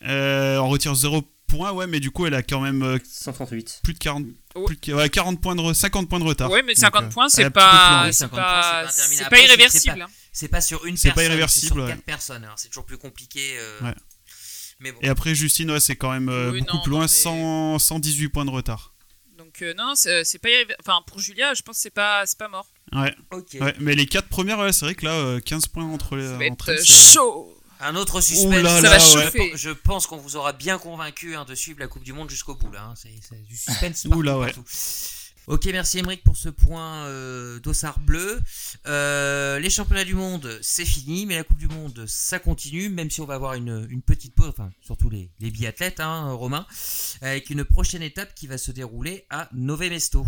[0.05, 2.99] Euh, on retire 0 points, ouais, mais du coup, elle a quand même.
[3.03, 3.79] 138.
[3.81, 4.25] Euh, plus de 40.
[4.55, 6.49] ouais, 40 points de, 50 points de retard.
[6.49, 8.85] Ouais, mais 50 points, c'est pas, c'est pas,
[9.29, 10.07] pas, irréversible.
[10.39, 12.47] C'est pas, sur une personne, pas irréversible, 4 personnes.
[12.55, 13.57] C'est toujours plus compliqué.
[13.81, 13.93] Ouais.
[15.01, 18.93] Et après, Justine, ouais, c'est quand même euh, beaucoup plus loin, 118 points de retard.
[19.37, 20.49] Donc, euh, non, c'est pas.
[20.79, 22.67] Enfin, pour Julia, je pense que c'est pas, pas mort.
[22.93, 23.13] Ouais.
[23.59, 23.75] ouais.
[23.79, 26.27] Mais les 4 premières, ouais, c'est vrai que là, 15 euh, points entre les.
[26.27, 28.61] Ça va être chaud Un autre suspense.
[28.63, 29.23] Là Ça là, va ouais.
[29.25, 29.51] chauffer.
[29.55, 32.55] Je pense qu'on vous aura bien convaincu hein, de suivre la Coupe du Monde jusqu'au
[32.55, 32.83] bout là.
[32.83, 32.93] hein.
[32.95, 33.09] C'est
[33.43, 34.45] du suspense Ouh partout, là, ouais.
[34.47, 34.65] partout.
[35.49, 38.39] Ok, merci Emeric pour ce point euh, d'ossard bleu.
[38.85, 43.09] Euh, les championnats du monde, c'est fini, mais la Coupe du Monde, ça continue, même
[43.09, 46.67] si on va avoir une, petite pause, enfin surtout les, biathlètes, hein, Romain,
[47.21, 50.23] avec une prochaine étape qui va se dérouler à Nové Mesto.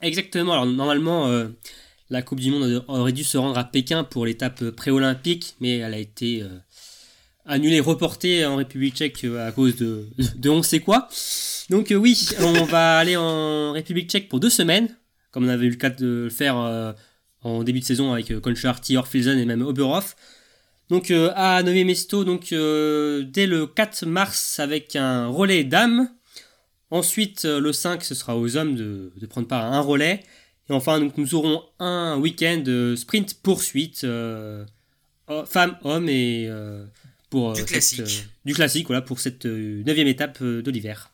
[0.00, 0.54] Exactement.
[0.54, 1.50] Alors normalement, euh,
[2.10, 5.94] la Coupe du Monde aurait dû se rendre à Pékin pour l'étape pré-olympique, mais elle
[5.94, 6.44] a été
[7.48, 10.06] annulée, reportée en République tchèque euh, à cause de,
[10.36, 11.08] de on sait quoi.
[11.70, 14.88] Donc euh, oui, on va aller en République tchèque pour deux semaines,
[15.30, 16.92] comme on avait eu le cas de le faire euh,
[17.42, 20.16] en début de saison avec euh, Concharty, Orfilsen et même Oberhof.
[20.88, 26.08] Donc à Nové Mesto, donc dès le 4 mars avec un relais dames.
[26.90, 30.22] Ensuite, le 5, ce sera aux hommes de, de prendre part à un relais.
[30.70, 32.64] Et enfin, nous aurons un week-end
[32.96, 34.06] sprint poursuite,
[35.44, 36.50] femmes, hommes et
[37.30, 38.00] pour Du euh, classique.
[38.00, 41.10] euh, du classique, voilà, pour cette euh, neuvième étape euh, de l'hiver.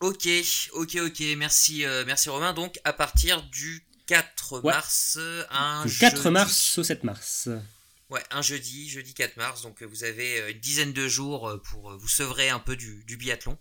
[0.00, 0.28] Ok,
[0.74, 2.52] ok, ok, merci, euh, merci Romain.
[2.52, 4.72] Donc à partir du 4 Ouais.
[4.72, 6.30] mars, euh, un Du 4 jeudi.
[6.30, 7.48] mars au 7 mars.
[8.10, 9.62] Ouais, un jeudi, jeudi 4 mars.
[9.62, 12.58] Donc euh, vous avez euh, une dizaine de jours euh, pour euh, vous sevrer un
[12.60, 13.58] peu du, du biathlon,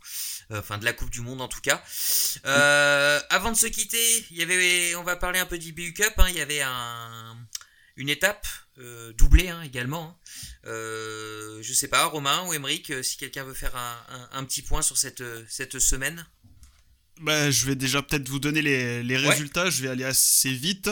[0.51, 1.83] Euh, enfin de la Coupe du Monde en tout cas.
[2.45, 6.13] Euh, avant de se quitter, il y avait, on va parler un peu d'IBU Cup.
[6.17, 6.27] hein.
[6.29, 7.35] il y avait un,
[7.97, 8.47] une étape
[8.79, 10.09] euh, doublée hein, également.
[10.09, 10.15] hein.
[10.67, 14.43] Euh, je sais pas, Romain ou Emeric, euh, si quelqu'un veut faire un, un- un
[14.43, 16.25] petit point sur cette, euh, cette semaine.
[17.21, 19.29] Bah, je vais déjà peut-être vous donner les, les Ouais.
[19.29, 20.89] résultats, je vais aller assez vite.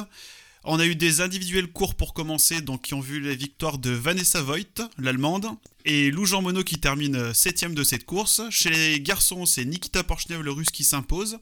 [0.64, 3.92] On a eu des individuels courts pour commencer, donc qui ont vu les victoires de
[3.92, 5.46] Vanessa Voigt, l'allemande,
[5.86, 8.42] et Lou Jean Monod qui termine 7ème de cette course.
[8.50, 11.38] Chez les garçons, c'est Nikita Porchnev, le russe, qui s'impose.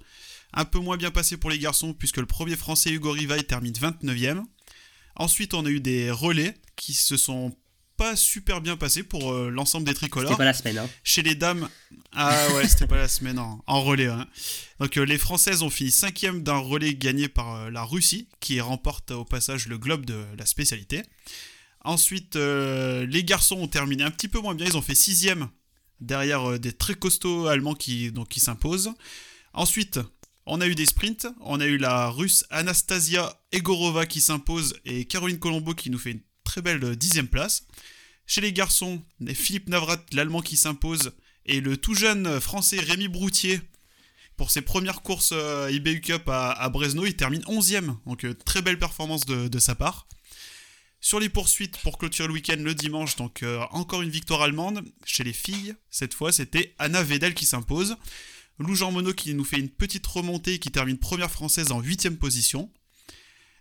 [0.51, 3.73] Un peu moins bien passé pour les garçons, puisque le premier français Hugo Rivail termine
[3.73, 4.43] 29ème.
[5.15, 7.55] Ensuite, on a eu des relais qui se sont
[7.95, 10.35] pas super bien passés pour euh, l'ensemble des C'était tricolores.
[10.37, 10.79] pas la semaine.
[10.79, 10.89] Hein.
[11.03, 11.69] Chez les dames,
[12.11, 14.07] ah ouais, c'était pas la semaine en, en relais.
[14.07, 14.27] hein.
[14.79, 18.59] Donc euh, les Françaises ont fini cinquième d'un relais gagné par euh, la Russie, qui
[18.61, 21.03] remporte au passage le globe de la spécialité.
[21.85, 25.49] Ensuite, les garçons ont terminé un petit peu moins bien, ils ont fait sixième
[25.99, 28.93] derrière des très costauds allemands qui, donc, qui s'imposent.
[29.53, 29.99] Ensuite,
[30.45, 35.05] on a eu des sprints, on a eu la russe Anastasia Egorova qui s'impose et
[35.05, 37.65] Caroline Colombo qui nous fait une très belle dixième place.
[38.25, 39.01] Chez les garçons,
[39.33, 41.11] Philippe Navrat, l'allemand qui s'impose,
[41.45, 43.59] et le tout jeune français Rémi Broutier
[44.37, 47.97] pour ses premières courses euh, IBU Cup à, Bresno, il termine 11ème.
[48.05, 50.07] Donc euh, très belle performance de, de sa part.
[51.01, 54.83] Sur les poursuites pour clôturer le week-end le dimanche, donc euh, encore une victoire allemande
[55.05, 55.75] chez les filles.
[55.89, 57.97] Cette fois, c'était Anna Vedel qui s'impose.
[58.59, 61.81] Lou Jean Monod qui nous fait une petite remontée et qui termine première française en
[61.81, 62.71] 8ème position.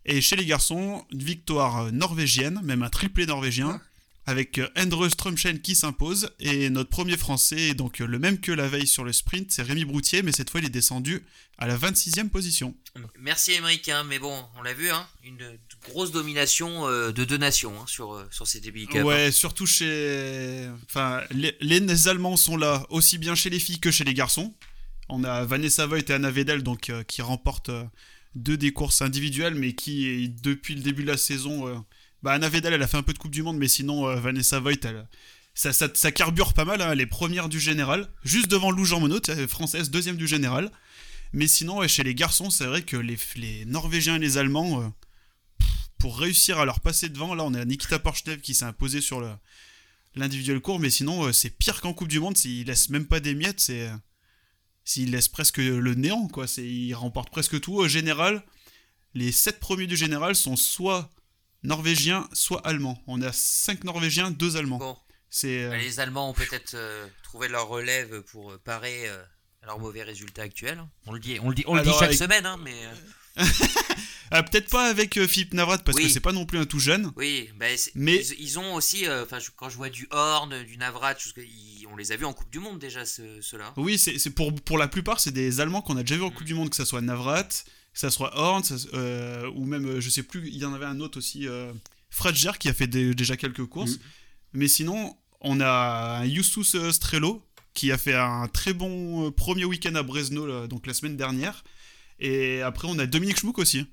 [0.04, 3.80] Et chez les garçons, une victoire euh, norvégienne, même un triplé norvégien,
[4.26, 6.30] avec euh, Endre Strømschen qui s'impose.
[6.40, 9.62] Et notre premier français, donc euh, le même que la veille sur le sprint, c'est
[9.62, 11.24] Rémi Broutier, mais cette fois il est descendu
[11.58, 12.74] à la 26e position.
[13.18, 15.58] Merci Emeric, hein, mais bon, on l'a vu, hein, une
[15.88, 19.02] grosse domination euh, de deux nations hein, sur, euh, sur ces débits hein.
[19.02, 20.68] Ouais, surtout chez.
[20.86, 24.54] Enfin, les, les Allemands sont là, aussi bien chez les filles que chez les garçons.
[25.14, 27.84] On a Vanessa Voigt et Anna Vedel euh, qui remportent euh,
[28.34, 31.68] deux des courses individuelles, mais qui, depuis le début de la saison.
[31.68, 31.76] euh,
[32.22, 34.58] bah, Anna Vedel, elle a fait un peu de Coupe du Monde, mais sinon, Vanessa
[34.58, 35.06] Voigt, elle,
[35.52, 36.80] ça, ça, ça carbure pas mal.
[36.80, 40.72] hein, elle est première du général, juste devant Lou Jean Monod, française, deuxième du général.
[41.34, 44.94] Mais sinon, chez les garçons, c'est vrai que les, les Norvégiens et les Allemands,
[45.98, 49.22] pour réussir à leur passer devant, là, on a Nikita Porchnev qui s'est imposé sur
[50.14, 52.38] l'individuel court, mais sinon, c'est pire qu'en Coupe du Monde.
[52.38, 53.90] S'il laisse même pas des miettes, c'est.
[54.84, 56.46] S'il laisse presque le néant, quoi.
[56.46, 57.74] C'est, il remporte presque tout.
[57.74, 58.42] Au général,
[59.14, 61.10] les 7 premiers du général sont soit
[61.62, 63.00] norvégiens, soit allemands.
[63.06, 64.78] On a 5 norvégiens, 2 allemands.
[64.78, 64.96] Bon,
[65.30, 65.62] C'est.
[65.64, 69.22] euh, les Allemands ont peut-être euh, trouvé leur relève pour euh, parer euh,
[69.62, 70.82] à leurs mauvais résultats actuels.
[71.06, 72.74] On le dit, on le dit, on le dit chaque avec- semaine, hein, mais
[74.30, 76.04] ah, peut-être pas avec Philippe Navrat, parce Oui.
[76.04, 77.12] que c'est pas non plus un tout jeune.
[77.16, 80.76] oui, bah, c'est- Mais- ils, ils ont aussi, enfin, quand je vois du Horn, du
[80.78, 81.42] Navrat, ils-
[81.92, 83.72] on les a vus en Coupe du Monde déjà, ce- ceux-là.
[83.76, 86.34] Oui, c'est pour, pour la plupart, c'est des Allemands qu'on a déjà vu en Mm.
[86.34, 87.54] Coupe du Monde, que ça soit Navrat, que
[87.92, 88.62] ça soit Horn,
[88.94, 91.70] euh, ou même, euh, je sais plus, il y en avait un autre aussi, euh,
[92.58, 93.96] qui a fait des- déjà quelques courses.
[93.96, 94.00] Mm.
[94.54, 97.42] Mais sinon, on a un Justus euh, Strelo,
[97.74, 101.64] qui a fait un très bon premier week-end à Bresno, donc la semaine dernière.
[102.20, 103.86] Et après, on a Dominique Schmuck aussi,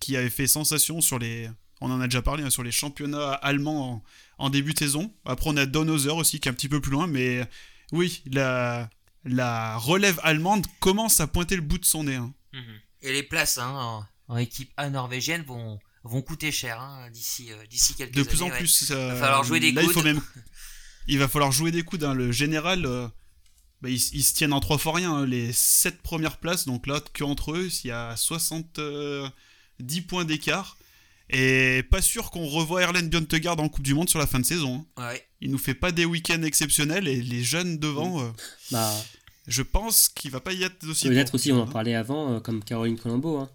[0.00, 1.48] qui avait fait sensation sur les.
[1.80, 3.92] On en a déjà parlé, hein, sur les championnats allemands
[4.38, 5.12] en, en début de saison.
[5.24, 7.48] Après, on a Donhauser aussi, qui est un petit peu plus loin, mais
[7.92, 8.90] oui, la,
[9.24, 12.16] la relève allemande commence à pointer le bout de son nez.
[12.16, 12.32] hein.
[12.52, 12.62] Mhm.
[13.02, 16.82] Et les places hein, en, en équipe A norvégienne vont vont coûter cher
[17.12, 18.28] d'ici euh, d'ici quelques De années.
[18.30, 18.56] plus en ouais.
[18.58, 18.90] plus.
[18.90, 20.04] euh, va falloir jouer des là, il faut coudes.
[20.04, 20.20] même.
[21.08, 22.04] Il va falloir jouer des coudes.
[22.04, 23.08] Le général, euh,
[23.82, 25.12] bah, ils, ils se tiennent en trois fois rien.
[25.14, 25.26] hein.
[25.26, 29.32] Les sept premières places, donc là, que entre eux, il y a 70
[30.02, 30.76] points d'écart.
[31.32, 34.44] Et pas sûr qu'on revoit Erlen Bjørntegard en Coupe du Monde sur la fin de
[34.44, 34.84] saison.
[34.96, 35.08] hein.
[35.10, 35.26] Ouais.
[35.40, 38.28] Il nous fait pas des week-ends exceptionnels et les jeunes devant, euh,
[38.72, 38.92] Bah,
[39.46, 41.08] je pense qu'il va pas y être aussi.
[41.08, 41.36] peut-être bon.
[41.36, 43.38] aussi, on en parlait avant, euh, comme Caroline Colombo.
[43.38, 43.48] Hein.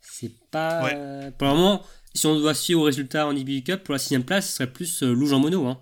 [0.00, 0.82] C'est pas.
[0.84, 0.92] Ouais.
[0.96, 1.84] euh, Pour le moment,
[2.14, 4.72] si on doit suivre au résultat en IBU Cup, pour la sixième place, ce serait
[4.72, 5.66] plus euh, Lou Jean Monod.
[5.66, 5.80] Hein.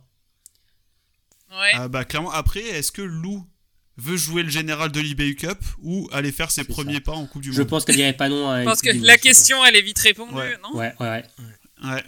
[1.53, 1.71] Ouais.
[1.75, 2.31] Ah bah clairement.
[2.33, 3.47] Après, est-ce que Lou
[3.99, 7.43] veut jouer le général de l'IBU Cup ou aller faire ses premiers pas en Coupe
[7.43, 9.21] du Je Monde pense qu'elle dirait pas non à Je pense que Monde, la je
[9.21, 10.59] question, elle est vite répondue, Ouais.
[10.63, 11.25] non Ouais, ouais,
[11.85, 12.03] ouais.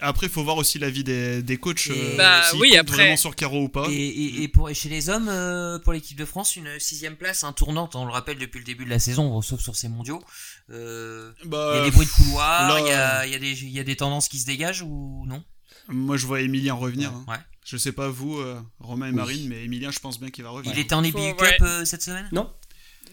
[0.00, 1.86] Après, il faut voir aussi l'avis des, des coachs.
[1.86, 3.86] Et- euh, Bah oui, après- vraiment sur Caro ou pas.
[3.88, 7.16] Et, et, et pour et chez les hommes, euh, pour l'équipe de France, une sixième
[7.16, 7.94] place, un tournante.
[7.96, 10.22] On le rappelle depuis le début de la saison, sauf sur ces mondiaux.
[10.70, 13.34] Euh, Il Bah, y a des bruits de couloir, là, il y, a, il y,
[13.34, 15.42] a des- il y a des tendances qui se dégagent ou non?
[15.88, 17.10] Moi, je vois Emilien revenir.
[17.10, 17.24] hein.
[17.26, 17.36] Ouais.
[17.70, 19.16] Je sais pas vous, euh, Romain et Oui.
[19.16, 20.72] Marine, mais Emilien, je pense bien qu'il va revenir.
[20.74, 22.28] Il était en Cup euh, cette semaine?
[22.32, 22.50] Non,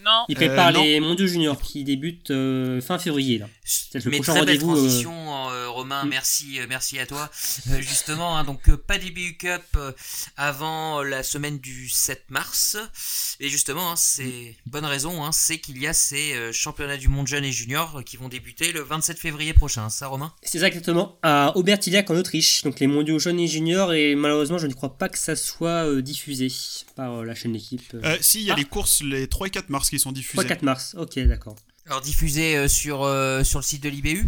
[0.06, 0.26] Non.
[0.30, 0.84] il Euh, prépare non.
[0.84, 3.38] les mondiaux juniors qui débutent euh, fin février.
[3.40, 3.50] Là.
[3.66, 6.06] C'est le Mais très belle euh, transition, euh, Romain.
[6.06, 6.10] Mm.
[6.10, 7.30] Merci, euh, merci à toi.
[7.72, 9.92] Euh, justement, hein, donc euh, pas d'IBU Cup euh,
[10.38, 12.78] avant la semaine du 7 mars.
[13.40, 15.24] Et justement, hein, c'est bonne raison.
[15.24, 18.18] Hein, c'est qu'il y a ces euh, championnats du monde jeunes et juniors euh, qui
[18.18, 19.90] vont débuter le 27 février prochain.
[19.90, 20.34] Ça, Romain?
[20.44, 24.58] C'est ça exactement, à Aubertillac en Autriche, donc les mondiaux jeunes et juniors, et malheureusement
[24.58, 26.48] je ne crois pas que ça soit euh, diffusé
[26.96, 27.82] par euh, la chaîne d'équipe.
[27.94, 28.58] Euh, Euh, si, il y a Ah.
[28.58, 30.44] les courses les 3 et 4 mars qui sont diffusées.
[30.48, 31.56] 3-4 mars, ok d'accord.
[31.86, 34.26] Alors diffusé euh, sur euh, sur le site de l'IBU.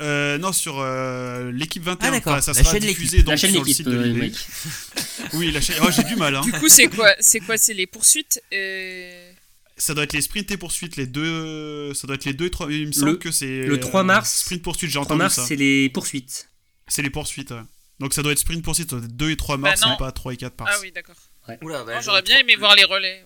[0.00, 2.08] Euh, non, sur euh, l'équipe 21.
[2.08, 2.32] Ah, d'accord.
[2.32, 4.20] Enfin, ça La sera chaîne diffusé donc la chaîne sur le site de euh, l'IBU.
[4.20, 4.38] Mike.
[5.34, 5.76] Oui, la chaîne.
[5.82, 6.34] Oh, j'ai du mal.
[6.34, 6.40] Hein.
[6.42, 9.30] Du coup, c'est quoi C'est quoi C'est les poursuites euh,
[9.76, 11.92] Ça doit être les sprints et poursuites, les deux.
[11.94, 12.70] Ça doit être les deux et trois.
[12.72, 13.64] Il me semble Le- que c'est.
[13.66, 15.44] le 3 mars- Sprint poursuite, j'ai 3 entendu mars ça.
[15.46, 16.48] c'est les poursuites.
[16.88, 17.50] C'est les poursuites.
[17.50, 17.60] ouais.
[18.00, 19.94] Donc ça doit être sprint poursuite, ça doit être 2 et 3 mars, Bah non.
[19.94, 20.72] et pas 3 et 4 mars.
[20.74, 21.14] Ah oui, d'accord.
[21.62, 23.22] Oula, bah, J'aurais bien 3 aimé voir les relais.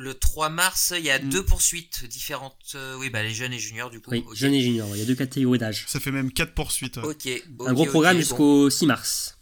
[0.00, 1.28] Le 3 mars, il y a Mm.
[1.28, 2.54] deux poursuites différentes.
[2.76, 4.12] euh, oui, bah les jeunes et juniors du coup.
[4.12, 5.86] Oui, jeunes et juniors, il y a deux catégories d'âge.
[5.88, 6.98] Ça fait même 4 poursuites.
[6.98, 7.04] ouais.
[7.06, 7.28] Ok.
[7.66, 9.34] Un gros programme jusqu'au 6 mars.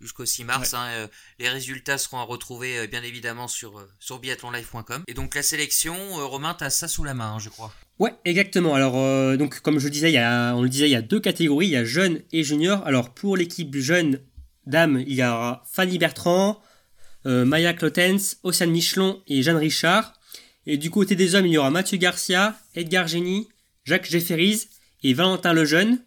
[0.00, 0.74] jusqu'au 6 mars.
[0.74, 1.06] hein, euh,
[1.38, 5.04] les résultats seront à retrouver euh, bien évidemment sur, euh, sur biathlonlive.com.
[5.06, 7.72] Et donc la sélection, euh, Romain, t'as ça sous la main, hein, je crois.
[8.00, 8.74] Ouais, exactement.
[8.74, 10.96] Alors, euh, donc, comme je le disais, il y a, on le disait, il y
[10.96, 12.84] a deux catégories, il y a jeunes et juniors.
[12.84, 14.18] Alors, pour l'équipe jeune
[14.66, 16.62] dame, il y aura Fanny Bertrand, euh,
[17.24, 20.14] Maya Clotens, Océane Michelon et Jeanne Richard.
[20.66, 23.48] Et du côté des hommes, il y aura Mathieu Garcia, Edgar Génie,
[23.84, 24.68] Jacques Jefferies
[25.02, 25.98] et Valentin Lejeune.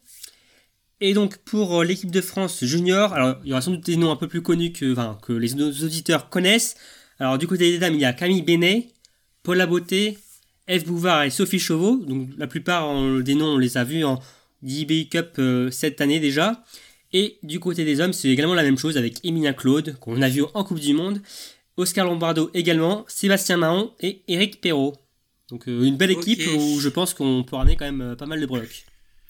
[1.02, 3.98] Et donc, pour euh, l'équipe de France junior, alors, il y aura sans doute des
[3.98, 6.76] noms un peu plus connus que, les auditeurs connaissent.
[7.20, 8.88] Alors, du côté des dames, il y a Camille Benet,
[9.44, 10.18] Paula Beauté,
[10.68, 11.98] Eve Bouvard et Sophie Chauveau.
[11.98, 14.20] Donc la plupart on- des noms, on les a vus en
[14.64, 16.64] DBI Cup euh, cette année déjà.
[17.14, 20.30] Et du côté des hommes, c'est également la même chose avec Emilien Claude, qu'on a
[20.30, 21.22] vu en Coupe du Monde,
[21.78, 24.96] Oscar Lombardo également, Sébastien Mahon et Eric Perrault.
[25.50, 28.26] Donc euh, une belle équipe où je pense qu'on peut ramener quand même euh, pas
[28.26, 28.86] mal de breloques.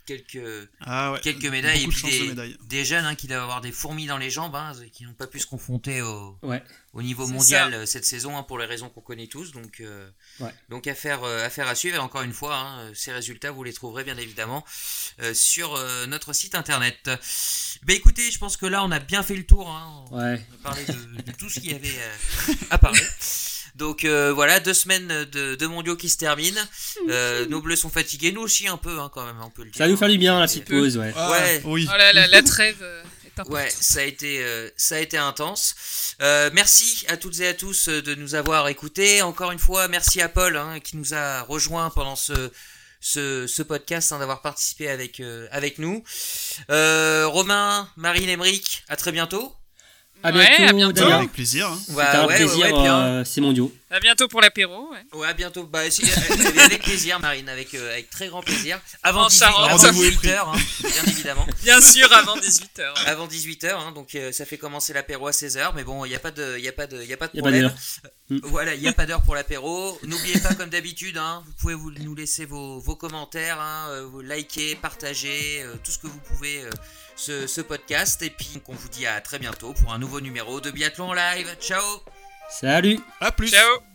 [0.06, 1.20] Quelques, Ah ouais.
[1.22, 2.58] quelques médailles et puis de des, médailles.
[2.66, 5.26] des jeunes hein, qui doivent avoir des fourmis dans les jambes, hein, qui n'ont pas
[5.26, 6.62] pu se confronter au, Ouais.
[6.94, 7.78] au niveau mondial ça.
[7.80, 9.52] euh, cette saison hein, pour les raisons qu'on connaît tous.
[9.52, 10.08] Donc, euh,
[10.40, 10.54] Ouais.
[10.70, 11.96] donc affaire, euh, affaire à suivre.
[11.96, 14.64] Et encore une fois, hein, ces résultats, vous les trouverez bien évidemment
[15.22, 17.00] euh, sur euh, notre site internet.
[17.84, 19.68] Bah écoutez, je pense que là, on a bien fait le tour.
[19.70, 20.06] hein.
[20.12, 20.40] Ouais.
[20.52, 23.02] On a parlé de, de tout ce qu'il y avait euh, à parler.
[23.76, 26.62] Donc euh, voilà, deux semaines de, de mondiaux qui se terminent.
[27.10, 29.70] Euh, nos bleus sont fatigués, nous aussi un peu hein, quand même, on peut le
[29.70, 29.78] dire.
[29.78, 31.14] Ça va nous faire du bien la Et- petite pause, ouais.
[31.16, 31.62] Ah, Ouais.
[31.66, 31.88] Oui.
[31.94, 33.54] Oh là là, la trêve euh, est importante.
[33.54, 35.76] Ouais, ça a été, euh, ça a été intense.
[36.22, 39.22] Euh, merci à toutes et à tous de nous avoir écoutés.
[39.22, 42.50] Encore une fois, merci à Paul hein, qui nous a rejoint pendant ce,
[43.02, 46.04] ce, ce podcast, hein, d'avoir participé avec, euh, avec nous.
[46.72, 49.54] Euh, Romain, Marine, Emeric, à très bientôt.
[50.24, 51.04] À Ouais, bientôt, à bientôt.
[51.12, 51.68] Avec plaisir.
[51.68, 51.78] hein.
[51.90, 53.72] Ouais, C'était un ouais, plaisir, ouais, ouais, euh, ces mondiaux.
[53.92, 54.90] À bientôt pour l'apéro.
[54.92, 55.20] ouais.
[55.20, 55.64] Ouais, à bientôt.
[55.66, 58.80] Bah, si, euh, avec plaisir, Marine, avec, euh, avec très grand plaisir.
[59.04, 59.70] Avant En 18, Charente.
[59.70, 60.30] avant Rendez-vous est 18 pris.
[60.30, 61.46] heures, hein, bien évidemment.
[61.64, 63.06] Bien sûr, avant 18h.
[63.06, 66.20] Avant 18h, donc euh, ça fait commencer l'apéro à 16h, mais bon, il n'y a
[66.20, 67.62] pas de, y a pas de, y a pas de Y a pas problème.
[67.62, 67.76] d'heure.
[68.32, 70.00] Euh, Voilà, il n'y a pas d'heure pour l'apéro.
[70.04, 74.06] N'oubliez pas, comme d'habitude, hein, vous pouvez vous, nous laisser vos, vos commentaires, hein, euh,
[74.12, 76.70] vous liker, partager, euh, tout ce que vous pouvez euh,
[77.16, 78.22] ce, ce podcast.
[78.22, 81.14] Et puis, donc, on vous dit à très bientôt pour un nouveau numéro de Biathlon
[81.14, 81.56] Live.
[81.60, 81.82] Ciao
[82.50, 83.50] Salut À plus.
[83.52, 83.95] Ciao